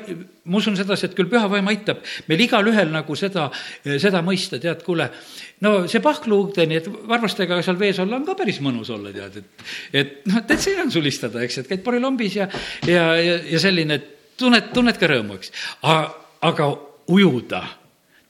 ma 0.48 0.60
usun 0.60 0.76
sedasi, 0.78 1.08
et 1.08 1.16
küll 1.16 1.28
püha 1.30 1.44
vaim 1.50 1.68
aitab 1.68 2.00
meil 2.30 2.44
igalühel 2.46 2.92
nagu 2.92 3.16
seda, 3.18 3.48
seda 3.84 4.22
mõista, 4.24 4.60
tead, 4.62 4.82
kuule, 4.86 5.10
no 5.64 5.74
see 5.90 6.02
pahkluudeni, 6.04 6.78
et 6.80 6.88
varvastega 7.10 7.60
seal 7.64 7.80
vees 7.80 8.00
olla 8.04 8.16
on 8.18 8.26
ka 8.28 8.36
päris 8.38 8.60
mõnus 8.64 8.92
olla, 8.94 9.12
tead, 9.14 9.40
et, 9.42 9.66
et 9.92 10.14
noh, 10.30 10.40
et 10.40 10.54
see 10.64 10.78
on 10.80 10.92
sulistada, 10.94 11.42
eks, 11.44 11.62
et 11.62 11.72
käid 11.72 11.84
porilombis 11.86 12.38
ja, 12.40 12.48
ja, 12.88 13.10
ja, 13.20 13.40
ja 13.52 13.60
selline, 13.62 13.98
et 14.00 14.38
tunned, 14.40 14.70
tunned 14.72 15.00
ka 15.00 15.10
rõõmu, 15.10 15.36
eks. 15.36 15.52
aga 15.84 16.70
ujuda, 17.12 17.62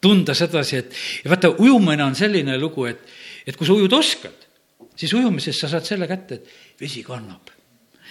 tunda 0.02 0.34
sedasi, 0.38 0.82
et 0.82 0.98
ja 1.22 1.30
vaata, 1.30 1.52
ujumine 1.62 2.02
on 2.06 2.18
selline 2.18 2.58
lugu, 2.58 2.88
et, 2.90 3.06
et 3.46 3.54
kui 3.54 3.68
sa 3.68 3.78
ujuda 3.78 4.02
oskad, 4.02 4.50
siis 4.98 5.14
ujumises 5.14 5.62
sa 5.62 5.70
saad 5.70 5.86
selle 5.86 6.10
kätte, 6.10 6.40
et 6.40 6.82
vesi 6.82 7.04
kannab 7.06 7.54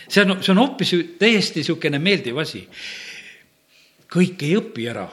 see 0.07 0.23
on, 0.23 0.37
see 0.43 0.53
on 0.53 0.61
hoopis 0.61 0.93
täiesti 1.19 1.61
niisugune 1.61 1.99
meeldiv 1.99 2.37
asi. 2.41 2.67
kõik 4.07 4.43
ei 4.47 4.55
õpi 4.59 4.87
ära 4.89 5.07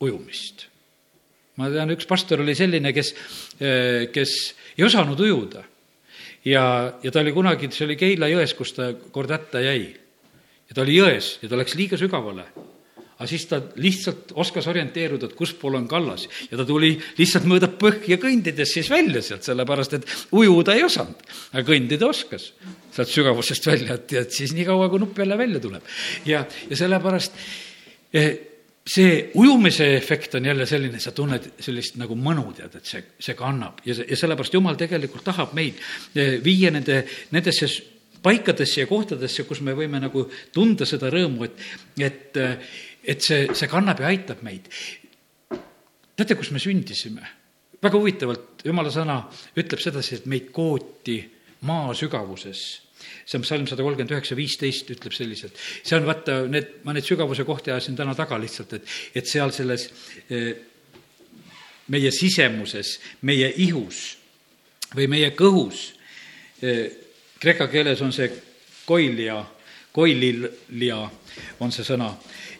ujumist. 0.00 0.66
ma 1.56 1.70
tean, 1.72 1.94
üks 1.94 2.08
pastor 2.08 2.42
oli 2.44 2.54
selline, 2.54 2.92
kes, 2.92 3.14
eh, 3.60 4.08
kes 4.12 4.54
ei 4.76 4.84
osanud 4.84 5.20
ujuda. 5.20 5.64
ja, 6.44 6.64
ja 7.02 7.10
ta 7.10 7.20
oli 7.20 7.32
kunagi, 7.32 7.70
see 7.72 7.86
oli 7.86 7.96
Keila 7.96 8.28
jões, 8.32 8.54
kus 8.54 8.72
ta 8.76 8.92
kord 9.10 9.30
hätta 9.30 9.60
jäi. 9.60 9.96
ja 10.68 10.74
ta 10.74 10.82
oli 10.82 10.96
jões 10.96 11.38
ja 11.42 11.48
ta 11.48 11.56
läks 11.56 11.74
liiga 11.74 11.96
sügavale 11.96 12.50
aga 13.16 13.28
siis 13.30 13.46
ta 13.48 13.60
lihtsalt 13.80 14.34
oskas 14.36 14.66
orienteeruda, 14.68 15.30
et 15.30 15.36
kuspool 15.38 15.78
on 15.78 15.86
kallas. 15.88 16.26
Ja 16.50 16.58
ta 16.60 16.66
tuli 16.68 16.92
lihtsalt 17.16 17.46
mööda 17.48 17.70
põhja 17.72 18.18
kõndides 18.20 18.74
siis 18.76 18.90
välja 18.92 19.22
sealt, 19.24 19.46
sellepärast 19.46 19.96
et 19.96 20.10
ujuda 20.36 20.76
ei 20.76 20.84
osanud, 20.84 21.22
aga 21.54 21.64
kõndida 21.64 22.10
oskas. 22.10 22.50
Sealt 22.92 23.12
sügavusest 23.12 23.70
välja, 23.70 23.96
et, 23.96 24.12
et 24.20 24.36
siis 24.36 24.52
niikaua, 24.56 24.90
kui 24.92 25.00
nupp 25.00 25.16
jälle 25.18 25.38
välja 25.38 25.62
tuleb. 25.64 25.88
ja, 26.28 26.44
ja 26.68 26.76
sellepärast 26.76 27.40
eh, 28.12 28.30
see 28.86 29.32
ujumise 29.34 29.88
efekt 29.96 30.36
on 30.36 30.44
jälle 30.44 30.66
selline, 30.66 31.00
sa 31.00 31.12
tunned 31.16 31.50
sellist 31.60 31.96
nagu 31.96 32.14
mõnu, 32.20 32.50
tead, 32.56 32.76
et 32.76 32.86
see, 32.86 33.02
see 33.18 33.34
kannab. 33.38 33.80
Ja, 33.88 33.96
ja 34.04 34.16
sellepärast 34.16 34.54
Jumal 34.54 34.76
tegelikult 34.76 35.24
tahab 35.24 35.56
meid 35.56 35.80
eh, 36.14 36.36
viia 36.44 36.70
nende, 36.74 37.00
nendesse 37.32 37.72
paikadesse 38.22 38.82
ja 38.82 38.90
kohtadesse, 38.90 39.44
kus 39.46 39.60
me 39.64 39.74
võime 39.76 40.00
nagu 40.02 40.26
tunda 40.54 40.86
seda 40.88 41.10
rõõmu, 41.12 41.46
et, 41.46 41.66
et 42.02 42.40
et 43.06 43.22
see, 43.22 43.46
see 43.54 43.70
kannab 43.70 44.00
ja 44.02 44.10
aitab 44.10 44.42
meid. 44.46 44.68
teate, 46.16 46.34
kus 46.34 46.50
me 46.50 46.62
sündisime? 46.62 47.26
väga 47.82 47.98
huvitavalt, 48.00 48.64
jumala 48.64 48.90
sõna 48.90 49.20
ütleb 49.56 49.82
sedasi, 49.82 50.20
et 50.20 50.26
meid 50.30 50.50
kooti 50.54 51.20
maa 51.68 51.94
sügavuses 51.94 52.64
see 53.26 53.38
on 53.38 53.44
psalm 53.44 53.66
sada 53.68 53.84
kolmkümmend 53.84 54.14
üheksa, 54.14 54.36
viisteist 54.38 54.90
ütleb 54.94 55.14
selliselt. 55.14 55.58
see 55.82 55.96
on 55.98 56.06
vaata, 56.06 56.38
need, 56.50 56.78
ma 56.84 56.94
neid 56.94 57.06
sügavuse 57.06 57.44
kohti 57.46 57.72
ajasin 57.74 57.98
täna 57.98 58.14
taga 58.18 58.38
lihtsalt, 58.40 58.76
et, 58.78 58.94
et 59.14 59.28
seal 59.28 59.52
selles 59.54 59.88
eh, 60.30 60.52
meie 61.92 62.10
sisemuses, 62.14 62.96
meie 63.26 63.50
ihus 63.66 64.16
või 64.96 65.08
meie 65.10 65.32
kõhus, 65.38 65.90
eh, 66.62 66.86
kreeka 67.42 67.68
keeles 67.72 68.02
on 68.02 68.14
see 68.14 68.30
koilia, 68.86 69.40
koililia 69.92 71.02
on 71.60 71.74
see 71.74 71.86
sõna 71.86 72.12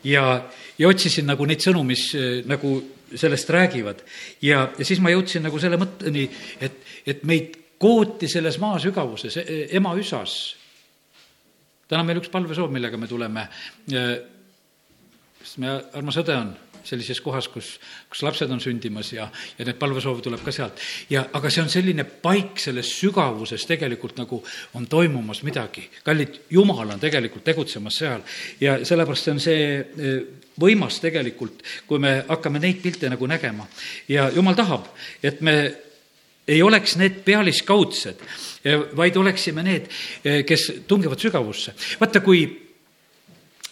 ja, 0.07 0.27
ja 0.79 0.89
otsisin 0.89 1.27
nagu 1.29 1.47
neid 1.49 1.65
sõnu, 1.65 1.83
mis 1.87 2.09
eh, 2.15 2.43
nagu 2.49 2.77
sellest 3.15 3.51
räägivad. 3.51 4.03
ja, 4.43 4.67
ja 4.79 4.85
siis 4.85 5.01
ma 5.03 5.13
jõudsin 5.15 5.45
nagu 5.47 5.59
selle 5.63 5.79
mõtteni, 5.81 6.27
et, 6.61 6.79
et 7.07 7.25
meid 7.25 7.57
kooti 7.79 8.29
selles 8.29 8.59
maa 8.59 8.79
sügavuses, 8.83 9.37
e, 9.37 9.59
ema 9.77 9.95
üsas. 9.99 10.57
täna 11.89 12.03
on 12.03 12.09
meil 12.09 12.21
üks 12.23 12.33
palvesoov, 12.33 12.73
millega 12.75 12.99
me 12.99 13.07
tuleme, 13.07 13.47
sest 13.87 15.61
meie 15.63 15.77
armas 15.95 16.19
õde 16.23 16.35
on 16.35 16.55
sellises 16.87 17.21
kohas, 17.21 17.49
kus, 17.53 17.77
kus 18.11 18.23
lapsed 18.27 18.51
on 18.53 18.63
sündimas 18.63 19.13
ja, 19.13 19.29
ja 19.59 19.67
need 19.67 19.79
palvesoov 19.81 20.23
tuleb 20.25 20.43
ka 20.45 20.55
sealt. 20.55 20.81
ja, 21.11 21.27
aga 21.33 21.51
see 21.51 21.65
on 21.65 21.73
selline 21.73 22.05
paik 22.05 22.61
selles 22.63 22.91
sügavuses 23.01 23.67
tegelikult 23.69 24.19
nagu 24.21 24.43
on 24.75 24.87
toimumas 24.87 25.43
midagi. 25.47 25.89
kallid, 26.05 26.41
Jumal 26.51 26.95
on 26.95 27.03
tegelikult 27.03 27.45
tegutsemas 27.45 27.99
seal 28.03 28.23
ja 28.61 28.79
sellepärast 28.85 29.33
on 29.35 29.41
see 29.43 29.63
e, 29.81 30.19
võimas 30.61 31.01
tegelikult, 31.03 31.63
kui 31.87 32.01
me 32.03 32.19
hakkame 32.29 32.61
neid 32.63 32.81
pilte 32.83 33.11
nagu 33.13 33.27
nägema. 33.27 33.67
ja 34.09 34.31
Jumal 34.35 34.57
tahab, 34.59 34.89
et 35.23 35.41
me 35.41 35.57
ei 36.47 36.63
oleks 36.63 36.97
need 36.97 37.23
pealiskaudsed, 37.27 38.23
e, 38.65 38.77
vaid 38.97 39.17
oleksime 39.17 39.65
need, 39.67 39.91
e, 40.25 40.43
kes 40.47 40.69
tungivad 40.87 41.21
sügavusse. 41.21 41.75
vaata, 42.01 42.21
kui, 42.21 42.47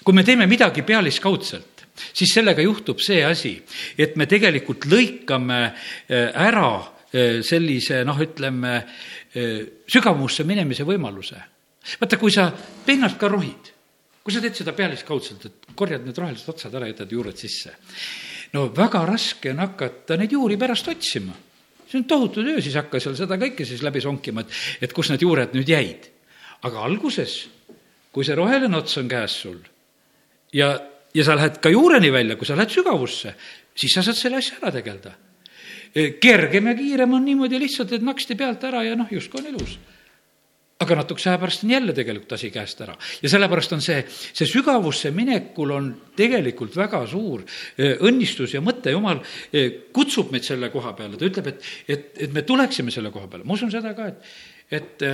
kui 0.05 0.15
me 0.15 0.25
teeme 0.25 0.47
midagi 0.47 0.83
pealiskaudselt, 0.83 1.74
siis 1.95 2.33
sellega 2.35 2.63
juhtub 2.65 3.01
see 3.03 3.23
asi, 3.27 3.55
et 3.99 4.17
me 4.19 4.27
tegelikult 4.31 4.87
lõikame 4.91 5.61
äh, 5.65 6.31
ära 6.47 6.71
äh, 6.79 7.41
sellise 7.47 8.03
noh, 8.07 8.19
ütleme 8.21 8.75
äh, 8.81 9.61
sügavusse 9.91 10.47
minemise 10.49 10.87
võimaluse. 10.89 11.39
vaata, 12.01 12.19
kui 12.19 12.33
sa 12.33 12.49
pinnalt 12.87 13.19
ka 13.21 13.29
rohid, 13.29 13.71
kui 14.25 14.35
sa 14.35 14.43
teed 14.43 14.57
seda 14.57 14.73
pealiskaudselt, 14.73 15.47
et 15.47 15.75
korjad 15.77 16.05
need 16.07 16.19
rohelised 16.19 16.49
otsad 16.49 16.75
ära, 16.75 16.89
jätad 16.91 17.13
juured 17.13 17.39
sisse, 17.39 17.75
no 18.55 18.69
väga 18.75 19.05
raske 19.07 19.53
on 19.53 19.63
hakata 19.63 20.19
neid 20.19 20.33
juuri 20.33 20.57
pärast 20.61 20.89
otsima. 20.89 21.35
see 21.85 22.01
on 22.01 22.09
tohutu 22.11 22.43
töö, 22.43 22.63
siis 22.65 22.75
hakka 22.75 22.99
seal 22.99 23.15
seda 23.15 23.37
kõike 23.39 23.67
siis 23.69 23.83
läbi 23.85 24.01
sonkima, 24.03 24.43
et, 24.43 24.51
et 24.83 24.93
kus 24.93 25.13
need 25.13 25.23
juured 25.23 25.55
nüüd 25.55 25.69
jäid. 25.69 26.11
aga 26.65 26.81
alguses, 26.83 27.45
kui 28.11 28.25
see 28.25 28.35
roheline 28.35 28.77
ots 28.77 28.97
on 28.99 29.09
käes 29.09 29.37
sul 29.43 29.61
ja, 30.55 30.73
ja 31.15 31.25
sa 31.25 31.37
lähed 31.39 31.61
ka 31.63 31.73
juureni 31.73 32.11
välja, 32.13 32.37
kui 32.37 32.47
sa 32.47 32.57
lähed 32.59 32.75
sügavusse, 32.75 33.35
siis 33.75 33.95
sa 33.95 34.03
saad 34.03 34.19
selle 34.19 34.41
asja 34.43 34.61
ära 34.61 34.73
tegeleda. 34.75 35.15
kergem 36.21 36.67
ja 36.67 36.75
kiirem 36.75 37.13
on 37.15 37.25
niimoodi 37.25 37.59
lihtsalt, 37.59 37.93
et 37.93 38.03
naksti 38.03 38.35
pealt 38.35 38.65
ära 38.65 38.83
ja 38.83 38.97
noh, 38.99 39.11
justkui 39.11 39.41
on 39.43 39.53
ilus 39.55 39.79
aga 40.83 40.97
natukese 40.99 41.31
aja 41.31 41.39
pärast 41.39 41.63
on 41.65 41.71
jälle 41.71 41.95
tegelikult 41.95 42.33
asi 42.37 42.51
käest 42.51 42.81
ära. 42.83 42.97
ja 43.23 43.29
sellepärast 43.31 43.73
on 43.77 43.83
see, 43.85 44.01
see 44.09 44.49
sügavusse 44.49 45.13
minekul 45.15 45.71
on 45.71 45.91
tegelikult 46.17 46.77
väga 46.77 47.05
suur 47.11 47.45
õnnistus 47.79 48.57
ja 48.57 48.63
mõte, 48.65 48.93
jumal 48.95 49.23
kutsub 49.95 50.33
meid 50.35 50.47
selle 50.47 50.71
koha 50.75 50.95
peale, 50.99 51.19
ta 51.21 51.31
ütleb, 51.31 51.53
et, 51.53 51.71
et, 51.89 52.11
et 52.27 52.35
me 52.35 52.43
tuleksime 52.43 52.95
selle 52.95 53.15
koha 53.15 53.31
peale, 53.31 53.47
ma 53.47 53.55
usun 53.55 53.73
seda 53.73 53.95
ka, 53.97 54.11
et, 54.11 54.35
et 54.75 55.09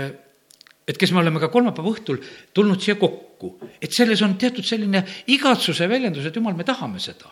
et 0.90 0.98
kes 0.98 1.12
me 1.14 1.22
oleme 1.22 1.40
ka 1.42 1.50
kolmapäeva 1.52 1.92
õhtul 1.92 2.18
tulnud 2.54 2.82
siia 2.82 2.96
kokku, 2.98 3.54
et 3.78 3.92
selles 3.94 4.22
on 4.26 4.34
teatud 4.40 4.66
selline 4.66 5.04
igatsuse 5.30 5.86
väljendus, 5.88 6.26
et 6.26 6.36
jumal, 6.36 6.56
me 6.58 6.66
tahame 6.66 7.02
seda 7.02 7.30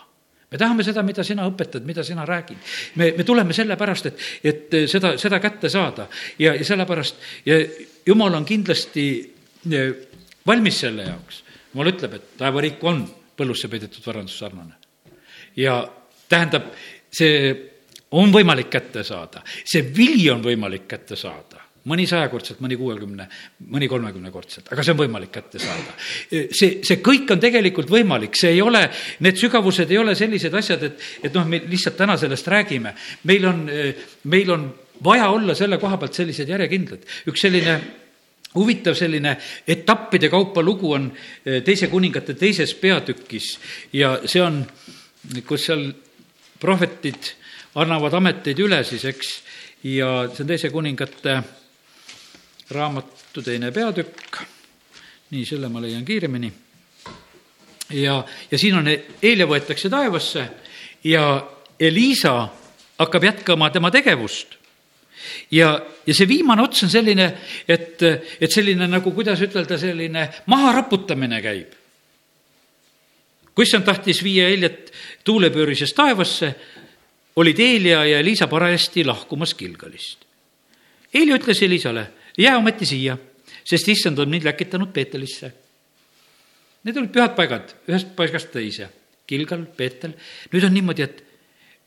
me 0.48 0.56
tahame 0.56 0.84
seda, 0.84 1.02
mida 1.04 1.24
sina 1.26 1.44
õpetad, 1.48 1.84
mida 1.84 2.04
sina 2.04 2.24
räägid. 2.24 2.56
me, 2.96 3.10
me 3.16 3.24
tuleme 3.24 3.52
sellepärast, 3.52 4.06
et, 4.06 4.22
et 4.44 4.76
seda, 4.88 5.12
seda 5.20 5.40
kätte 5.44 5.68
saada 5.68 6.08
ja, 6.38 6.54
ja 6.54 6.64
sellepärast 6.64 7.20
ja 7.46 7.58
jumal 8.06 8.38
on 8.38 8.46
kindlasti 8.48 9.04
eh, 9.68 9.92
valmis 10.46 10.80
selle 10.80 11.04
jaoks. 11.10 11.42
jumal 11.74 11.92
ütleb, 11.92 12.16
et 12.16 12.36
taevariik 12.40 12.84
on 12.88 13.04
põllusse 13.36 13.68
peidetud 13.68 14.06
varandus 14.06 14.38
sarnane. 14.40 14.74
ja 15.56 15.82
tähendab, 16.28 16.72
see 17.12 17.52
on 18.16 18.32
võimalik 18.32 18.70
kätte 18.72 19.04
saada, 19.04 19.42
see 19.44 19.84
vili 19.96 20.30
on 20.32 20.40
võimalik 20.44 20.88
kätte 20.88 21.16
saada 21.16 21.67
mõni 21.88 22.06
sajakordselt, 22.08 22.60
mõni 22.64 22.78
kuuekümne, 22.78 23.28
mõni 23.74 23.88
kolmekümnekordselt, 23.90 24.72
aga 24.72 24.84
see 24.84 24.94
on 24.94 25.00
võimalik 25.02 25.32
kätte 25.34 25.60
saada. 25.62 25.94
see, 26.30 26.80
see 26.84 26.98
kõik 27.04 27.30
on 27.34 27.40
tegelikult 27.42 27.90
võimalik, 27.92 28.36
see 28.38 28.54
ei 28.56 28.64
ole, 28.64 28.84
need 29.24 29.40
sügavused 29.40 29.90
ei 29.90 30.00
ole 30.00 30.16
sellised 30.18 30.54
asjad, 30.54 30.84
et, 30.90 31.06
et 31.22 31.34
noh, 31.34 31.46
me 31.48 31.62
lihtsalt 31.66 31.96
täna 31.98 32.18
sellest 32.20 32.48
räägime. 32.48 32.94
meil 33.24 33.48
on, 33.48 33.64
meil 34.24 34.52
on 34.54 34.68
vaja 35.04 35.30
olla 35.30 35.54
selle 35.54 35.78
koha 35.78 35.96
pealt 35.96 36.14
sellised 36.14 36.48
järjekindlad. 36.48 37.06
üks 37.30 37.46
selline 37.46 37.80
huvitav 38.54 38.96
selline 38.96 39.36
etappide 39.68 40.30
kaupa 40.32 40.62
lugu 40.62 40.92
on 40.92 41.10
eh, 41.44 41.62
Teise 41.64 41.88
kuningate 41.92 42.34
teises 42.34 42.74
peatükis 42.74 43.58
ja 43.92 44.18
see 44.24 44.42
on, 44.42 44.62
kus 45.46 45.68
seal 45.68 45.84
prohvetid 46.60 47.34
annavad 47.78 48.16
ameteid 48.18 48.58
üle 48.64 48.80
siis, 48.84 49.04
eks, 49.04 49.32
ja 49.84 50.26
see 50.32 50.44
on 50.44 50.52
Teise 50.54 50.72
kuningate 50.74 51.42
raamatu 52.70 53.42
teine 53.42 53.70
peatükk, 53.72 54.42
nii, 55.30 55.44
selle 55.46 55.68
ma 55.68 55.80
leian 55.82 56.04
kiiremini. 56.04 56.52
ja, 57.90 58.24
ja 58.50 58.58
siin 58.58 58.76
on, 58.76 58.88
Eelia 59.22 59.46
võetakse 59.48 59.90
taevasse 59.90 60.48
ja 61.04 61.24
Elisa 61.80 62.48
hakkab 62.98 63.24
jätkama 63.24 63.70
tema 63.70 63.90
tegevust 63.90 64.58
ja, 65.50 65.72
ja 66.06 66.14
see 66.14 66.28
viimane 66.28 66.62
ots 66.62 66.84
on 66.86 66.92
selline, 66.92 67.28
et, 67.68 68.02
et 68.40 68.52
selline 68.52 68.88
nagu, 68.90 69.12
kuidas 69.16 69.40
ütelda, 69.44 69.78
selline 69.80 70.28
maharaputamine 70.46 71.42
käib. 71.44 71.74
kui 73.54 73.66
issand 73.66 73.88
tahtis 73.88 74.20
viia 74.22 74.46
Heljet 74.46 74.92
tuulepöörises 75.26 75.90
taevasse, 75.90 76.52
olid 77.42 77.58
Eelia 77.58 78.04
ja 78.06 78.20
Liisa 78.22 78.46
parajasti 78.46 79.02
lahkumas 79.04 79.54
Kilgalist. 79.58 80.22
Eelia 81.14 81.38
ütles 81.40 81.62
Elisale, 81.66 82.04
jää 82.38 82.58
ometi 82.58 82.86
siia, 82.86 83.18
sest 83.64 83.88
issand 83.88 84.18
on 84.18 84.30
mind 84.30 84.46
läkitanud 84.46 84.92
Peetelisse. 84.92 85.52
Need 86.84 86.96
olid 86.96 87.12
pühad 87.12 87.34
paigad, 87.36 87.74
ühest 87.90 88.14
paigast 88.16 88.52
teise. 88.54 88.88
Kilgal, 89.28 89.66
Peetel, 89.76 90.14
nüüd 90.52 90.64
on 90.64 90.72
niimoodi, 90.72 91.04
et 91.04 91.24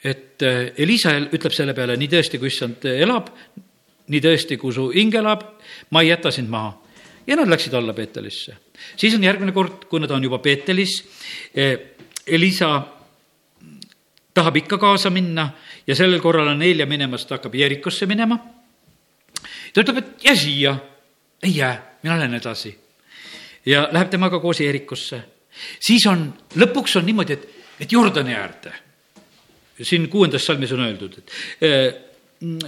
et 0.04 0.41
äh, 0.41 0.72
Elisa 0.82 1.14
ütleb 1.30 1.54
selle 1.54 1.76
peale, 1.78 1.93
nii 1.99 2.10
tõesti, 2.10 2.39
kui 2.41 2.49
issand 2.49 2.86
elab, 2.89 3.28
nii 4.10 4.22
tõesti, 4.24 4.58
kui 4.58 4.74
su 4.74 4.88
hing 4.95 5.14
elab, 5.14 5.43
ma 5.93 6.02
ei 6.02 6.10
jäta 6.10 6.32
sind 6.34 6.49
maha. 6.49 6.78
ja 7.28 7.36
nad 7.38 7.47
läksid 7.47 7.74
alla 7.74 7.93
Peetelisse. 7.93 8.56
siis 8.97 9.16
on 9.16 9.24
järgmine 9.24 9.52
kord, 9.52 9.86
kui 9.86 9.99
nad 9.99 10.12
on 10.12 10.24
juba 10.24 10.39
Peetelis, 10.39 11.04
äh, 11.58 11.78
Elisa 12.28 12.82
tahab 14.34 14.58
ikka 14.58 14.78
kaasa 14.78 15.10
minna 15.10 15.52
ja 15.88 15.95
sellel 15.95 16.20
korral 16.20 16.47
on 16.47 16.62
Helja 16.62 16.86
minemas, 16.86 17.26
ta 17.26 17.36
hakkab 17.36 17.56
Jerikosse 17.56 18.06
minema. 18.06 18.39
Ta 19.74 19.82
ütleb, 19.82 19.98
et 19.98 20.24
jää 20.24 20.36
siia. 20.36 20.76
ei 21.44 21.56
jää, 21.56 21.98
mina 22.04 22.18
lähen 22.18 22.34
edasi. 22.34 22.80
ja 23.66 23.90
läheb 23.92 24.10
temaga 24.10 24.40
koos 24.40 24.60
Jerikosse. 24.60 25.24
siis 25.80 26.08
on, 26.08 26.34
lõpuks 26.56 26.98
on 26.98 27.06
niimoodi, 27.06 27.34
et, 27.34 27.50
et 27.80 27.92
Jordani 27.92 28.34
äärde 28.34 28.74
siin 29.82 30.10
kuuendas 30.10 30.46
salmis 30.46 30.72
on 30.72 30.80
öeldud, 30.86 31.18
et 31.18 31.32
eh, 31.62 31.94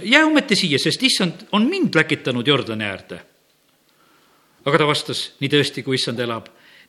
jää 0.02 0.26
ometi 0.26 0.56
siia, 0.56 0.78
sest 0.78 1.02
issand 1.02 1.46
on 1.52 1.66
mind 1.70 1.94
läkitanud 1.94 2.46
Jordani 2.46 2.84
äärde. 2.84 3.20
aga 4.64 4.78
ta 4.78 4.86
vastas, 4.86 5.34
nii 5.40 5.50
tõesti, 5.52 5.82
kui 5.84 5.98
issand 5.98 6.20
elab, 6.24 6.46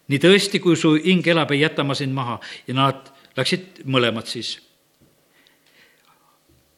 nii 0.08 0.20
tõesti, 0.22 0.62
kui 0.64 0.78
su 0.80 0.94
hing 0.96 1.28
elab, 1.28 1.52
ei 1.52 1.66
jäta 1.66 1.84
ma 1.84 1.96
sind 1.96 2.14
maha 2.16 2.40
ja 2.68 2.74
nad 2.74 3.12
läksid 3.38 3.84
mõlemad 3.86 4.30
siis. 4.32 4.60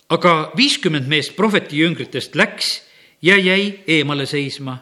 aga 0.10 0.52
viiskümmend 0.58 1.08
meest 1.08 1.36
prohveti 1.36 1.84
jüngritest 1.84 2.36
läks 2.36 2.82
ja 3.22 3.38
jäi 3.38 3.84
eemale 3.88 4.26
seisma, 4.26 4.78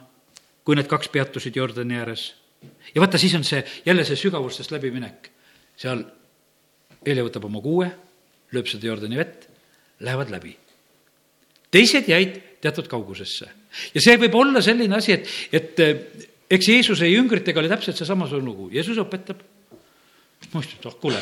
kui 0.65 0.75
need 0.75 0.89
kaks 0.89 1.09
peatusid 1.13 1.55
Jordani 1.55 1.97
ääres. 1.97 2.33
ja 2.95 3.01
vaata, 3.01 3.17
siis 3.17 3.35
on 3.35 3.43
see 3.43 3.63
jälle 3.85 4.05
see 4.05 4.15
sügavustest 4.15 4.71
läbiminek. 4.71 5.31
seal 5.77 6.03
Helja 7.05 7.23
võtab 7.23 7.45
oma 7.45 7.61
kuue 7.61 7.91
lööb 8.51 8.67
seda 8.67 8.87
Jordani 8.87 9.17
vett, 9.17 9.47
lähevad 9.99 10.29
läbi. 10.29 10.57
teised 11.71 12.07
jäid 12.09 12.41
teatud 12.61 12.87
kaugusesse 12.87 13.49
ja 13.93 14.01
see 14.01 14.17
võib 14.17 14.35
olla 14.35 14.61
selline 14.61 14.95
asi, 14.95 15.13
et, 15.13 15.29
et 15.51 15.79
eh, 15.79 15.95
eks 16.49 16.69
Jeesuse 16.69 17.09
jüngritega 17.09 17.59
oli 17.59 17.69
täpselt 17.71 17.97
seesamasugune 17.97 18.45
lugu, 18.45 18.69
Jeesus 18.73 18.97
õpetab. 19.01 19.41
ma 20.51 20.61
ütlesin, 20.61 20.79
et 20.79 20.85
oh 20.85 20.99
kuule, 21.01 21.21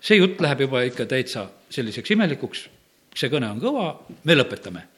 see 0.00 0.18
jutt 0.18 0.40
läheb 0.40 0.66
juba 0.66 0.82
ikka 0.86 1.06
täitsa 1.06 1.46
selliseks 1.70 2.14
imelikuks, 2.14 2.66
see 3.14 3.30
kõne 3.32 3.50
on 3.52 3.60
kõva, 3.62 3.86
me 4.24 4.36
lõpetame 4.36 4.91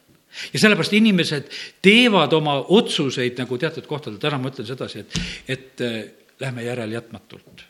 ja 0.52 0.62
sellepärast 0.62 0.96
inimesed 0.98 1.52
teevad 1.82 2.32
oma 2.32 2.58
otsuseid 2.68 3.38
nagu 3.38 3.58
teatud 3.58 3.86
kohtadel, 3.86 4.18
täna 4.22 4.38
ma 4.38 4.50
ütlen 4.50 4.66
sedasi, 4.66 5.04
et, 5.04 5.22
et 5.48 5.84
äh, 5.84 6.02
lähme 6.40 6.66
järelejätmatult. 6.66 7.64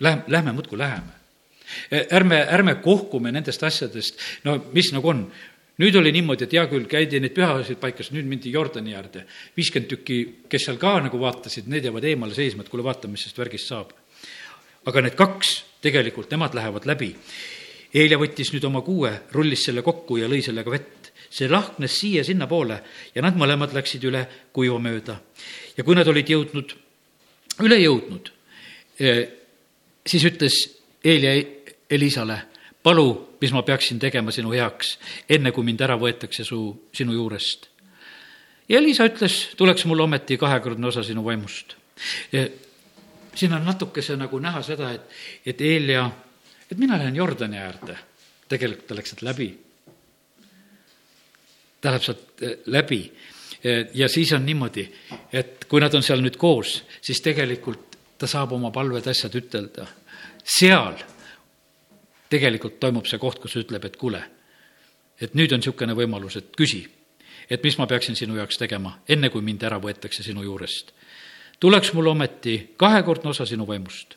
Lähme, 0.00 0.24
lähme 0.28 0.52
muudkui 0.52 0.78
läheme 0.78 1.16
Eh, 1.90 2.06
ärme, 2.10 2.46
ärme 2.46 2.76
kohkume 2.82 3.32
nendest 3.34 3.62
asjadest, 3.66 4.20
no 4.46 4.54
mis 4.74 4.92
nagu 4.94 5.10
on 5.10 5.24
nüüd 5.82 5.96
oli 5.98 6.12
niimoodi, 6.14 6.46
et 6.46 6.54
hea 6.54 6.62
küll, 6.70 6.86
käidi 6.88 7.18
neid 7.20 7.34
pühasid 7.34 7.80
paikas, 7.82 8.12
nüüd 8.14 8.28
mindi 8.30 8.52
Jordani 8.54 8.94
äärde. 8.94 9.24
viiskümmend 9.56 9.90
tükki, 9.90 10.18
kes 10.48 10.68
seal 10.68 10.78
ka 10.78 10.94
nagu 11.02 11.18
vaatasid, 11.20 11.66
need 11.66 11.84
jäävad 11.84 12.06
eemale 12.06 12.34
seisma, 12.38 12.62
et 12.62 12.70
kuule, 12.70 12.86
vaata, 12.86 13.10
mis 13.10 13.26
sellest 13.26 13.42
värgist 13.42 13.72
saab. 13.72 13.90
aga 14.86 15.02
need 15.02 15.16
kaks, 15.18 15.64
tegelikult 15.82 16.30
nemad 16.30 16.54
lähevad 16.54 16.86
läbi. 16.86 17.10
Eelia 17.94 18.18
võttis 18.18 18.52
nüüd 18.54 18.64
oma 18.64 18.80
kuue, 18.86 19.10
rullis 19.34 19.66
selle 19.66 19.82
kokku 19.82 20.20
ja 20.22 20.28
lõi 20.30 20.42
sellega 20.46 20.70
vett. 20.70 20.95
See 21.30 21.48
lahknes 21.50 21.98
siia-sinnapoole 22.00 22.80
ja 23.14 23.22
nad 23.22 23.36
mõlemad 23.38 23.74
läksid 23.76 24.04
üle 24.08 24.26
kuiva 24.52 24.78
mööda. 24.78 25.20
ja 25.76 25.84
kui 25.84 25.94
nad 25.94 26.08
olid 26.08 26.28
jõudnud, 26.28 26.74
üle 27.64 27.78
jõudnud, 27.80 28.30
eh, 29.00 29.22
siis 30.06 30.24
ütles 30.24 30.58
Eelia 31.04 31.36
Elisale, 31.90 32.38
palu, 32.82 33.36
mis 33.40 33.52
ma 33.52 33.62
peaksin 33.62 33.98
tegema 34.02 34.32
sinu 34.34 34.52
heaks, 34.54 34.96
enne 35.30 35.52
kui 35.54 35.64
mind 35.66 35.82
ära 35.84 35.96
võetakse 36.00 36.44
su, 36.46 36.60
sinu 36.94 37.14
juurest. 37.14 37.68
ja 38.68 38.78
Elisa 38.78 39.06
ütles, 39.06 39.38
tuleks 39.56 39.84
mul 39.86 40.00
ometi 40.06 40.36
kahekordne 40.36 40.86
osa 40.86 41.02
sinu 41.02 41.24
vaimust. 41.24 41.76
siin 43.34 43.52
on 43.52 43.64
natukese 43.64 44.16
nagu 44.16 44.38
näha 44.40 44.62
seda, 44.62 44.92
et, 44.92 45.16
et 45.46 45.60
Eelia, 45.60 46.10
et 46.70 46.78
mina 46.78 46.98
lähen 46.98 47.16
Jordani 47.16 47.58
äärde. 47.58 47.98
tegelikult 48.48 48.86
ta 48.86 48.94
läks 48.94 49.10
sealt 49.10 49.22
läbi. 49.22 49.65
Läheb 51.86 52.04
sealt 52.04 52.42
eh, 52.42 52.58
läbi 52.66 53.00
ja 53.94 54.08
siis 54.08 54.32
on 54.32 54.46
niimoodi, 54.46 54.84
et 55.32 55.64
kui 55.64 55.80
nad 55.80 55.94
on 55.94 56.04
seal 56.04 56.20
nüüd 56.22 56.36
koos, 56.38 56.82
siis 57.02 57.20
tegelikult 57.24 57.96
ta 58.18 58.28
saab 58.30 58.52
oma 58.56 58.70
palved, 58.70 59.06
asjad 59.10 59.34
ütelda. 59.34 59.86
seal 60.44 60.94
tegelikult 62.30 62.78
toimub 62.80 63.06
see 63.06 63.18
koht, 63.18 63.40
kus 63.42 63.56
ütleb, 63.58 63.84
et 63.84 63.96
kuule, 63.96 64.22
et 65.20 65.34
nüüd 65.34 65.52
on 65.52 65.62
niisugune 65.62 65.96
võimalus, 65.96 66.36
et 66.38 66.52
küsi, 66.56 66.84
et 67.50 67.62
mis 67.62 67.78
ma 67.78 67.86
peaksin 67.86 68.16
sinu 68.16 68.36
jaoks 68.36 68.58
tegema, 68.58 68.98
enne 69.08 69.30
kui 69.30 69.42
mind 69.42 69.62
ära 69.62 69.80
võetakse 69.82 70.22
sinu 70.22 70.42
juurest. 70.42 70.92
tuleks 71.60 71.92
mul 71.94 72.06
ometi 72.06 72.74
kahekordne 72.76 73.30
osa 73.30 73.46
sinu 73.46 73.66
vaimust. 73.66 74.16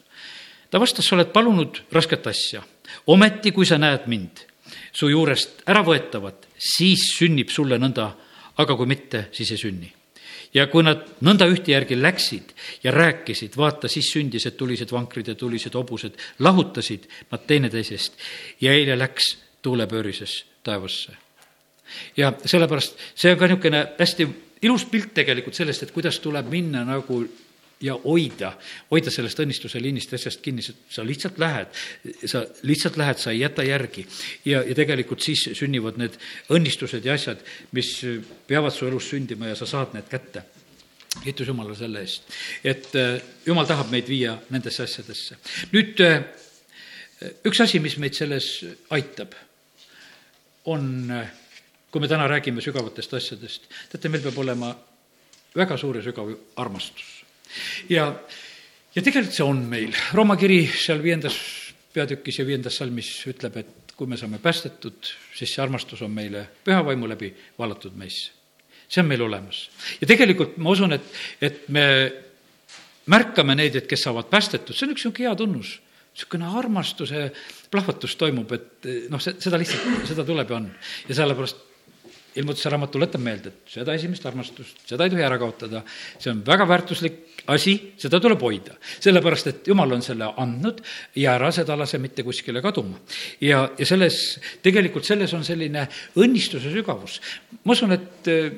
ta 0.70 0.80
vastas, 0.80 1.06
sa 1.06 1.16
oled 1.16 1.32
palunud 1.34 1.84
rasket 1.92 2.28
asja, 2.28 2.64
ometi, 3.08 3.52
kui 3.52 3.66
sa 3.66 3.78
näed 3.78 4.08
mind 4.08 4.49
su 4.92 5.10
juurest 5.10 5.64
äravõetavat, 5.70 6.50
siis 6.58 7.12
sünnib 7.18 7.50
sulle 7.54 7.80
nõnda, 7.82 8.10
aga 8.60 8.76
kui 8.76 8.90
mitte, 8.90 9.28
siis 9.32 9.52
ei 9.56 9.62
sünni 9.62 9.94
ja 10.54 10.66
kui 10.70 10.84
nad 10.86 11.06
nõnda 11.26 11.48
ühte 11.50 11.74
järgi 11.74 11.98
läksid 12.00 12.54
ja 12.84 12.94
rääkisid, 12.94 13.56
vaata, 13.58 13.90
siis 13.92 14.10
sündis, 14.14 14.48
et 14.50 14.58
tulised 14.58 14.92
vankrid 14.92 15.30
ja 15.30 15.36
tulised 15.38 15.76
hobused 15.78 16.18
lahutasid 16.46 17.06
nad 17.32 17.46
teineteisest 17.48 18.18
ja 18.62 18.74
eile 18.74 18.98
läks 19.00 19.36
tuulepöörises 19.62 20.44
taevasse. 20.64 21.12
ja 22.18 22.34
sellepärast 22.46 22.98
see 23.16 23.34
on 23.34 23.40
ka 23.40 23.48
niisugune 23.48 23.86
hästi 24.00 24.28
ilus 24.62 24.86
pilt 24.86 25.14
tegelikult 25.14 25.56
sellest, 25.56 25.84
et 25.84 25.92
kuidas 25.92 26.20
tuleb 26.20 26.50
minna 26.52 26.84
nagu 26.86 27.24
ja 27.82 27.96
hoida, 28.04 28.52
hoida 28.92 29.12
sellest 29.12 29.40
õnnistuse 29.40 29.80
liinist 29.82 30.14
asjast 30.16 30.42
kinni, 30.44 30.64
sa 30.64 31.04
lihtsalt 31.08 31.40
lähed, 31.40 31.76
sa 32.28 32.44
lihtsalt 32.68 33.00
lähed, 33.00 33.20
sa 33.22 33.32
ei 33.32 33.40
jäta 33.40 33.64
järgi. 33.64 34.06
ja, 34.46 34.64
ja 34.68 34.76
tegelikult 34.76 35.24
siis 35.24 35.46
sünnivad 35.56 36.00
need 36.00 36.18
õnnistused 36.52 37.06
ja 37.06 37.16
asjad, 37.16 37.44
mis 37.72 37.94
peavad 38.48 38.76
su 38.76 38.88
elus 38.88 39.10
sündima 39.14 39.48
ja 39.48 39.56
sa 39.56 39.68
saad 39.70 39.96
need 39.96 40.10
kätte. 40.12 40.44
kiitus 41.24 41.48
Jumalale 41.48 41.76
selle 41.76 42.04
eest, 42.04 42.28
et 42.64 42.92
äh, 42.96 43.22
Jumal 43.46 43.66
tahab 43.66 43.90
meid 43.92 44.08
viia 44.08 44.38
nendesse 44.50 44.84
asjadesse. 44.84 45.40
nüüd 45.72 46.04
äh, 46.04 46.20
üks 47.48 47.62
asi, 47.64 47.80
mis 47.80 47.98
meid 47.98 48.14
selles 48.14 48.66
aitab, 48.90 49.34
on, 50.66 51.12
äh, 51.12 51.32
kui 51.92 52.04
me 52.04 52.12
täna 52.12 52.28
räägime 52.28 52.62
sügavatest 52.62 53.14
asjadest, 53.14 53.72
teate, 53.90 54.12
meil 54.12 54.22
peab 54.28 54.38
olema 54.38 54.76
väga 55.56 55.80
suur 55.80 55.98
ja 55.98 56.04
sügav 56.04 56.36
armastus 56.60 57.19
ja, 57.90 58.10
ja 58.96 59.02
tegelikult 59.02 59.36
see 59.36 59.46
on 59.48 59.64
meil. 59.72 59.96
Rooma 60.16 60.38
kiri 60.40 60.64
seal 60.68 61.04
viiendas 61.04 61.38
peatükis 61.94 62.42
ja 62.42 62.48
viiendas 62.48 62.80
salmis 62.80 63.12
ütleb, 63.30 63.60
et 63.62 63.94
kui 64.00 64.08
me 64.08 64.18
saame 64.18 64.40
päästetud, 64.40 65.12
siis 65.36 65.54
see 65.56 65.64
armastus 65.64 66.02
on 66.06 66.14
meile 66.14 66.46
püha 66.64 66.80
vaimu 66.86 67.10
läbi 67.10 67.34
valatud 67.60 67.98
meisse. 68.00 68.32
see 68.90 69.04
on 69.04 69.10
meil 69.10 69.22
olemas. 69.22 69.70
ja 70.02 70.08
tegelikult 70.08 70.58
ma 70.58 70.72
usun, 70.74 70.94
et, 70.94 71.06
et 71.42 71.68
me 71.70 71.86
märkame 73.10 73.56
neid, 73.56 73.76
et 73.76 73.88
kes 73.88 74.08
saavad 74.08 74.30
päästetud, 74.32 74.76
see 74.76 74.88
on 74.88 74.96
üks 74.96 75.06
niisugune 75.06 75.28
hea 75.28 75.36
tunnus 75.36 75.80
niisugune 76.14 76.48
armastuse 76.60 77.30
plahvatus 77.72 78.16
toimub, 78.20 78.52
et 78.52 78.88
noh, 79.14 79.22
seda 79.22 79.60
lihtsalt, 79.62 80.08
seda 80.10 80.26
tuleb 80.28 80.50
ja 80.50 80.58
on. 80.58 80.70
ja 81.08 81.20
sellepärast 81.22 81.69
ilmutuse 82.40 82.72
raamat 82.72 82.92
tuletab 82.94 83.24
meelde, 83.24 83.54
et 83.54 83.74
seda 83.76 83.96
esimest 83.98 84.26
armastust, 84.30 84.84
seda 84.90 85.06
ei 85.06 85.14
tohi 85.14 85.26
ära 85.26 85.40
kaotada, 85.42 85.84
see 86.18 86.32
on 86.32 86.44
väga 86.48 86.68
väärtuslik 86.70 87.44
asi, 87.54 87.76
seda 88.00 88.20
tuleb 88.22 88.42
hoida. 88.44 88.78
sellepärast, 89.00 89.52
et 89.52 89.68
jumal 89.68 89.92
on 89.96 90.04
selle 90.06 90.32
andnud 90.38 90.82
ja 91.20 91.36
ära 91.38 91.52
seda 91.56 91.78
lase 91.80 92.00
mitte 92.00 92.24
kuskile 92.24 92.62
kaduma. 92.62 93.00
ja, 93.42 93.68
ja 93.78 93.86
selles, 93.86 94.40
tegelikult 94.64 95.06
selles 95.06 95.34
on 95.34 95.46
selline 95.48 95.88
õnnistuse 96.16 96.72
sügavus. 96.74 97.20
ma 97.64 97.76
usun, 97.78 97.96
et 97.96 98.32
äh, 98.32 98.52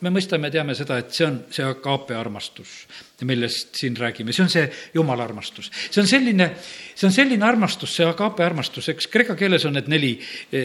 me 0.00 0.12
mõistame, 0.14 0.50
teame 0.52 0.74
seda, 0.76 0.98
et 1.00 1.12
see 1.14 1.26
on 1.26 1.40
see 1.52 1.64
agaape 1.66 2.16
armastus, 2.16 2.86
millest 3.28 3.76
siin 3.76 3.96
räägime, 4.00 4.32
see 4.32 4.44
on 4.46 4.52
see 4.52 4.64
jumala 4.94 5.26
armastus. 5.28 5.70
see 5.90 6.00
on 6.02 6.08
selline, 6.08 6.50
see 6.94 7.08
on 7.08 7.12
selline 7.14 7.46
armastus, 7.46 7.92
see 7.96 8.08
agaape 8.08 8.44
armastus, 8.44 8.88
eks 8.94 9.10
kreeka 9.12 9.36
keeles 9.36 9.66
on 9.68 9.76
need 9.76 9.90
neli, 9.92 10.14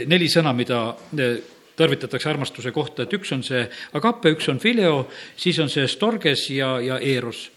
neli 0.07 0.31
sõna, 0.31 0.55
mida 0.55 0.87
äh, 1.19 1.35
tarvitatakse 1.75 2.29
armastuse 2.29 2.71
kohta, 2.75 3.03
et 3.05 3.13
üks 3.17 3.31
on 3.35 3.43
see 3.45 3.63
agape, 3.97 4.31
üks 4.35 4.49
on 4.51 4.59
fileo, 4.63 5.05
siis 5.37 5.59
on 5.63 5.71
see 5.71 5.87
storges 5.91 6.47
ja, 6.53 6.75
ja 6.83 6.99
eros. 6.99 7.49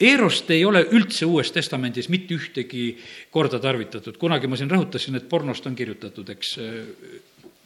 Erost 0.00 0.50
ei 0.54 0.64
ole 0.64 0.84
üldse 0.96 1.28
Uues 1.28 1.52
Testamendis 1.52 2.08
mitte 2.12 2.36
ühtegi 2.36 2.92
korda 3.32 3.60
tarvitatud, 3.60 4.16
kunagi 4.20 4.48
ma 4.48 4.56
siin 4.56 4.70
rõhutasin, 4.72 5.18
et 5.20 5.28
pornost 5.28 5.66
on 5.68 5.76
kirjutatud, 5.76 6.32
eks, 6.36 6.54
äh, 6.60 6.78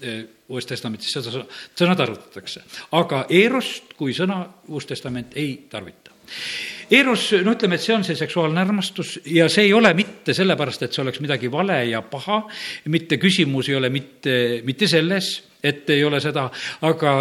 äh, 0.02 0.24
Uues 0.50 0.66
Testamendis 0.66 1.14
seda 1.14 1.44
sõna 1.78 1.94
tarvitatakse. 1.98 2.64
aga 2.92 3.26
erost 3.30 3.94
kui 3.98 4.16
sõna 4.16 4.42
Uus 4.68 4.86
Testament 4.90 5.36
ei 5.38 5.56
tarvita. 5.70 6.14
Eros, 6.90 7.30
no 7.44 7.54
ütleme, 7.54 7.78
et 7.78 7.84
see 7.84 7.94
on 7.94 8.04
see 8.04 8.16
seksuaalne 8.18 8.60
armastus 8.60 9.16
ja 9.32 9.46
see 9.52 9.68
ei 9.68 9.72
ole 9.76 9.94
mitte 9.96 10.34
sellepärast, 10.36 10.84
et 10.84 10.92
see 10.92 11.02
oleks 11.04 11.20
midagi 11.24 11.48
vale 11.52 11.78
ja 11.88 12.02
paha, 12.04 12.42
mitte 12.92 13.18
küsimus 13.20 13.70
ei 13.70 13.78
ole 13.78 13.90
mitte, 13.92 14.34
mitte 14.68 14.88
selles, 14.90 15.30
et 15.64 15.90
ei 15.90 16.04
ole 16.04 16.20
seda, 16.20 16.48
aga 16.84 17.14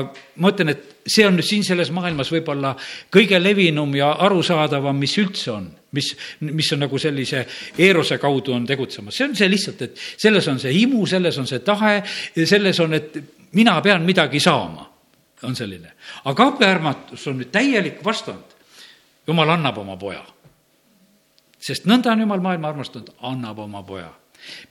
ma 0.44 0.52
ütlen, 0.52 0.74
et 0.74 0.94
see 1.08 1.26
on 1.28 1.40
siin 1.44 1.64
selles 1.66 1.92
maailmas 1.96 2.32
võib-olla 2.32 2.74
kõige 3.14 3.40
levinum 3.42 3.96
ja 3.96 4.14
arusaadavam, 4.26 4.98
mis 5.00 5.16
üldse 5.22 5.52
on, 5.54 5.68
mis, 5.96 6.12
mis 6.44 6.72
on 6.76 6.84
nagu 6.86 7.00
sellise 7.00 7.46
eerose 7.78 8.18
kaudu 8.22 8.56
on 8.56 8.68
tegutsemas, 8.68 9.16
see 9.16 9.30
on 9.30 9.36
see 9.40 9.52
lihtsalt, 9.52 9.86
et 9.88 10.04
selles 10.18 10.48
on 10.52 10.60
see 10.60 10.74
himu, 10.76 11.06
selles 11.10 11.38
on 11.40 11.48
see 11.50 11.64
tahe, 11.66 12.02
selles 12.36 12.80
on, 12.84 12.98
et 13.00 13.20
mina 13.56 13.78
pean 13.86 14.04
midagi 14.08 14.42
saama, 14.44 14.90
on 15.44 15.56
selline. 15.56 15.94
aga 16.26 16.50
abiarmatus 16.54 17.28
on 17.28 17.40
nüüd 17.42 17.52
täielik 17.52 18.04
vastand 18.04 18.54
jumal 19.28 19.50
annab 19.56 19.78
oma 19.78 19.98
poja. 19.98 20.24
sest 21.60 21.88
nõnda 21.88 22.12
on 22.12 22.26
jumal 22.26 22.44
maailma 22.44 22.74
armastanud, 22.74 23.14
annab 23.22 23.60
oma 23.60 23.84
poja. 23.84 24.12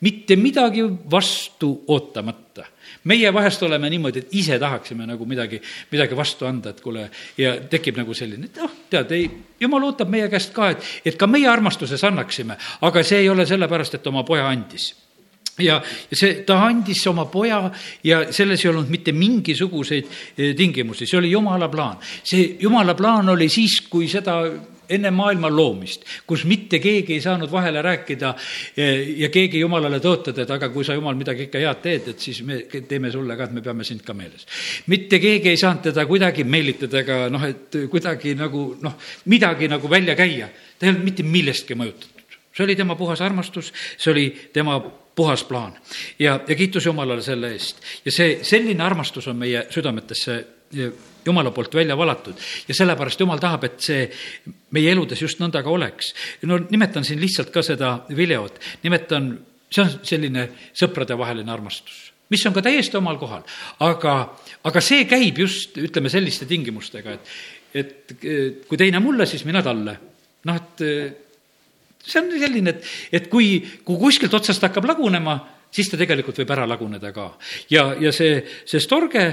Mitte 0.00 0.36
midagi 0.36 0.84
vastu 1.10 1.84
ootamata. 1.88 2.64
meie 3.04 3.32
vahest 3.34 3.62
oleme 3.62 3.90
niimoodi, 3.90 4.18
et 4.18 4.34
ise 4.38 4.58
tahaksime 4.58 5.06
nagu 5.06 5.26
midagi, 5.26 5.58
midagi 5.90 6.16
vastu 6.16 6.46
anda, 6.46 6.70
et 6.70 6.80
kuule, 6.80 7.08
ja 7.38 7.56
tekib 7.70 7.96
nagu 7.98 8.14
selline, 8.14 8.46
et 8.46 8.60
noh, 8.62 8.70
tead, 8.90 9.10
ei, 9.16 9.30
jumal 9.60 9.88
ootab 9.88 10.10
meie 10.12 10.28
käest 10.30 10.52
ka, 10.54 10.70
et, 10.70 10.90
et 11.04 11.16
ka 11.18 11.26
meie 11.26 11.48
armastuses 11.50 12.04
annaksime, 12.04 12.56
aga 12.80 13.02
see 13.02 13.24
ei 13.24 13.30
ole 13.32 13.46
sellepärast, 13.48 13.98
et 13.98 14.06
oma 14.06 14.22
poja 14.28 14.46
andis 14.46 14.92
ja, 15.58 15.80
ja 16.10 16.16
see, 16.16 16.42
ta 16.46 16.58
andis 16.66 17.02
oma 17.10 17.26
poja 17.30 17.64
ja 18.04 18.22
selles 18.32 18.64
ei 18.64 18.70
olnud 18.70 18.90
mitte 18.92 19.12
mingisuguseid 19.12 20.06
eh, 20.36 20.52
tingimusi, 20.56 21.06
see 21.06 21.18
oli 21.18 21.32
jumala 21.32 21.68
plaan. 21.72 21.98
see 22.24 22.56
jumala 22.60 22.94
plaan 22.94 23.28
oli 23.34 23.48
siis, 23.52 23.80
kui 23.90 24.08
seda 24.08 24.40
enne 24.88 25.10
maailma 25.14 25.50
loomist, 25.50 26.06
kus 26.26 26.44
mitte 26.48 26.78
keegi 26.82 27.16
ei 27.16 27.24
saanud 27.24 27.50
vahele 27.52 27.82
rääkida 27.82 28.34
eh, 28.76 29.18
ja 29.22 29.28
keegi 29.32 29.60
jumalale 29.62 30.00
tõotada, 30.02 30.44
et 30.44 30.54
aga 30.54 30.70
kui 30.72 30.84
sa, 30.84 30.96
jumal, 30.98 31.16
midagi 31.18 31.46
ikka 31.48 31.62
head 31.62 31.82
teed, 31.84 32.08
et 32.14 32.26
siis 32.26 32.42
me 32.46 32.62
teeme 32.88 33.12
sulle 33.12 33.36
ka, 33.38 33.48
et 33.48 33.56
me 33.58 33.64
peame 33.64 33.86
sind 33.88 34.02
ka 34.06 34.14
meeles. 34.16 34.46
mitte 34.86 35.20
keegi 35.22 35.52
ei 35.52 35.60
saanud 35.60 35.90
teda 35.90 36.06
kuidagi 36.06 36.44
meelitada 36.44 37.02
ega 37.02 37.20
noh, 37.32 37.46
et 37.48 37.78
kuidagi 37.90 38.34
nagu 38.38 38.72
noh, 38.82 38.98
midagi 39.32 39.68
nagu 39.68 39.90
välja 39.90 40.16
käia. 40.18 40.48
ta 40.78 40.86
ei 40.86 40.94
olnud 40.94 41.06
mitte 41.06 41.22
millestki 41.22 41.78
mõjutatud 41.78 42.22
see 42.52 42.64
oli 42.64 42.76
tema 42.76 42.96
puhas 42.96 43.20
armastus, 43.20 43.72
see 43.96 44.12
oli 44.12 44.26
tema 44.52 44.80
puhas 45.14 45.44
plaan. 45.44 45.78
ja, 46.18 46.40
ja 46.48 46.54
kiitus 46.54 46.86
Jumalale 46.86 47.22
selle 47.22 47.52
eest. 47.52 47.80
ja 48.04 48.12
see, 48.12 48.38
selline 48.42 48.84
armastus 48.84 49.28
on 49.28 49.36
meie 49.36 49.66
südametesse 49.70 50.44
Jumala 51.26 51.52
poolt 51.54 51.74
välja 51.74 51.96
valatud 51.98 52.38
ja 52.68 52.74
sellepärast 52.74 53.20
Jumal 53.20 53.40
tahab, 53.42 53.64
et 53.68 53.80
see 53.80 54.06
meie 54.74 54.92
eludes 54.92 55.20
just 55.22 55.40
nõnda 55.42 55.62
ka 55.62 55.70
oleks. 55.70 56.14
no 56.48 56.58
nimetan 56.70 57.04
siin 57.04 57.20
lihtsalt 57.20 57.52
ka 57.54 57.62
seda 57.62 57.94
videot, 58.10 58.58
nimetan, 58.82 59.34
see 59.70 59.84
on 59.84 59.92
selline 60.02 60.48
sõpradevaheline 60.72 61.52
armastus 61.52 62.12
mis 62.32 62.46
on 62.48 62.54
ka 62.56 62.62
täiesti 62.64 62.96
omal 62.96 63.18
kohal, 63.20 63.42
aga, 63.84 64.14
aga 64.64 64.80
see 64.80 65.04
käib 65.04 65.42
just, 65.42 65.76
ütleme, 65.76 66.08
selliste 66.08 66.46
tingimustega, 66.48 67.12
et, 67.12 67.34
et 67.76 68.14
kui 68.68 68.80
teine 68.80 69.02
mulle, 69.04 69.26
siis 69.28 69.44
mina 69.44 69.60
talle. 69.64 69.98
noh, 70.48 70.56
et 70.56 70.84
see 72.02 72.22
on 72.22 72.30
selline, 72.40 72.72
et, 72.72 72.92
et 73.20 73.28
kui, 73.30 73.58
kui 73.84 74.00
kuskilt 74.00 74.34
otsast 74.34 74.64
hakkab 74.64 74.88
lagunema, 74.90 75.36
siis 75.72 75.90
ta 75.90 75.98
tegelikult 76.00 76.38
võib 76.42 76.52
ära 76.54 76.66
laguneda 76.68 77.12
ka. 77.14 77.28
ja, 77.72 77.86
ja 78.00 78.12
see, 78.14 78.42
see 78.68 78.82
storge, 78.82 79.24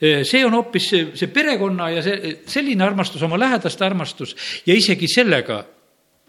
see 0.00 0.42
on 0.46 0.56
hoopis 0.58 0.88
see, 0.90 1.06
see 1.18 1.30
perekonna 1.32 1.90
ja 1.94 2.02
see, 2.04 2.34
selline 2.50 2.84
armastus, 2.86 3.22
oma 3.22 3.38
lähedaste 3.40 3.86
armastus 3.86 4.34
ja 4.66 4.76
isegi 4.76 5.08
sellega 5.10 5.62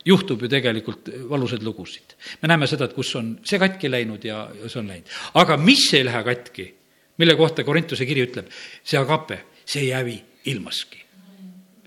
juhtub 0.06 0.46
ju 0.46 0.50
tegelikult 0.52 1.10
valusaid 1.30 1.64
lugusid. 1.66 2.18
me 2.42 2.52
näeme 2.52 2.68
seda, 2.68 2.86
et 2.86 2.98
kus 2.98 3.16
on 3.16 3.38
see 3.44 3.60
katki 3.62 3.90
läinud 3.92 4.26
ja, 4.26 4.46
ja 4.62 4.70
see 4.70 4.82
on 4.84 4.92
läinud. 4.94 5.16
aga 5.42 5.58
mis 5.58 5.88
ei 5.94 6.06
lähe 6.06 6.24
katki, 6.24 6.70
mille 7.18 7.36
kohta 7.36 7.64
Korintuse 7.64 8.06
kiri 8.06 8.28
ütleb, 8.28 8.52
see 8.84 9.00
agape, 9.02 9.42
see 9.66 9.88
ei 9.88 9.96
hävi 9.96 10.20
ilmaski 10.52 11.05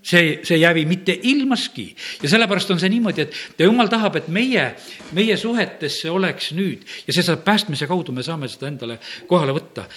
see, 0.08 0.40
see 0.46 0.58
ei 0.58 0.64
hävi 0.64 0.84
mitte 0.88 1.16
ilmaski 1.30 1.86
ja 2.22 2.32
sellepärast 2.32 2.72
on 2.74 2.80
see 2.80 2.90
niimoodi, 2.92 3.26
et 3.26 3.60
ja 3.60 3.68
jumal 3.68 3.90
tahab, 3.92 4.18
et 4.20 4.28
meie, 4.32 4.70
meie 5.16 5.36
suhetesse 5.40 6.10
oleks 6.10 6.52
nüüd 6.56 6.84
ja 7.06 7.14
see 7.14 7.26
saab 7.26 7.44
päästmise 7.46 7.88
kaudu, 7.90 8.14
me 8.16 8.26
saame 8.26 8.50
seda 8.50 8.70
endale 8.72 8.98
kohale 9.28 9.56
võtta. 9.56 9.88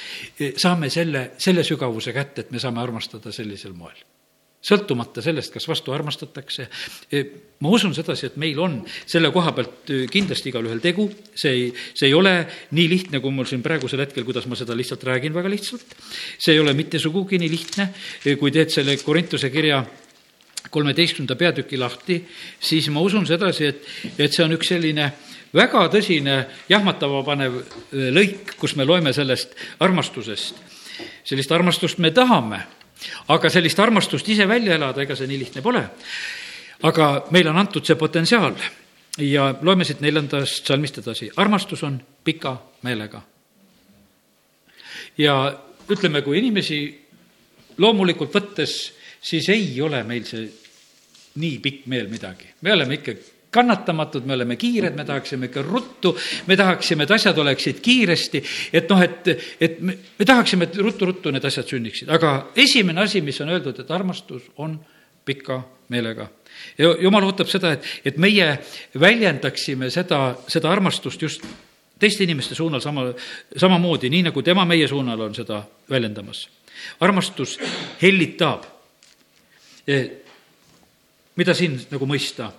saame 0.58 0.90
selle, 0.90 1.32
selle 1.42 1.64
sügavuse 1.68 2.14
kätte, 2.16 2.46
et 2.46 2.52
me 2.52 2.60
saame 2.60 2.82
armastada 2.84 3.32
sellisel 3.36 3.76
moel 3.78 4.00
sõltumata 4.62 5.24
sellest, 5.26 5.52
kas 5.54 5.66
vastu 5.68 5.94
armastatakse. 5.94 6.68
ma 7.62 7.70
usun 7.70 7.94
sedasi, 7.94 8.28
et 8.28 8.38
meil 8.38 8.60
on 8.60 8.80
selle 9.06 9.32
koha 9.34 9.52
pealt 9.58 9.90
kindlasti 10.12 10.50
igalühel 10.50 10.80
tegu, 10.82 11.08
see 11.36 11.52
ei, 11.52 11.66
see 11.94 12.10
ei 12.10 12.14
ole 12.14 12.34
nii 12.72 12.88
lihtne, 12.90 13.20
kui 13.22 13.34
mul 13.34 13.50
siin 13.50 13.64
praegusel 13.66 14.06
hetkel, 14.06 14.26
kuidas 14.26 14.46
ma 14.46 14.56
seda 14.56 14.78
lihtsalt 14.78 15.04
räägin 15.04 15.34
väga 15.34 15.50
lihtsalt. 15.50 15.98
see 16.38 16.54
ei 16.54 16.60
ole 16.60 16.74
mitte 16.74 17.00
sugugi 17.00 17.42
nii 17.42 17.50
lihtne, 17.50 17.90
kui 18.40 18.52
teed 18.52 18.70
selle 18.70 18.98
Korintuse 19.02 19.50
kirja 19.50 19.84
kolmeteistkümnenda 20.70 21.36
peatüki 21.36 21.80
lahti, 21.80 22.22
siis 22.60 22.90
ma 22.90 23.02
usun 23.02 23.26
sedasi, 23.26 23.66
et, 23.66 23.88
et 24.20 24.34
see 24.34 24.44
on 24.46 24.54
üks 24.56 24.70
selline 24.72 25.12
väga 25.56 25.86
tõsine 25.92 26.36
jahmatama 26.70 27.24
panev 27.28 27.58
lõik, 27.92 28.56
kus 28.60 28.76
me 28.80 28.86
loeme 28.86 29.14
sellest 29.14 29.56
armastusest. 29.80 30.56
sellist 31.24 31.52
armastust 31.52 31.98
me 31.98 32.12
tahame, 32.12 32.62
aga 33.28 33.50
sellist 33.50 33.80
armastust 33.80 34.30
ise 34.30 34.48
välja 34.48 34.76
elada, 34.76 35.02
ega 35.02 35.16
see 35.16 35.28
nii 35.28 35.40
lihtne 35.40 35.62
pole. 35.62 35.84
aga 36.84 37.26
meile 37.32 37.50
on 37.50 37.58
antud 37.58 37.86
see 37.86 37.96
potentsiaal 37.96 38.56
ja 39.18 39.56
loeme 39.62 39.84
siit 39.84 40.02
neljandast 40.02 40.68
salmist 40.68 40.98
edasi. 40.98 41.32
armastus 41.36 41.84
on 41.84 42.02
pika 42.24 42.58
meelega. 42.82 43.22
ja 45.18 45.58
ütleme, 45.90 46.22
kui 46.22 46.38
inimesi 46.40 47.08
loomulikult 47.78 48.34
võttes, 48.34 48.94
siis 49.22 49.50
ei 49.50 49.82
ole 49.82 50.04
meil 50.04 50.26
see 50.26 50.48
nii 51.42 51.60
pikk 51.64 51.86
meel 51.88 52.10
midagi. 52.12 52.50
me 52.62 52.74
oleme 52.74 53.00
ikka 53.00 53.16
kannatamatud, 53.52 54.26
me 54.26 54.34
oleme 54.34 54.56
kiired, 54.56 54.96
me 54.96 55.06
tahaksime 55.06 55.50
ikka 55.50 55.62
ruttu, 55.62 56.14
me 56.48 56.56
tahaksime, 56.58 57.04
et 57.04 57.12
asjad 57.12 57.38
oleksid 57.38 57.82
kiiresti, 57.84 58.44
et 58.74 58.90
noh, 58.90 59.02
et, 59.04 59.28
et 59.60 59.82
me, 59.84 59.98
me 60.20 60.26
tahaksime, 60.26 60.70
et 60.70 60.78
ruttu-ruttu 60.80 61.34
need 61.36 61.46
asjad 61.46 61.68
sünniksid, 61.68 62.10
aga 62.16 62.52
esimene 62.56 63.04
asi, 63.04 63.22
mis 63.22 63.42
on 63.44 63.52
öeldud, 63.52 63.84
et 63.84 63.92
armastus 63.92 64.48
on 64.58 64.80
pika 65.28 65.60
meelega. 65.92 66.30
ja 66.78 66.96
jumal 67.00 67.28
ootab 67.28 67.52
seda, 67.52 67.74
et, 67.76 67.86
et 68.06 68.18
meie 68.18 68.48
väljendaksime 69.00 69.92
seda, 69.92 70.38
seda 70.48 70.72
armastust 70.72 71.22
just 71.22 71.46
teiste 72.02 72.24
inimeste 72.24 72.56
suunal 72.56 72.82
sama, 72.82 73.10
samamoodi, 73.58 74.10
nii 74.10 74.30
nagu 74.32 74.42
tema 74.42 74.66
meie 74.66 74.88
suunal 74.88 75.28
on 75.28 75.36
seda 75.36 75.62
väljendamas. 75.90 76.48
armastus 77.00 77.60
hellitab. 78.02 78.64
Eh, 79.88 80.10
mida 81.36 81.56
siin 81.58 81.80
nagu 81.92 82.10
mõista? 82.10 82.52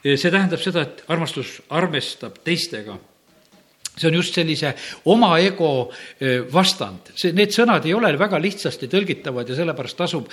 see 0.00 0.30
tähendab 0.32 0.62
seda, 0.64 0.86
et 0.86 1.02
armastus 1.12 1.58
arvestab 1.76 2.38
teistega 2.40 2.94
see 4.00 4.08
on 4.08 4.14
just 4.16 4.34
sellise 4.34 4.72
oma 5.12 5.34
ego 5.42 5.90
vastand. 6.52 7.12
see, 7.14 7.34
need 7.36 7.52
sõnad 7.54 7.84
ei 7.84 7.94
ole 7.94 8.12
väga 8.18 8.40
lihtsasti 8.40 8.88
tõlgitavad 8.90 9.50
ja 9.50 9.58
sellepärast 9.58 9.98
tasub 9.98 10.30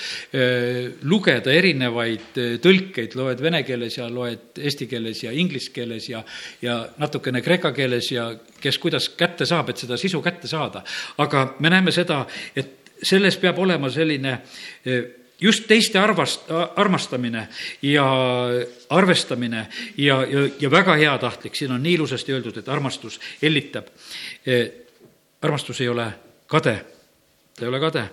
lugeda 1.10 1.52
erinevaid 1.54 2.40
tõlkeid, 2.64 3.18
loed 3.20 3.44
vene 3.44 3.64
keeles 3.68 4.00
ja 4.00 4.08
loed 4.12 4.62
eesti 4.62 4.88
keeles 4.88 5.24
ja 5.26 5.36
inglise 5.36 5.74
keeles 5.76 6.10
ja, 6.10 6.24
ja 6.62 6.80
natukene 7.02 7.44
kreeka 7.46 7.74
keeles 7.76 8.12
ja 8.14 8.30
kes 8.62 8.80
kuidas 8.80 9.12
kätte 9.18 9.46
saab, 9.50 9.74
et 9.74 9.84
seda 9.84 10.00
sisu 10.00 10.22
kätte 10.24 10.48
saada. 10.48 10.84
aga 11.18 11.48
me 11.60 11.74
näeme 11.74 11.92
seda, 11.92 12.26
et 12.56 12.94
selles 13.04 13.38
peab 13.38 13.60
olema 13.60 13.92
selline 13.94 14.40
just 15.42 15.68
teiste 15.68 16.00
arvast-, 16.00 16.50
armastamine 16.76 17.48
ja 17.82 18.06
arvestamine 18.90 19.68
ja, 19.98 20.22
ja, 20.24 20.50
ja 20.60 20.72
väga 20.72 20.96
heatahtlik, 20.96 21.56
siin 21.56 21.72
on 21.72 21.84
nii 21.84 21.94
ilusasti 22.00 22.34
öeldud, 22.34 22.58
et 22.58 22.70
armastus 22.70 23.20
hellitab. 23.42 23.90
E, 24.46 24.60
armastus 25.42 25.82
ei 25.82 25.90
ole 25.90 26.08
kade, 26.48 26.76
ta 27.56 27.66
ei 27.66 27.70
ole 27.70 27.80
kade. 27.80 28.10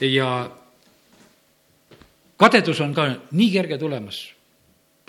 ja 0.00 0.50
kadedus 2.36 2.80
on 2.80 2.94
ka 2.94 3.08
nii 3.30 3.50
kerge 3.52 3.78
tulemas, 3.78 4.22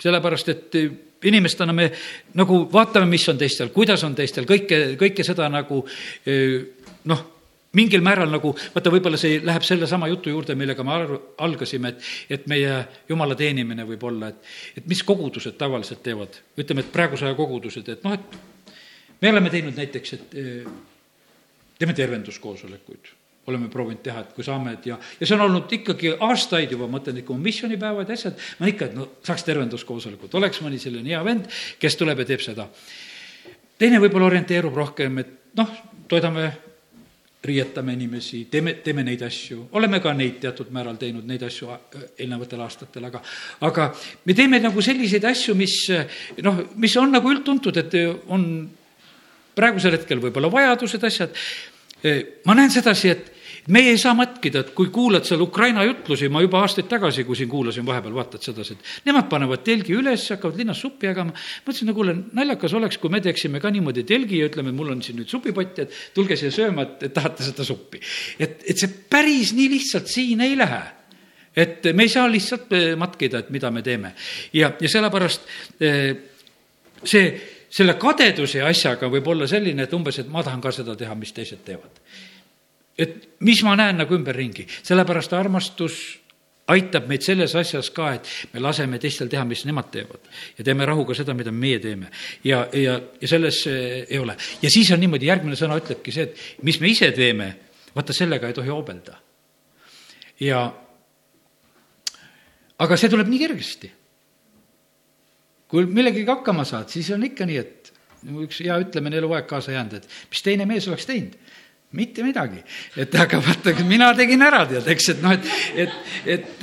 sellepärast 0.02 0.48
et 0.48 0.76
inimestena 1.24 1.72
me 1.72 1.86
nagu 2.34 2.66
vaatame, 2.72 3.06
mis 3.06 3.28
on 3.28 3.38
teistel, 3.38 3.70
kuidas 3.72 4.02
on 4.04 4.14
teistel, 4.14 4.44
kõike, 4.44 4.96
kõike 4.98 5.24
seda 5.24 5.48
nagu 5.48 5.84
e, 6.26 6.34
noh 7.04 7.22
mingil 7.76 8.04
määral 8.04 8.30
nagu, 8.32 8.52
vaata, 8.74 8.92
võib-olla 8.92 9.20
see 9.20 9.40
läheb 9.44 9.64
sellesama 9.66 10.08
jutu 10.10 10.32
juurde, 10.32 10.56
millega 10.58 10.84
me 10.84 10.98
algasime, 11.44 11.94
et, 11.94 12.10
et 12.36 12.46
meie 12.50 12.82
jumala 13.08 13.36
teenimine 13.38 13.86
võib 13.88 14.04
olla, 14.10 14.28
et, 14.32 14.52
et 14.76 14.88
mis 14.88 15.02
kogudused 15.06 15.56
tavaliselt 15.60 16.02
teevad. 16.04 16.36
ütleme, 16.58 16.84
et 16.84 16.92
praeguse 16.92 17.28
aja 17.28 17.38
kogudused, 17.38 17.88
et 17.88 18.04
noh, 18.04 18.18
et 18.18 18.76
me 19.22 19.32
oleme 19.32 19.50
teinud 19.50 19.78
näiteks, 19.78 20.14
et 20.18 20.38
eh, 20.42 20.70
teeme 21.78 21.96
tervenduskoosolekuid 21.96 23.16
oleme 23.50 23.68
proovinud 23.68 24.02
teha, 24.04 24.20
et 24.22 24.34
kui 24.36 24.44
saame, 24.46 24.76
et 24.76 24.84
ja, 24.86 24.96
ja 25.18 25.26
see 25.26 25.34
on 25.34 25.48
olnud 25.48 25.72
ikkagi 25.74 26.12
aastaid 26.22 26.70
juba, 26.70 26.86
ma 26.86 26.98
mõtlen, 26.98 27.16
et 27.18 27.26
kui 27.26 27.34
on 27.34 27.42
missioonipäevad 27.42 28.10
ja 28.12 28.14
asjad, 28.14 28.36
ma 28.60 28.68
ikka, 28.70 28.86
et 28.86 28.94
no 28.94 29.08
saaks 29.26 29.42
tervenduskoosolekut, 29.48 30.36
oleks 30.38 30.60
mõni 30.62 30.78
selline 30.78 31.10
hea 31.10 31.22
vend, 31.26 31.48
kes 31.82 31.98
tuleb 31.98 32.22
ja 32.22 32.28
teeb 32.28 32.44
seda. 32.44 32.68
teine 33.82 33.98
võib-olla 33.98 34.28
orienteerub 34.30 34.76
rohkem, 34.78 35.18
et 35.18 35.32
noh, 35.58 35.72
toidame 36.06 36.52
riietame 37.42 37.96
inimesi, 37.96 38.44
teeme, 38.50 38.76
teeme 38.84 39.02
neid 39.06 39.24
asju, 39.26 39.66
oleme 39.78 39.98
ka 40.02 40.12
neid 40.14 40.38
teatud 40.42 40.70
määral 40.74 40.98
teinud, 41.00 41.26
neid 41.26 41.42
asju 41.46 41.72
äh, 41.74 42.06
eelnevatel 42.18 42.62
aastatel, 42.62 43.08
aga 43.10 43.22
aga 43.68 43.88
me 44.26 44.36
teeme 44.38 44.60
nagu 44.62 44.84
selliseid 44.84 45.26
asju, 45.32 45.56
mis 45.58 45.76
noh, 46.42 46.62
mis 46.76 46.96
on 47.00 47.12
nagu 47.14 47.32
üldtuntud, 47.34 47.82
et 47.82 47.98
on 48.30 48.46
praegusel 49.56 49.98
hetkel 49.98 50.22
võib-olla 50.22 50.48
vajadused, 50.52 51.04
asjad, 51.04 51.36
ma 52.46 52.54
näen 52.56 52.72
sedasi, 52.72 53.12
et 53.12 53.31
meie 53.68 53.92
ei 53.92 53.98
saa 54.00 54.14
matkida, 54.18 54.62
et 54.64 54.70
kui 54.74 54.88
kuulad 54.94 55.26
seal 55.26 55.42
Ukraina 55.44 55.84
jutlusi, 55.86 56.28
ma 56.32 56.40
juba 56.42 56.62
aastaid 56.64 56.88
tagasi, 56.90 57.24
kui 57.24 57.36
siin 57.38 57.50
kuulasin 57.50 57.86
vahepeal, 57.86 58.14
vaatad 58.16 58.42
sedasi, 58.42 58.74
et 58.74 59.06
nemad 59.06 59.28
panevad 59.30 59.62
telgi 59.66 59.94
üles, 59.94 60.24
hakkavad 60.34 60.58
linnas 60.58 60.80
suppi 60.82 61.06
jagama. 61.06 61.34
mõtlesin, 61.66 61.90
no 61.90 61.94
kuule, 61.94 62.16
naljakas 62.34 62.74
oleks, 62.78 62.98
kui 62.98 63.12
me 63.12 63.20
teeksime 63.22 63.60
ka 63.62 63.70
niimoodi 63.70 64.02
telgi 64.08 64.40
ja 64.40 64.48
ütleme, 64.50 64.72
mul 64.74 64.90
on 64.96 65.02
siin 65.02 65.20
nüüd 65.20 65.30
supipott, 65.30 65.78
et 65.84 65.94
tulge 66.14 66.36
siia 66.36 66.50
sööma, 66.54 66.88
et, 66.88 67.12
tahate 67.14 67.46
seda 67.46 67.66
suppi. 67.66 68.02
et, 68.38 68.64
et 68.66 68.82
see 68.82 68.90
päris 68.90 69.54
nii 69.54 69.70
lihtsalt 69.76 70.10
siin 70.10 70.42
ei 70.42 70.58
lähe 70.58 70.82
et 71.56 71.84
me 71.94 72.06
ei 72.08 72.08
saa 72.08 72.26
lihtsalt 72.32 72.72
eh, 72.72 72.92
matkida, 72.96 73.44
et 73.44 73.50
mida 73.50 73.70
me 73.70 73.82
teeme. 73.82 74.14
ja, 74.52 74.72
ja 74.80 74.88
sellepärast 74.88 75.46
eh, 75.80 76.16
see, 77.04 77.26
selle 77.70 77.94
kadeduse 78.00 78.64
asjaga 78.64 79.06
võib 79.12 79.28
olla 79.28 79.46
selline, 79.46 79.86
et 79.86 79.94
umbes, 79.94 80.18
et 80.18 80.28
ma 80.32 80.42
tahan 80.42 80.60
ka 80.64 80.72
seda 80.74 80.96
teha, 80.96 81.14
mis 81.14 81.32
teised 81.36 81.62
teevad 81.64 82.00
et 82.98 83.38
mis 83.40 83.62
ma 83.64 83.76
näen 83.78 84.02
nagu 84.02 84.16
ümberringi, 84.16 84.66
sellepärast 84.84 85.32
armastus 85.36 86.00
aitab 86.72 87.08
meid 87.10 87.24
selles 87.24 87.54
asjas 87.58 87.90
ka, 87.94 88.12
et 88.16 88.28
me 88.52 88.62
laseme 88.62 89.00
teistel 89.02 89.30
teha, 89.32 89.44
mis 89.48 89.64
nemad 89.66 89.90
teevad. 89.92 90.28
ja 90.58 90.64
teeme 90.64 90.86
rahuga 90.86 91.14
seda, 91.14 91.34
mida 91.34 91.52
meie 91.52 91.80
teeme. 91.82 92.10
ja, 92.44 92.66
ja, 92.72 93.00
ja 93.20 93.28
selles 93.28 93.64
ei 93.66 94.18
ole. 94.18 94.36
ja 94.62 94.70
siis 94.70 94.90
on 94.92 95.00
niimoodi, 95.00 95.26
järgmine 95.26 95.58
sõna 95.58 95.78
ütlebki 95.80 96.14
see, 96.14 96.28
et 96.30 96.62
mis 96.62 96.78
me 96.80 96.92
ise 96.92 97.10
teeme, 97.16 97.48
vaata 97.96 98.14
sellega 98.16 98.48
ei 98.48 98.56
tohi 98.56 98.70
hobelda. 98.70 99.18
ja 100.40 100.62
aga 102.78 102.96
see 102.98 103.10
tuleb 103.10 103.28
nii 103.32 103.42
kergesti. 103.42 103.92
kui 105.72 105.86
millegagi 105.86 106.28
hakkama 106.28 106.64
saad, 106.68 106.92
siis 106.92 107.10
on 107.10 107.24
ikka 107.24 107.48
nii, 107.48 107.58
et 107.58 107.92
üks 108.44 108.60
hea 108.62 108.76
ütlemine 108.78 109.18
eluaeg 109.18 109.48
kaasa 109.50 109.74
jäänud, 109.74 109.98
et 109.98 110.08
mis 110.30 110.44
teine 110.44 110.68
mees 110.68 110.86
oleks 110.88 111.08
teinud 111.08 111.40
mitte 111.92 112.24
midagi. 112.24 112.62
et 112.96 113.14
aga 113.14 113.40
vaata, 113.42 113.74
mina 113.88 114.12
tegin 114.16 114.42
ära, 114.42 114.64
tead, 114.68 114.88
eks, 114.94 115.08
et 115.14 115.22
noh, 115.24 115.34
et, 115.36 115.50
et, 115.76 115.96
et, 116.36 116.62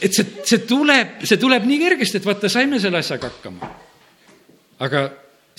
et 0.00 0.14
see, 0.16 0.26
see 0.46 0.62
tuleb, 0.68 1.20
see 1.28 1.40
tuleb 1.40 1.66
nii 1.68 1.80
kergesti, 1.84 2.20
et 2.20 2.28
vaata, 2.28 2.48
saime 2.52 2.80
selle 2.80 3.02
asjaga 3.02 3.28
hakkama. 3.28 3.70
aga 4.86 5.04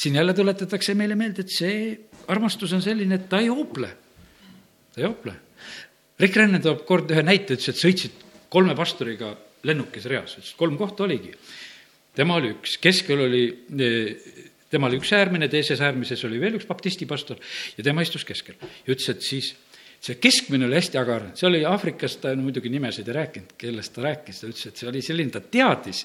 siin 0.01 0.17
jälle 0.17 0.33
tuletatakse 0.33 0.95
meile 0.97 1.15
meelde, 1.15 1.45
et 1.45 1.53
see 1.53 1.77
armastus 2.31 2.73
on 2.73 2.81
selline, 2.81 3.19
et 3.19 3.29
ta 3.29 3.41
ei 3.41 3.51
hoople. 3.53 3.91
ta 4.93 5.01
ei 5.03 5.07
hoople. 5.07 5.35
Rick 6.21 6.37
Rennen 6.37 6.61
toob 6.61 6.85
kord 6.85 7.11
ühe 7.13 7.23
näite, 7.25 7.57
ütles, 7.57 7.71
et 7.71 7.81
sõitsid 7.81 8.25
kolme 8.51 8.75
pastoriga 8.77 9.33
lennukis 9.67 10.05
reas, 10.09 10.37
ütles, 10.39 10.55
kolm 10.57 10.77
kohta 10.77 11.05
oligi. 11.05 11.33
tema 12.15 12.35
oli 12.41 12.55
üks, 12.55 12.77
keskel 12.81 13.27
oli 13.27 13.45
tema 14.71 14.87
oli 14.87 15.01
üks 15.01 15.11
äärmine, 15.15 15.49
teises 15.51 15.81
äärmises 15.83 16.23
oli 16.27 16.39
veel 16.41 16.55
üks 16.59 16.67
baptisti 16.69 17.07
pastor 17.09 17.41
ja 17.77 17.83
tema 17.85 18.05
istus 18.05 18.25
keskel 18.27 18.57
ja 18.61 18.93
ütles, 18.93 19.09
et 19.11 19.25
siis 19.25 19.51
see 20.01 20.17
keskmine 20.17 20.65
oli 20.65 20.79
hästi 20.79 20.97
agar, 20.97 21.27
see 21.37 21.45
oli 21.49 21.61
Aafrikast, 21.67 22.23
ta 22.23 22.33
muidugi 22.39 22.71
nimesid 22.73 23.09
ei 23.11 23.17
rääkinud, 23.19 23.53
kellest 23.61 23.93
ta 23.93 24.07
rääkis, 24.07 24.41
ta 24.41 24.49
ütles, 24.49 24.65
et 24.71 24.81
see 24.81 24.89
oli 24.89 25.03
selline, 25.05 25.33
ta 25.33 25.43
teadis, 25.45 26.01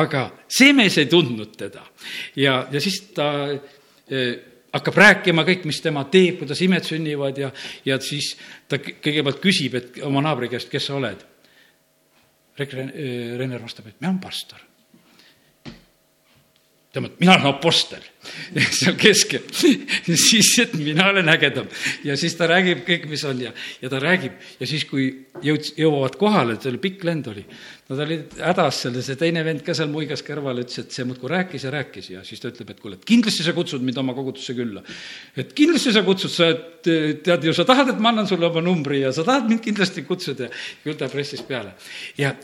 aga 0.00 0.26
see 0.50 0.74
mees 0.76 0.98
ei 1.00 1.08
tundnud 1.10 1.56
teda. 1.56 1.86
ja, 2.36 2.60
ja 2.72 2.84
siis 2.84 3.00
ta 3.16 3.30
eh, 3.48 4.30
hakkab 4.74 5.00
rääkima 5.00 5.46
kõik, 5.48 5.64
mis 5.70 5.80
tema 5.80 6.04
teeb, 6.12 6.42
kuidas 6.42 6.60
imed 6.66 6.84
sünnivad 6.86 7.40
ja, 7.40 7.50
ja 7.88 7.96
siis 8.04 8.34
ta 8.68 8.78
kõigepealt 8.82 9.40
küsib, 9.42 9.78
et 9.80 10.02
oma 10.06 10.22
naabri 10.24 10.52
käest, 10.52 10.70
kes 10.72 10.90
sa 10.90 10.98
oled. 11.00 11.28
Renner 12.60 13.62
vastab, 13.62 13.86
et 13.88 13.96
mina 14.02 14.10
olen 14.10 14.20
pastor 14.20 14.69
et 16.90 17.20
mina 17.20 17.36
olen 17.36 17.46
apostel. 17.52 18.02
Seal 18.80 18.96
keskel. 18.98 19.44
Siis, 19.54 20.48
et 20.58 20.72
mina 20.74 21.06
olen 21.12 21.28
ägedam. 21.30 21.68
Ja 22.04 22.16
siis 22.18 22.34
ta 22.34 22.48
räägib 22.50 22.82
kõik, 22.86 23.06
mis 23.10 23.22
on. 23.28 23.38
Ja, 23.44 23.52
ja 23.78 23.90
ta 23.92 24.00
räägib. 24.02 24.34
Ja 24.58 24.66
siis, 24.66 24.84
kui 24.90 25.06
jõud-, 25.46 25.70
jõuavad 25.78 26.18
kohale, 26.18 26.56
see 26.58 26.72
oli 26.72 26.82
pikk 26.82 27.06
lend 27.06 27.30
oli, 27.30 27.44
nad 27.92 28.02
olid 28.02 28.34
hädas 28.42 28.82
seal 28.82 28.98
ja 28.98 29.04
see 29.06 29.20
teine 29.22 29.46
vend 29.46 29.62
ka 29.66 29.76
seal 29.78 29.90
muigas 29.92 30.26
kõrval, 30.26 30.64
ütles, 30.64 30.82
et 30.82 30.98
see 30.98 31.06
muudkui 31.06 31.30
rääkis 31.30 31.68
ja 31.68 31.74
rääkis. 31.76 32.10
Ja 32.16 32.26
siis 32.26 32.42
ta 32.42 32.50
ütleb, 32.50 32.74
et 32.74 32.82
kuule, 32.82 32.98
et 32.98 33.06
kindlasti 33.06 33.46
sa 33.46 33.54
kutsud 33.54 33.86
mind 33.86 34.02
oma 34.02 34.18
kogudusse 34.18 34.58
külla. 34.58 34.82
et 35.38 35.54
kindlasti 35.54 35.94
sa 35.94 36.02
kutsud, 36.06 36.34
sa, 36.34 36.52
tead 36.82 37.46
ju, 37.46 37.54
sa 37.54 37.68
tahad, 37.70 37.94
et 37.94 38.02
ma 38.02 38.10
annan 38.10 38.26
sulle 38.26 38.50
oma 38.50 38.66
numbri 38.66 39.04
ja 39.04 39.14
sa 39.14 39.22
tahad 39.26 39.46
mind 39.46 39.62
kindlasti 39.62 40.02
kutsuda. 40.10 40.50
Ja 40.50 40.88
küll 40.90 40.98
ta 40.98 41.08
pressis 41.12 41.46
peale. 41.46 41.76
Ja 42.18 42.34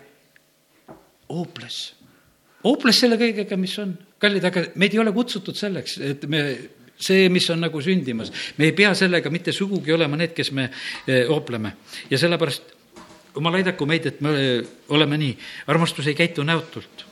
hooples, 1.26 1.96
hooples 2.62 3.02
selle 3.02 3.18
kõigega, 3.18 3.58
mis 3.58 3.74
on 3.82 3.96
kallid, 4.22 4.44
aga 4.48 4.64
meid 4.80 4.94
ei 4.94 5.02
ole 5.02 5.12
kutsutud 5.12 5.56
selleks, 5.58 5.98
et 6.04 6.24
me 6.30 6.42
see, 6.96 7.28
mis 7.28 7.48
on 7.52 7.60
nagu 7.60 7.80
sündimas, 7.84 8.32
me 8.56 8.70
ei 8.70 8.72
pea 8.76 8.94
sellega 8.96 9.30
mitte 9.30 9.52
sugugi 9.52 9.92
olema 9.92 10.16
need, 10.16 10.32
kes 10.36 10.52
me 10.56 10.70
oopleme 11.28 11.74
ja 12.10 12.18
sellepärast 12.18 12.72
jumal 13.36 13.58
aidaku 13.58 13.86
meid, 13.86 14.06
et 14.08 14.20
me 14.24 14.32
oleme 14.96 15.18
nii, 15.20 15.34
armastus 15.68 16.08
ei 16.08 16.16
käitu 16.16 16.44
näotult, 16.46 17.04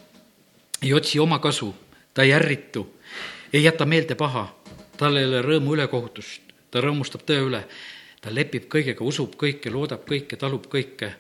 ei 0.83 0.95
otsi 0.97 1.21
oma 1.21 1.39
kasu, 1.39 1.75
ta 2.15 2.25
ei 2.25 2.33
ärritu, 2.33 2.87
ei 3.53 3.65
jäta 3.65 3.85
meelde 3.87 4.17
paha, 4.17 4.47
tal 4.97 5.21
ei 5.21 5.29
ole 5.29 5.43
rõõmu 5.45 5.77
ülekohutust, 5.77 6.55
ta 6.73 6.81
rõõmustab 6.81 7.27
tõe 7.29 7.45
üle, 7.45 7.61
ta 8.25 8.33
lepib 8.33 8.71
kõigega, 8.73 9.05
usub 9.05 9.37
kõike, 9.41 9.73
loodab 9.73 10.09
kõike, 10.09 10.41
talub 10.41 10.67
kõike. 10.73 11.13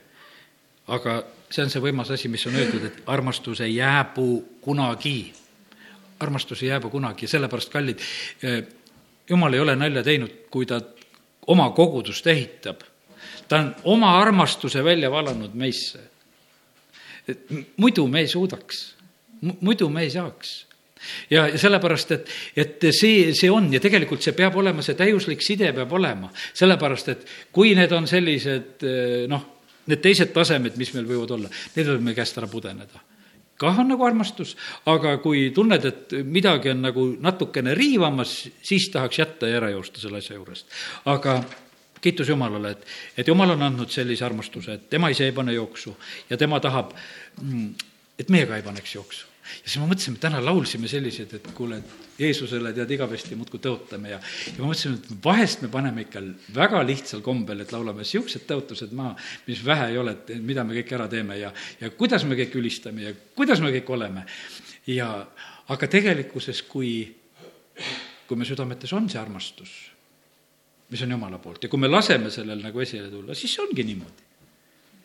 aga 0.88 1.22
see 1.50 1.62
on 1.64 1.70
see 1.70 1.80
võimas 1.80 2.10
asi, 2.10 2.28
mis 2.28 2.46
on 2.46 2.56
öeldud, 2.56 2.84
et 2.84 3.02
armastus 3.06 3.60
ei 3.60 3.76
jääbu 3.76 4.44
kunagi 4.60 5.32
armastus 6.20 6.62
ei 6.62 6.68
jääbu 6.68 6.90
kunagi, 6.90 7.26
sellepärast, 7.26 7.72
kallid, 7.72 8.02
eh, 8.42 8.62
jumal 9.28 9.52
ei 9.52 9.60
ole 9.60 9.76
nalja 9.76 10.02
teinud, 10.02 10.34
kui 10.50 10.66
ta 10.66 10.80
oma 11.46 11.70
kogudust 11.70 12.26
ehitab. 12.26 12.80
ta 13.48 13.58
on 13.58 13.74
oma 13.84 14.18
armastuse 14.20 14.84
välja 14.84 15.10
valanud 15.10 15.54
meisse. 15.54 15.98
muidu 17.76 18.06
me 18.08 18.20
ei 18.20 18.28
suudaks, 18.28 18.94
muidu 19.60 19.88
me 19.88 20.02
ei 20.02 20.10
saaks 20.10 20.66
ja, 21.30 21.48
ja 21.48 21.58
sellepärast, 21.58 22.10
et, 22.10 22.30
et 22.56 22.86
see, 22.90 23.32
see 23.34 23.50
on 23.50 23.72
ja 23.72 23.80
tegelikult 23.80 24.22
see 24.22 24.32
peab 24.32 24.56
olema, 24.56 24.82
see 24.82 24.94
täiuslik 24.94 25.42
side 25.42 25.72
peab 25.72 25.92
olema, 25.92 26.30
sellepärast 26.54 27.08
et 27.08 27.26
kui 27.52 27.74
need 27.74 27.92
on 27.92 28.06
sellised 28.08 28.84
eh, 28.84 29.24
noh, 29.28 29.48
need 29.86 30.00
teised 30.04 30.32
tasemed, 30.32 30.76
mis 30.80 30.94
meil 30.94 31.08
võivad 31.08 31.34
olla, 31.36 31.50
need 31.76 31.92
meie 32.00 32.16
käest 32.16 32.38
ära 32.40 32.48
pudeneda 32.48 33.02
kah 33.58 33.78
on 33.80 33.88
nagu 33.92 34.04
armastus, 34.04 34.56
aga 34.90 35.16
kui 35.22 35.50
tunned, 35.54 35.84
et 35.84 36.14
midagi 36.24 36.72
on 36.72 36.82
nagu 36.82 37.06
natukene 37.22 37.74
riivamas, 37.74 38.36
siis 38.62 38.88
tahaks 38.92 39.18
jätta 39.18 39.50
ja 39.50 39.60
ära 39.60 39.70
joosta 39.74 40.02
selle 40.02 40.22
asja 40.22 40.36
juurest. 40.36 40.66
aga 41.04 41.42
kiitus 42.04 42.28
Jumalale, 42.28 42.74
et, 42.74 42.86
et 43.16 43.28
Jumal 43.28 43.54
on 43.54 43.62
andnud 43.62 43.90
sellise 43.90 44.24
armastuse, 44.24 44.74
et 44.74 44.90
tema 44.90 45.08
ise 45.08 45.24
ei 45.24 45.32
pane 45.32 45.54
jooksu 45.54 45.96
ja 46.30 46.36
tema 46.36 46.60
tahab, 46.60 46.92
mm, 47.40 47.70
et 48.18 48.28
meie 48.28 48.46
ka 48.46 48.58
ei 48.58 48.66
paneks 48.66 48.94
jooksu 48.94 49.33
ja 49.44 49.68
siis 49.68 49.80
ma 49.80 49.88
mõtlesin, 49.90 50.16
täna 50.20 50.40
laulsime 50.44 50.88
sellised, 50.88 51.32
et 51.36 51.48
kuule, 51.56 51.78
et 51.82 52.20
Jeesusele 52.20 52.72
tead 52.76 52.90
igavesti 52.96 53.36
muudkui 53.36 53.60
tõotame 53.62 54.14
ja, 54.14 54.20
ja 54.48 54.56
ma 54.58 54.70
mõtlesin, 54.70 54.96
et 54.98 55.24
vahest 55.24 55.64
me 55.64 55.70
paneme 55.72 56.04
ikka 56.06 56.22
väga 56.56 56.82
lihtsal 56.86 57.24
kombel, 57.24 57.64
et 57.64 57.72
laulame 57.74 58.06
siuksed 58.08 58.46
tõotused 58.48 58.94
maha, 58.96 59.16
mis 59.48 59.64
vähe 59.66 59.90
ei 59.92 59.98
ole, 60.00 60.16
et 60.16 60.34
mida 60.40 60.64
me 60.64 60.76
kõik 60.78 60.94
ära 60.96 61.08
teeme 61.12 61.38
ja, 61.40 61.52
ja 61.80 61.90
kuidas 61.92 62.24
me 62.28 62.38
kõik 62.38 62.56
ülistame 62.60 63.08
ja 63.08 63.14
kuidas 63.36 63.62
me 63.64 63.72
kõik 63.74 63.90
oleme. 63.96 64.24
ja 64.86 65.10
aga 65.72 65.88
tegelikkuses, 65.88 66.62
kui, 66.68 66.94
kui 68.28 68.38
me 68.38 68.48
südametes 68.48 68.92
on 68.96 69.08
see 69.10 69.20
armastus, 69.20 69.72
mis 70.92 71.02
on 71.04 71.16
Jumala 71.16 71.40
poolt 71.42 71.64
ja 71.64 71.72
kui 71.72 71.80
me 71.80 71.90
laseme 71.90 72.30
sellel 72.30 72.62
nagu 72.62 72.80
esile 72.80 73.10
tulla, 73.10 73.34
siis 73.34 73.56
see 73.56 73.64
ongi 73.64 73.84
niimoodi. 73.84 74.28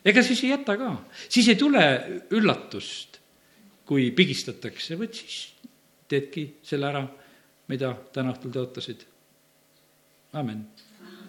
ega 0.04 0.22
siis 0.22 0.44
ei 0.44 0.54
jäta 0.54 0.76
ka, 0.80 0.94
siis 1.28 1.48
ei 1.48 1.58
tule 1.60 1.84
üllatust 2.30 3.09
kui 3.90 4.12
pigistatakse, 4.14 4.94
vot 4.98 5.16
siis 5.18 5.38
teedki 6.10 6.44
selle 6.62 6.86
ära, 6.86 7.00
mida 7.70 7.90
täna 8.14 8.34
õhtul 8.36 8.54
tõotasid. 8.54 9.02
amin 10.38 10.62